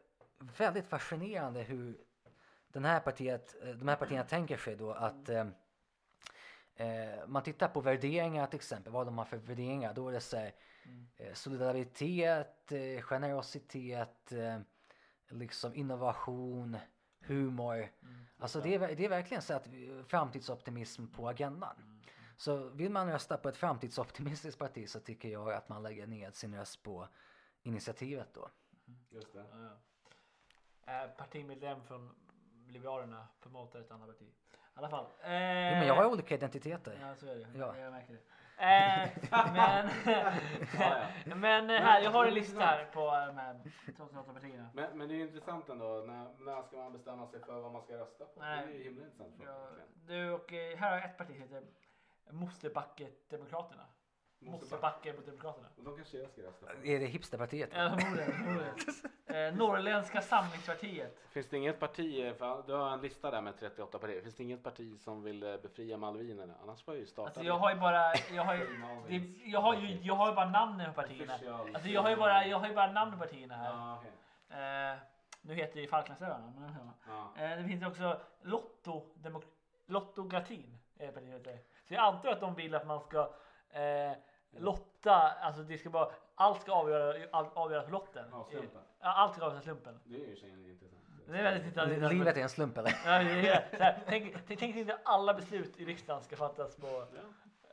väldigt 0.58 0.88
fascinerande 0.88 1.62
hur 1.64 1.98
den 2.68 2.86
här 2.86 3.00
partiet, 3.00 3.56
eh, 3.64 3.70
de 3.70 3.88
här 3.88 3.96
partierna 3.96 4.24
tänker 4.24 4.58
sig 4.58 4.76
då 4.76 4.92
att 4.92 5.30
eh, 5.30 5.48
eh, 6.76 7.28
man 7.28 7.44
tittar 7.44 7.68
på 7.68 7.82
värderingar 7.82 8.48
till 8.48 8.56
exempel, 8.58 8.94
vad 8.94 9.08
de 9.08 9.18
har 9.18 9.26
för 9.26 9.38
värderingar. 9.38 9.94
Då 9.94 10.10
är 10.10 10.14
det 10.14 10.20
så 10.20 10.38
här, 10.38 10.54
eh, 11.18 11.34
solidaritet, 11.34 12.72
eh, 12.72 13.02
generositet, 13.02 14.32
eh, 14.32 14.60
liksom 15.30 15.76
innovation, 15.76 16.78
humor. 17.20 17.92
Alltså 18.38 18.62
det 18.62 18.76
är, 18.76 18.96
det 18.96 19.06
är 19.06 19.10
verkligen 19.10 19.42
så 19.42 19.54
att 19.54 19.68
framtidsoptimism 20.08 21.08
på 21.08 21.30
agendan. 21.30 22.02
Så 22.38 22.70
vill 22.70 22.92
man 22.92 23.12
rösta 23.12 23.38
på 23.38 23.50
ett 23.50 23.58
framtidsoptimistiskt 23.58 24.60
parti 24.60 24.90
så 24.90 25.00
tycker 25.00 25.30
jag 25.30 25.54
att 25.54 25.70
man 25.70 25.84
lägger 25.84 26.08
ner 26.08 26.32
sin 26.32 26.56
röst 26.56 26.84
på 26.84 27.08
initiativet 27.64 28.34
då. 28.34 28.50
Just 29.10 29.34
det. 29.34 29.46
Ja, 29.52 29.58
ja. 30.86 31.04
Eh, 31.04 31.10
partimedlem 31.10 31.84
från 31.84 32.16
Liberalerna 32.68 33.28
promotar 33.42 33.80
ett 33.80 33.92
annat 33.92 34.08
parti. 34.08 34.28
I 34.28 34.56
alla 34.74 34.90
fall. 34.90 35.06
Eh, 35.06 35.32
Jo, 35.72 35.78
men 35.80 35.88
jag 35.88 35.96
har 35.96 36.06
olika 36.06 36.36
identiteter. 36.36 36.98
Ja, 37.02 37.16
så 37.16 37.28
är 37.28 37.36
det. 37.36 37.48
Ja. 37.58 37.78
Jag 37.78 37.92
märker 37.92 38.14
det. 38.14 38.20
Eh, 38.58 39.10
men, 39.54 39.90
ja. 41.26 41.36
men 41.36 41.70
eh, 41.70 41.82
här, 41.82 42.02
jag 42.02 42.12
har 42.12 42.26
en 42.26 42.34
lista 42.34 42.60
här 42.60 42.86
på 42.86 43.00
de 43.28 43.38
här 43.38 43.62
28 43.86 44.34
partierna. 44.34 44.70
Men, 44.74 44.98
men 44.98 45.08
det 45.08 45.14
är 45.14 45.18
ju 45.18 45.24
intressant 45.24 45.70
ändå. 45.70 46.04
När, 46.08 46.46
när 46.46 46.64
ska 46.64 46.78
man 46.78 46.94
bestämma 46.94 47.28
sig 47.28 47.40
för 47.40 47.62
vad 47.62 47.72
man 47.72 47.82
ska 47.82 47.98
rösta 47.98 48.26
på? 48.26 48.40
Nej. 48.40 48.68
Det 48.68 48.74
är 48.74 48.78
ju 48.78 48.84
himla 48.84 49.04
intressant. 49.04 49.36
Ja, 49.46 49.70
du 49.94 50.32
och 50.32 50.54
eh, 50.54 50.78
här 50.78 50.90
har 50.90 50.98
jag 50.98 51.06
ett 51.06 51.18
parti 51.18 51.32
som 51.34 51.42
heter 51.42 51.64
Mosebacke-demokraterna. 54.52 54.52
Mosebacke 54.52 55.14
mot 55.14 55.26
Demokraterna. 55.26 55.68
De 55.78 55.96
kanske 55.96 56.18
jag 56.18 56.30
ska 56.30 56.42
rösta 56.42 56.66
på. 56.66 56.88
Är 56.88 57.00
det 57.00 57.06
hipsterpartiet? 57.06 57.70
Ja, 57.74 57.98
förmodligen. 58.00 58.68
Eh, 59.26 59.56
Norrländska 59.56 60.22
samlingspartiet. 60.22 61.18
Finns 61.30 61.50
det 61.50 61.58
inget 61.58 61.80
parti, 61.80 62.36
för 62.38 62.64
du 62.68 62.74
har 62.74 62.90
en 62.92 63.02
lista 63.02 63.32
där 63.32 63.42
med 63.42 63.58
38 63.60 64.00
partier. 64.00 64.22
Finns 64.22 64.36
det 64.36 64.44
inget 64.44 64.64
parti 64.64 65.00
som 65.00 65.24
vill 65.24 65.44
eh, 65.44 65.58
befria 65.58 65.98
malvinerna? 65.98 66.54
Annars 66.64 66.84
får 66.84 66.94
jag 66.94 67.00
ju 67.00 67.06
starta. 67.08 67.28
Alltså 67.28 67.44
jag 67.44 67.58
har 67.58 67.74
ju 67.74 67.80
bara, 67.80 68.14
jag 68.36 68.44
har 68.44 68.56
ju, 68.56 68.68
det, 69.10 69.16
jag 69.46 69.60
har 69.62 69.76
ju, 69.76 69.98
jag 70.02 70.16
har 70.16 70.30
ju 70.30 70.36
bara 70.36 70.50
namnen 70.50 70.94
på 70.94 71.02
partierna. 71.02 71.34
Alltså 71.74 71.90
jag 71.90 72.02
har 72.02 72.10
ju 72.10 72.16
bara, 72.16 72.46
jag 72.48 72.60
har 72.60 72.68
ju 72.68 72.74
bara 72.76 72.92
namn 72.92 73.12
på 73.12 73.18
partierna 73.18 73.56
här. 73.56 73.70
Ja, 73.72 73.98
okej. 74.00 74.12
Eh, 74.94 74.98
nu 75.42 75.54
heter 75.54 75.76
det 75.76 75.82
ju 75.82 75.88
Falklandsöarna. 75.88 76.54
Men, 76.58 76.90
Ja. 77.08 77.34
eh, 77.44 77.58
det 77.58 77.64
finns 77.68 77.84
också 77.86 78.22
Lotto, 78.42 79.06
heter. 79.18 81.60
Så 81.88 81.94
jag 81.94 82.04
antar 82.04 82.30
att 82.30 82.40
de 82.40 82.56
vill 82.56 82.76
att 82.76 82.88
man 82.88 83.00
ska 83.02 83.20
eh, 83.70 84.12
lotta, 84.60 85.14
alltså 85.42 85.62
det 85.64 85.78
ska 85.78 85.90
bara, 85.90 86.12
allt 86.36 86.62
ska 86.62 86.72
avgöra, 86.72 87.28
all, 87.32 87.46
avgöras 87.54 87.86
på 87.86 87.92
lotten. 87.92 88.26
Ja, 88.32 88.48
slumpen. 88.50 88.82
Ja, 89.00 89.14
allt 89.14 89.36
ska 89.36 89.46
avgöras 89.46 89.62
av 89.62 89.66
slumpen. 89.66 90.00
Det 90.06 90.16
är 90.16 90.20
ju 90.20 90.26
intressant. 90.72 91.00
Det 91.28 91.38
är 91.40 91.44
väldigt 91.44 91.66
intressant. 91.66 91.92
Li- 92.12 92.18
Livet 92.18 92.38
är 92.38 92.42
en 92.42 92.50
slump 92.50 92.78
eller? 92.78 92.92
Ja, 93.06 93.24
det 93.24 93.50
är, 93.50 93.68
så 93.78 93.84
här, 93.84 94.04
tänk, 94.08 94.34
tänk, 94.48 94.60
tänk 94.60 94.76
inte 94.76 94.98
alla 95.06 95.34
beslut 95.34 95.80
i 95.80 95.86
riksdagen 95.86 96.24
ska 96.24 96.36
fattas 96.36 96.76
på, 96.76 96.88
Eh, 96.88 97.04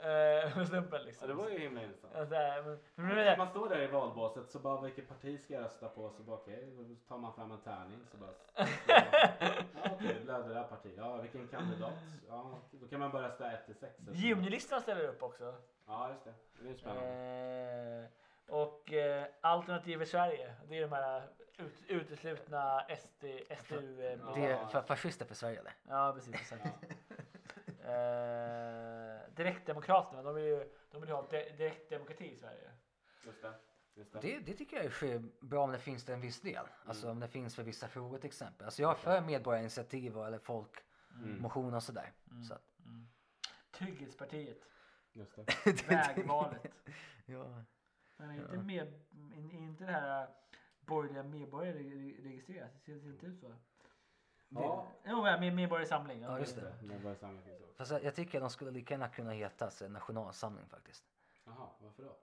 med 0.56 0.68
snubben 0.68 1.00
Ja, 1.00 1.06
liksom. 1.06 1.28
det 1.28 1.34
var 1.34 1.48
ju 1.50 1.58
himla 1.58 1.82
intressant. 1.82 2.12
Ja, 2.16 2.26
så 2.26 2.34
här, 2.34 2.62
men, 2.62 2.78
men, 2.94 3.06
men, 3.06 3.16
men, 3.16 3.38
Man 3.38 3.48
står 3.48 3.68
där 3.68 3.80
i 3.82 3.86
valbåset 3.86 4.50
så 4.50 4.58
bara 4.58 4.80
vilket 4.80 5.08
parti 5.08 5.40
ska 5.40 5.54
jag 5.54 5.64
rösta 5.64 5.88
på? 5.88 6.10
Så 6.10 6.22
bara 6.22 6.36
okej, 6.36 6.72
då 6.76 6.94
tar 7.08 7.18
man 7.18 7.34
fram 7.34 7.50
en 7.52 7.60
tärning 7.60 8.00
så 8.10 8.16
bara. 8.16 8.30
Ja 9.84 9.90
okej, 9.96 10.14
det 10.18 10.24
blev 10.24 10.48
det 10.48 10.54
där 10.54 10.62
partiet. 10.64 10.94
Ja 10.96 11.16
vilken 11.16 11.48
kandidat? 11.48 11.92
Ja, 12.28 12.58
då 12.70 12.88
kan 12.88 13.00
man 13.00 13.10
bara 13.10 13.28
rösta 13.28 13.52
1 13.52 13.66
till 13.66 13.74
6. 13.74 13.94
Junilistan 14.12 14.80
ställer 14.82 15.08
upp 15.08 15.22
också. 15.22 15.54
Ja 15.86 16.08
just 16.10 16.24
det, 16.24 16.34
det 16.62 16.70
är 16.70 16.74
spännande. 16.74 18.08
Eh, 18.48 18.54
och 18.54 18.92
eh, 18.92 19.26
Alternativ 19.40 20.04
Sverige. 20.04 20.54
Det 20.68 20.76
är 20.78 20.80
de 20.82 20.92
här 20.92 21.22
ut, 21.58 21.82
uteslutna 21.88 22.82
SD, 22.98 23.24
SDU. 23.58 24.02
Eh, 24.06 24.18
Ja. 24.26 24.32
Det 24.34 24.46
är 24.46 24.56
fa- 24.56 24.82
fascister 24.82 25.24
för 25.26 25.34
Sverige 25.34 25.58
eller? 25.60 25.72
Ja, 25.88 26.12
precis. 26.14 26.34
Exakt. 26.34 26.62
Eh, 27.84 29.34
Direktdemokraterna, 29.36 30.22
de 30.22 30.34
vill 30.34 30.44
ju 30.44 30.68
de 30.90 31.00
vill 31.00 31.10
ha 31.10 31.28
di- 31.30 31.50
direktdemokrati 31.56 32.24
i 32.32 32.36
Sverige. 32.36 32.70
Just 33.26 33.42
det. 33.42 33.54
Just 33.94 34.12
det. 34.12 34.20
Det, 34.20 34.38
det 34.38 34.54
tycker 34.54 34.76
jag 34.76 34.86
är 35.10 35.22
bra 35.40 35.64
om 35.64 35.72
det 35.72 35.78
finns 35.78 36.04
till 36.04 36.14
en 36.14 36.20
viss 36.20 36.40
del. 36.40 36.66
Alltså 36.84 37.10
om 37.10 37.20
det 37.20 37.28
finns 37.28 37.56
för 37.56 37.62
vissa 37.62 37.88
frågor 37.88 38.18
till 38.18 38.28
exempel. 38.28 38.64
Alltså 38.64 38.82
jag 38.82 38.90
är 38.90 38.94
för 38.94 39.20
medborgarinitiativ 39.20 40.18
och- 40.18 40.26
eller 40.26 40.38
folkmotion 40.38 41.74
och 41.74 41.82
sådär. 41.82 42.12
Så 42.48 42.54
att, 42.54 42.62
Trygghetspartiet, 43.70 44.58
Just 45.12 45.36
det. 45.36 45.88
vägvalet. 45.88 46.62
ja. 47.26 47.62
Men 48.16 48.30
är 48.30 48.34
inte, 48.34 48.56
med, 48.56 48.86
är 49.34 49.54
inte 49.54 49.84
det 49.84 49.92
här 49.92 50.28
borgerliga 50.80 51.22
medborgare 51.22 51.78
re- 51.78 52.22
registrerat? 52.22 52.70
Det 52.84 53.00
ser 53.00 53.08
inte 53.08 53.26
ut 53.26 53.40
så. 53.40 53.56
Ja. 54.50 54.86
Jo, 55.04 55.22
med 55.22 55.54
Medborgarsamling. 55.54 56.22
Ja, 56.22 56.38
just 56.38 56.56
det. 56.56 56.74
Medborgarsamling 56.82 57.42
finns 57.42 57.60
också. 57.60 57.74
Fast 57.76 57.90
jag, 57.90 58.04
jag 58.04 58.14
tycker 58.14 58.40
de 58.40 58.50
skulle 58.50 58.70
lika 58.70 58.94
gärna 58.94 59.08
kunna 59.08 59.30
heta 59.32 59.70
nationalsamling 59.88 60.66
faktiskt. 60.68 61.04
Jaha, 61.44 61.68
varför 61.78 62.02
då? 62.02 62.16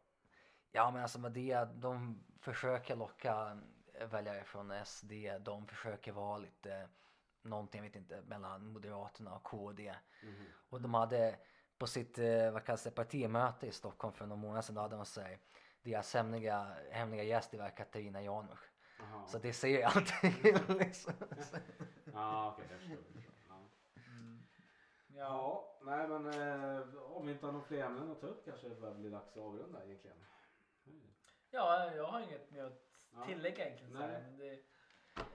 Ja 0.72 0.92
men 0.92 1.02
alltså 1.02 1.20
med 1.20 1.32
det, 1.32 1.66
de 1.76 2.24
försöker 2.40 2.96
locka 2.96 3.60
väljare 4.10 4.44
från 4.44 4.86
SD. 4.86 5.12
De 5.40 5.68
försöker 5.68 6.12
vara 6.12 6.38
lite 6.38 6.90
någonting, 7.42 7.80
jag 7.84 7.90
vet 7.90 7.96
inte, 7.96 8.22
mellan 8.22 8.68
Moderaterna 8.68 9.36
och 9.36 9.44
KD. 9.44 9.96
Mhm. 10.24 10.46
Och 10.70 10.82
de 10.82 10.94
hade 10.94 11.36
på 11.78 11.88
sitt 11.88 12.18
eh, 12.20 12.52
vad 12.52 12.64
kallas 12.66 12.84
det, 12.84 12.92
partimöte 12.92 13.68
i 13.68 13.72
Stockholm 13.72 14.14
för 14.14 14.26
några 14.26 14.42
månader 14.42 14.62
sedan, 14.62 14.76
då 14.76 14.82
hade 14.82 14.96
de 14.96 15.06
så 15.06 15.22
här, 15.22 15.40
deras 15.84 16.14
hemliga, 16.14 16.76
hemliga 16.92 17.24
gäst 17.24 17.52
det 17.52 17.58
var 17.58 17.70
Katarina 17.70 18.22
Janouch. 18.22 18.72
Så 19.28 19.38
det 19.38 19.54
säger 19.54 19.86
allting 19.86 20.34
liksom. 20.80 21.14
Ja 22.18 22.52
okej, 22.54 22.66
jag 22.72 22.80
förstår. 22.80 22.98
jag 22.98 23.14
förstår. 23.14 23.34
Ja. 23.50 23.60
Ja, 25.16 25.78
nej 25.82 26.08
men 26.08 26.26
eh, 26.26 27.04
om 27.04 27.26
vi 27.26 27.32
inte 27.32 27.46
har 27.46 27.54
några 27.54 27.66
fler 27.66 27.84
ämnen 27.84 28.12
att 28.12 28.22
ta 28.22 28.28
upp 28.28 28.46
kanske 28.46 28.70
det 28.70 28.76
börjar 28.76 28.96
bli 28.96 29.10
dags 29.10 29.32
att 29.32 29.38
avrunda 29.44 29.86
egentligen. 29.86 30.18
Ja, 31.52 31.92
jag 31.96 32.08
har 32.08 32.20
inget 32.20 32.52
mer 32.52 32.64
att 32.66 32.84
Ja. 33.16 33.26
tillägga 33.26 33.66
egentligen. 33.66 33.94
så 33.94 34.00
här, 34.00 34.08
Nej. 34.08 34.22
Men 34.22 34.38
det, 34.38 34.54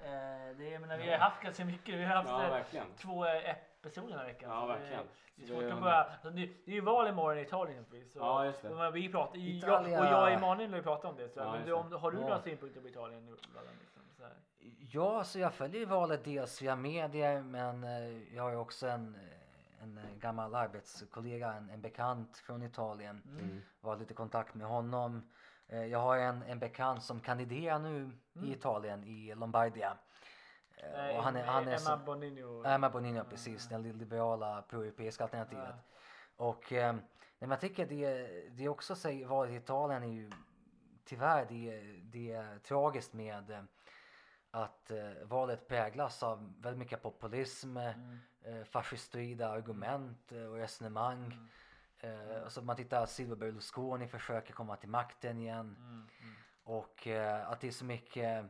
eh, 0.07 0.57
det, 0.57 0.70
jag 0.70 0.80
menar, 0.80 0.99
vi 0.99 1.11
har 1.11 1.18
haft 1.18 1.43
ganska 1.43 1.64
mycket. 1.64 1.95
Vi 1.95 2.05
har 2.05 2.14
haft 2.16 2.28
Ja, 2.74 2.80
eh, 2.80 2.85
två 2.97 3.26
eh, 3.26 3.57
episoder 3.83 4.09
den 4.09 4.18
här 4.18 4.26
veckan. 4.26 4.51
Ja, 4.51 4.61
så 4.61 4.66
det- 4.66 4.72
verkligen. 4.78 5.05
Det 5.37 5.43
är 5.43 5.47
svårt 5.47 5.61
det- 5.61 5.72
att 5.74 5.80
börja. 5.80 5.95
Alltså, 5.95 6.30
det, 6.30 6.47
det 6.64 6.70
är 6.70 6.74
ju 6.74 6.80
val 6.80 7.09
imorgon 7.09 7.39
i 7.39 7.43
Italien 7.43 7.85
så- 7.91 8.18
Ja, 8.18 8.45
just 8.47 8.62
det. 8.62 8.68
och 8.68 8.97
Vi 8.97 9.09
pratar, 9.12 9.39
jag, 9.39 10.01
och 10.01 10.07
jag 10.07 10.22
och 10.22 10.30
Emanuel 10.30 10.70
har 10.70 10.76
ju 10.76 10.83
pratat 10.83 11.05
om 11.11 11.16
det. 11.16 11.28
Så, 11.28 11.41
Ja, 11.41 11.53
men 11.53 11.66
du, 11.66 11.72
om, 11.72 11.93
har 11.93 12.11
du 12.11 12.16
Ja. 12.16 12.22
några 12.22 12.41
synpunkter 12.41 12.80
på 12.80 12.89
Italien? 12.89 13.26
Liksom, 13.30 14.03
så 14.16 14.22
här? 14.22 14.33
Ja, 14.78 15.24
så 15.24 15.39
jag 15.39 15.55
följer 15.55 15.80
ju 15.80 15.87
valet 15.87 16.24
dels 16.24 16.62
via 16.62 16.76
medier 16.76 17.43
men 17.43 17.85
eh, 17.85 18.35
jag 18.35 18.43
har 18.43 18.51
ju 18.51 18.57
också 18.57 18.87
en, 18.89 19.14
eh, 19.14 19.83
en 19.83 19.99
eh, 19.99 20.05
gammal 20.18 20.55
arbetskollega, 20.55 21.53
en, 21.53 21.70
en 21.70 21.80
bekant 21.80 22.37
från 22.37 22.62
Italien. 22.62 23.22
Mm. 23.26 23.61
Var 23.80 23.97
lite 23.97 24.12
i 24.12 24.16
kontakt 24.16 24.55
med 24.55 24.66
honom. 24.66 25.30
Jag 25.91 25.99
har 25.99 26.16
en, 26.16 26.43
en 26.43 26.59
bekant 26.59 27.03
som 27.03 27.20
kandiderar 27.20 27.78
nu 27.78 28.11
i 28.35 28.53
Italien 28.53 29.05
i 29.05 29.35
Lombardia. 29.35 29.97
Eh, 30.83 30.89
Nej, 30.93 31.16
och 31.18 31.24
han 31.24 31.37
är, 31.37 31.45
han 31.45 31.62
är 31.68 31.72
Emma 31.72 31.78
så, 31.78 31.97
Bonino. 31.97 32.64
Emma 32.64 32.91
Bonino, 32.91 33.24
precis, 33.30 33.68
det 33.68 33.78
liberala 33.78 34.62
pro-europeiska 34.62 35.24
alternativet. 35.24 35.74
Och 36.37 36.72
eh, 36.72 36.97
men 37.39 37.51
jag 37.51 37.61
tycker 37.61 37.87
det, 37.87 38.28
det 38.51 38.64
är 38.64 38.68
också 38.68 38.95
så, 38.97 39.26
valet 39.26 39.53
i 39.53 39.57
Italien 39.57 40.03
är 40.03 40.07
ju 40.12 40.30
tyvärr 41.05 41.47
det, 41.49 41.80
det 42.03 42.33
är 42.33 42.59
tragiskt 42.59 43.12
med 43.12 43.51
eh, 43.51 43.62
att 44.51 44.91
eh, 44.91 45.11
valet 45.24 45.68
präglas 45.68 46.22
av 46.22 46.55
väldigt 46.61 46.78
mycket 46.78 47.03
populism, 47.03 47.76
Mm. 47.76 48.18
eh, 48.43 48.64
fascistoida 48.64 49.49
argument 49.49 50.33
eh, 50.33 50.45
och 50.45 50.57
resonemang. 50.57 51.49
Eh, 51.99 52.43
alltså 52.45 52.62
man 52.62 52.76
tittar 52.76 53.07
Silvio 53.07 53.37
Berlusconi 53.37 54.09
försöker 54.09 54.53
komma 54.55 54.76
till 54.76 54.89
makten 54.89 55.39
igen 55.39 55.76
Mm, 55.78 56.07
och 56.64 57.07
eh, 57.07 57.51
att 57.51 57.61
det 57.61 57.66
är 57.68 57.72
så 57.72 57.85
mycket 57.85 58.45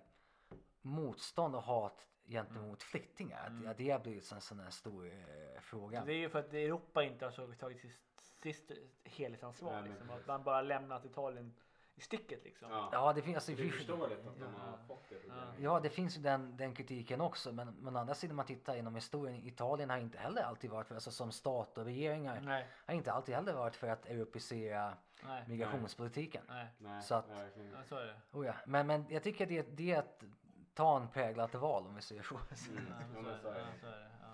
motstånd 0.83 1.55
och 1.57 1.63
hat 1.63 2.07
gentemot 2.27 2.83
flyktingar. 2.83 3.47
Att, 3.47 3.67
att 3.71 3.77
det 3.79 3.91
har 3.91 3.99
blivit 3.99 4.33
en 4.33 4.41
sån 4.41 4.61
här 4.61 4.71
stor 4.71 5.07
eh, 5.07 5.61
fråga. 5.61 6.05
Det 6.05 6.13
är 6.13 6.17
ju 6.17 6.29
för 6.29 6.39
att 6.39 6.53
Europa 6.55 7.03
inte 7.03 7.25
har 7.25 7.33
så- 7.33 7.53
tagit 7.53 7.81
sitt, 7.81 8.01
sitt 8.43 8.71
helhetsansvar. 9.05 9.73
Nej, 9.73 9.83
men 9.83 9.91
liksom, 9.91 10.11
att 10.11 10.27
man 10.27 10.43
bara 10.43 10.63
lämnat 10.63 11.05
Italien 11.05 11.55
i 11.95 12.01
sticket. 12.01 12.45
Liksom. 12.45 12.71
Ja. 12.71 12.89
Ja, 12.93 13.13
det 13.13 13.23
finns 13.23 13.37
alltså, 13.37 13.53
Det 13.53 13.63
är 13.63 13.71
förståeligt 13.71 14.27
att 14.27 14.39
de 14.39 14.55
har 14.55 14.79
fått 14.89 15.09
det 15.09 15.15
problemet. 15.19 15.55
Ja, 15.59 15.81
det 15.81 15.91
finns 15.91 16.19
ju 16.19 16.23
den, 16.23 16.57
den 16.57 16.75
kritiken 16.75 17.21
också. 17.21 17.53
Men, 17.53 17.69
men 17.75 17.97
å 17.97 17.99
andra 17.99 18.15
sidan 18.15 18.31
om 18.33 18.37
man 18.37 18.47
tittar 18.47 18.77
inom 18.77 18.95
historien. 18.95 19.47
Italien 19.47 19.91
har 19.91 19.99
inte 19.99 20.19
heller 20.19 20.43
alltid 20.43 20.71
varit 20.71 20.87
för, 20.87 20.95
alltså 20.95 21.11
som 21.11 21.33
stat 21.33 21.79
och 21.79 21.85
regeringar. 21.85 22.41
Nej, 22.41 22.67
Har 22.87 22.95
inte 22.95 23.13
alltid 23.13 23.35
heller 23.35 23.53
varit 23.55 23.77
för 23.77 23.89
att 23.89 24.07
europeisera 24.07 24.97
migrationspolitiken. 25.47 26.43
nej. 26.49 26.67
Nej, 26.79 27.03
Så 27.03 27.15
att-. 27.15 27.27
Ja, 27.73 27.83
så 27.89 27.97
är 27.97 28.07
det. 28.07 28.17
Oh 28.33 28.47
ja. 28.47 28.55
men, 28.67 28.87
men 28.87 29.07
jag 29.09 29.23
tycker 29.23 29.47
det, 29.47 29.63
det 29.63 29.93
är 29.93 29.99
ett 29.99 30.23
tanpräglat 30.75 31.55
val 31.55 31.87
om 31.87 31.95
vi 31.95 32.03
säger 32.03 32.23
så. 32.23 32.35
Mm. 32.35 32.85
Ja, 33.15 33.23
men 33.23 33.41
så 33.41 33.49
är 33.49 33.55
det. 33.55 33.61
Ja, 33.61 33.67
så 33.81 33.87
är 33.87 33.91
det. 33.91 34.11
Ja. 34.23 34.29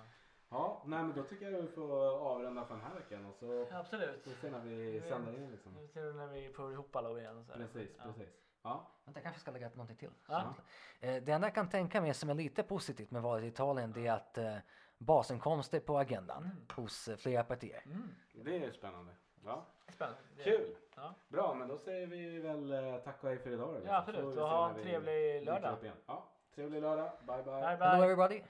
Ja, 0.50 0.82
nej 0.86 1.02
men 1.02 1.16
då 1.16 1.22
tycker 1.22 1.50
jag 1.50 1.62
vi 1.62 1.68
får 1.68 2.18
avrunda 2.32 2.64
för 2.64 2.74
den 2.74 2.84
här 2.84 2.94
veckan 2.94 3.24
och 3.26 3.34
så 3.34 3.66
Absolut. 3.72 4.22
får 4.24 4.30
vi 4.30 4.36
se 4.36 4.50
när 4.50 4.60
vi 4.60 5.00
sänder 5.08 5.32
in 5.36 5.50
liksom. 5.50 5.72
Nu 5.74 5.88
ser 5.88 6.12
när 6.12 6.26
vi 6.26 6.52
får 6.52 6.72
ihop 6.72 6.96
alla 6.96 7.18
igen. 7.20 7.44
Så. 7.44 7.52
Precis, 7.52 7.90
Ja. 7.98 8.04
precis. 8.04 8.34
Ja, 8.62 8.90
Vänta, 9.04 9.18
jag 9.18 9.24
kanske 9.24 9.40
ska 9.40 9.50
lägga 9.50 9.68
till 9.68 9.78
någonting 9.78 9.96
till. 9.96 10.10
Ja. 10.28 10.54
Eh, 11.00 11.22
det 11.22 11.32
enda 11.32 11.46
jag 11.46 11.54
kan 11.54 11.68
tänka 11.68 12.00
mig 12.00 12.14
som 12.14 12.30
är 12.30 12.34
lite 12.34 12.62
positivt 12.62 13.10
med 13.10 13.22
valet 13.22 13.44
i 13.44 13.46
Italien 13.46 13.92
det 13.92 14.06
är 14.06 14.12
att 14.12 14.38
eh, 14.38 14.56
basinkomster 14.98 15.76
är 15.78 15.82
på 15.82 15.98
agendan 15.98 16.50
hos 16.74 17.08
eh, 17.08 17.16
flera 17.16 17.44
partier. 17.44 17.82
Mm. 17.86 18.08
det 18.32 18.64
är 18.64 18.72
spännande. 18.72 19.12
Ja, 19.44 19.66
Spännande. 19.88 20.18
Det- 20.36 20.42
kul! 20.44 20.74
Ja. 20.96 21.14
Bra, 21.28 21.54
men 21.54 21.68
då 21.68 21.78
säger 21.78 22.06
vi 22.06 22.38
väl 22.38 22.72
eh, 22.72 22.96
tack 22.96 23.16
och 23.22 23.28
hej 23.28 23.38
för 23.38 23.50
idag. 23.50 23.72
liksom. 23.74 23.90
Ja, 23.92 23.98
absolut. 23.98 24.36
Och 24.38 24.48
ha 24.48 24.68
en 24.68 24.82
trevlig 24.82 25.42
lördag. 25.44 25.72
upp 25.72 25.82
igen. 25.84 25.96
Ja, 26.06 26.24
trevlig 26.54 26.82
lördag. 26.82 27.10
Bye 27.26 27.36
bye. 27.36 27.44
Bye 27.44 27.62
Hello 27.62 27.96
bye. 27.96 28.04
everybody! 28.04 28.40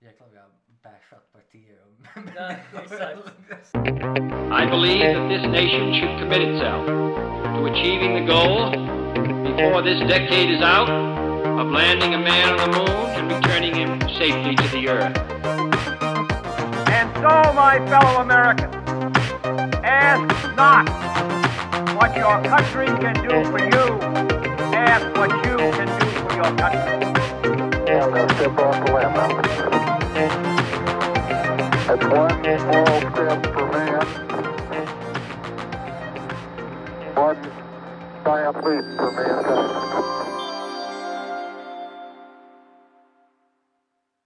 Jäklar 0.00 0.26
vi 0.32 0.38
har 0.38 0.46
bashat 0.82 1.32
partier 1.32 1.78
och. 1.84 1.92
I 4.62 4.66
believe 4.70 5.14
that 5.14 5.28
this 5.28 5.42
nation 5.46 5.92
should 5.94 6.18
commit 6.20 6.42
itself 6.48 6.86
to 6.86 7.66
achieving 7.66 8.14
the 8.14 8.24
goal 8.32 8.70
before 9.42 9.82
this 9.82 10.00
decade 10.08 10.50
is 10.56 10.62
out 10.62 10.88
of 11.60 11.66
landing 11.72 12.14
a 12.14 12.18
man 12.18 12.48
on 12.52 12.58
the 12.58 12.78
moon 12.78 13.10
and 13.18 13.32
returning 13.32 13.74
him 13.74 14.00
safely 14.20 14.54
to 14.56 14.68
the 14.76 14.88
earth. 14.88 15.77
And 17.08 17.16
so, 17.16 17.52
my 17.54 17.78
fellow 17.88 18.20
Americans, 18.20 18.74
ask 19.82 20.56
not 20.56 20.88
what 21.96 22.14
your 22.16 22.42
country 22.42 22.86
can 22.86 23.14
do 23.26 23.44
for 23.50 23.58
you, 23.58 24.00
ask 24.74 25.06
what 25.16 25.30
you 25.46 25.56
can 25.56 25.86
do 25.98 26.06
for 26.20 26.32
your 26.36 26.52
country. 26.56 27.06
Yeah, 27.86 28.08
that's 28.08 28.34
the 28.40 28.48
bottom. 28.50 29.14
That's 31.86 32.04
one 32.04 32.44
small 32.60 33.00
step 33.00 33.40
for 33.54 33.66
man, 33.72 34.04
one 37.14 37.38
giant 38.24 38.56
leap 38.64 38.84
for 38.98 39.10
mankind. 39.12 39.67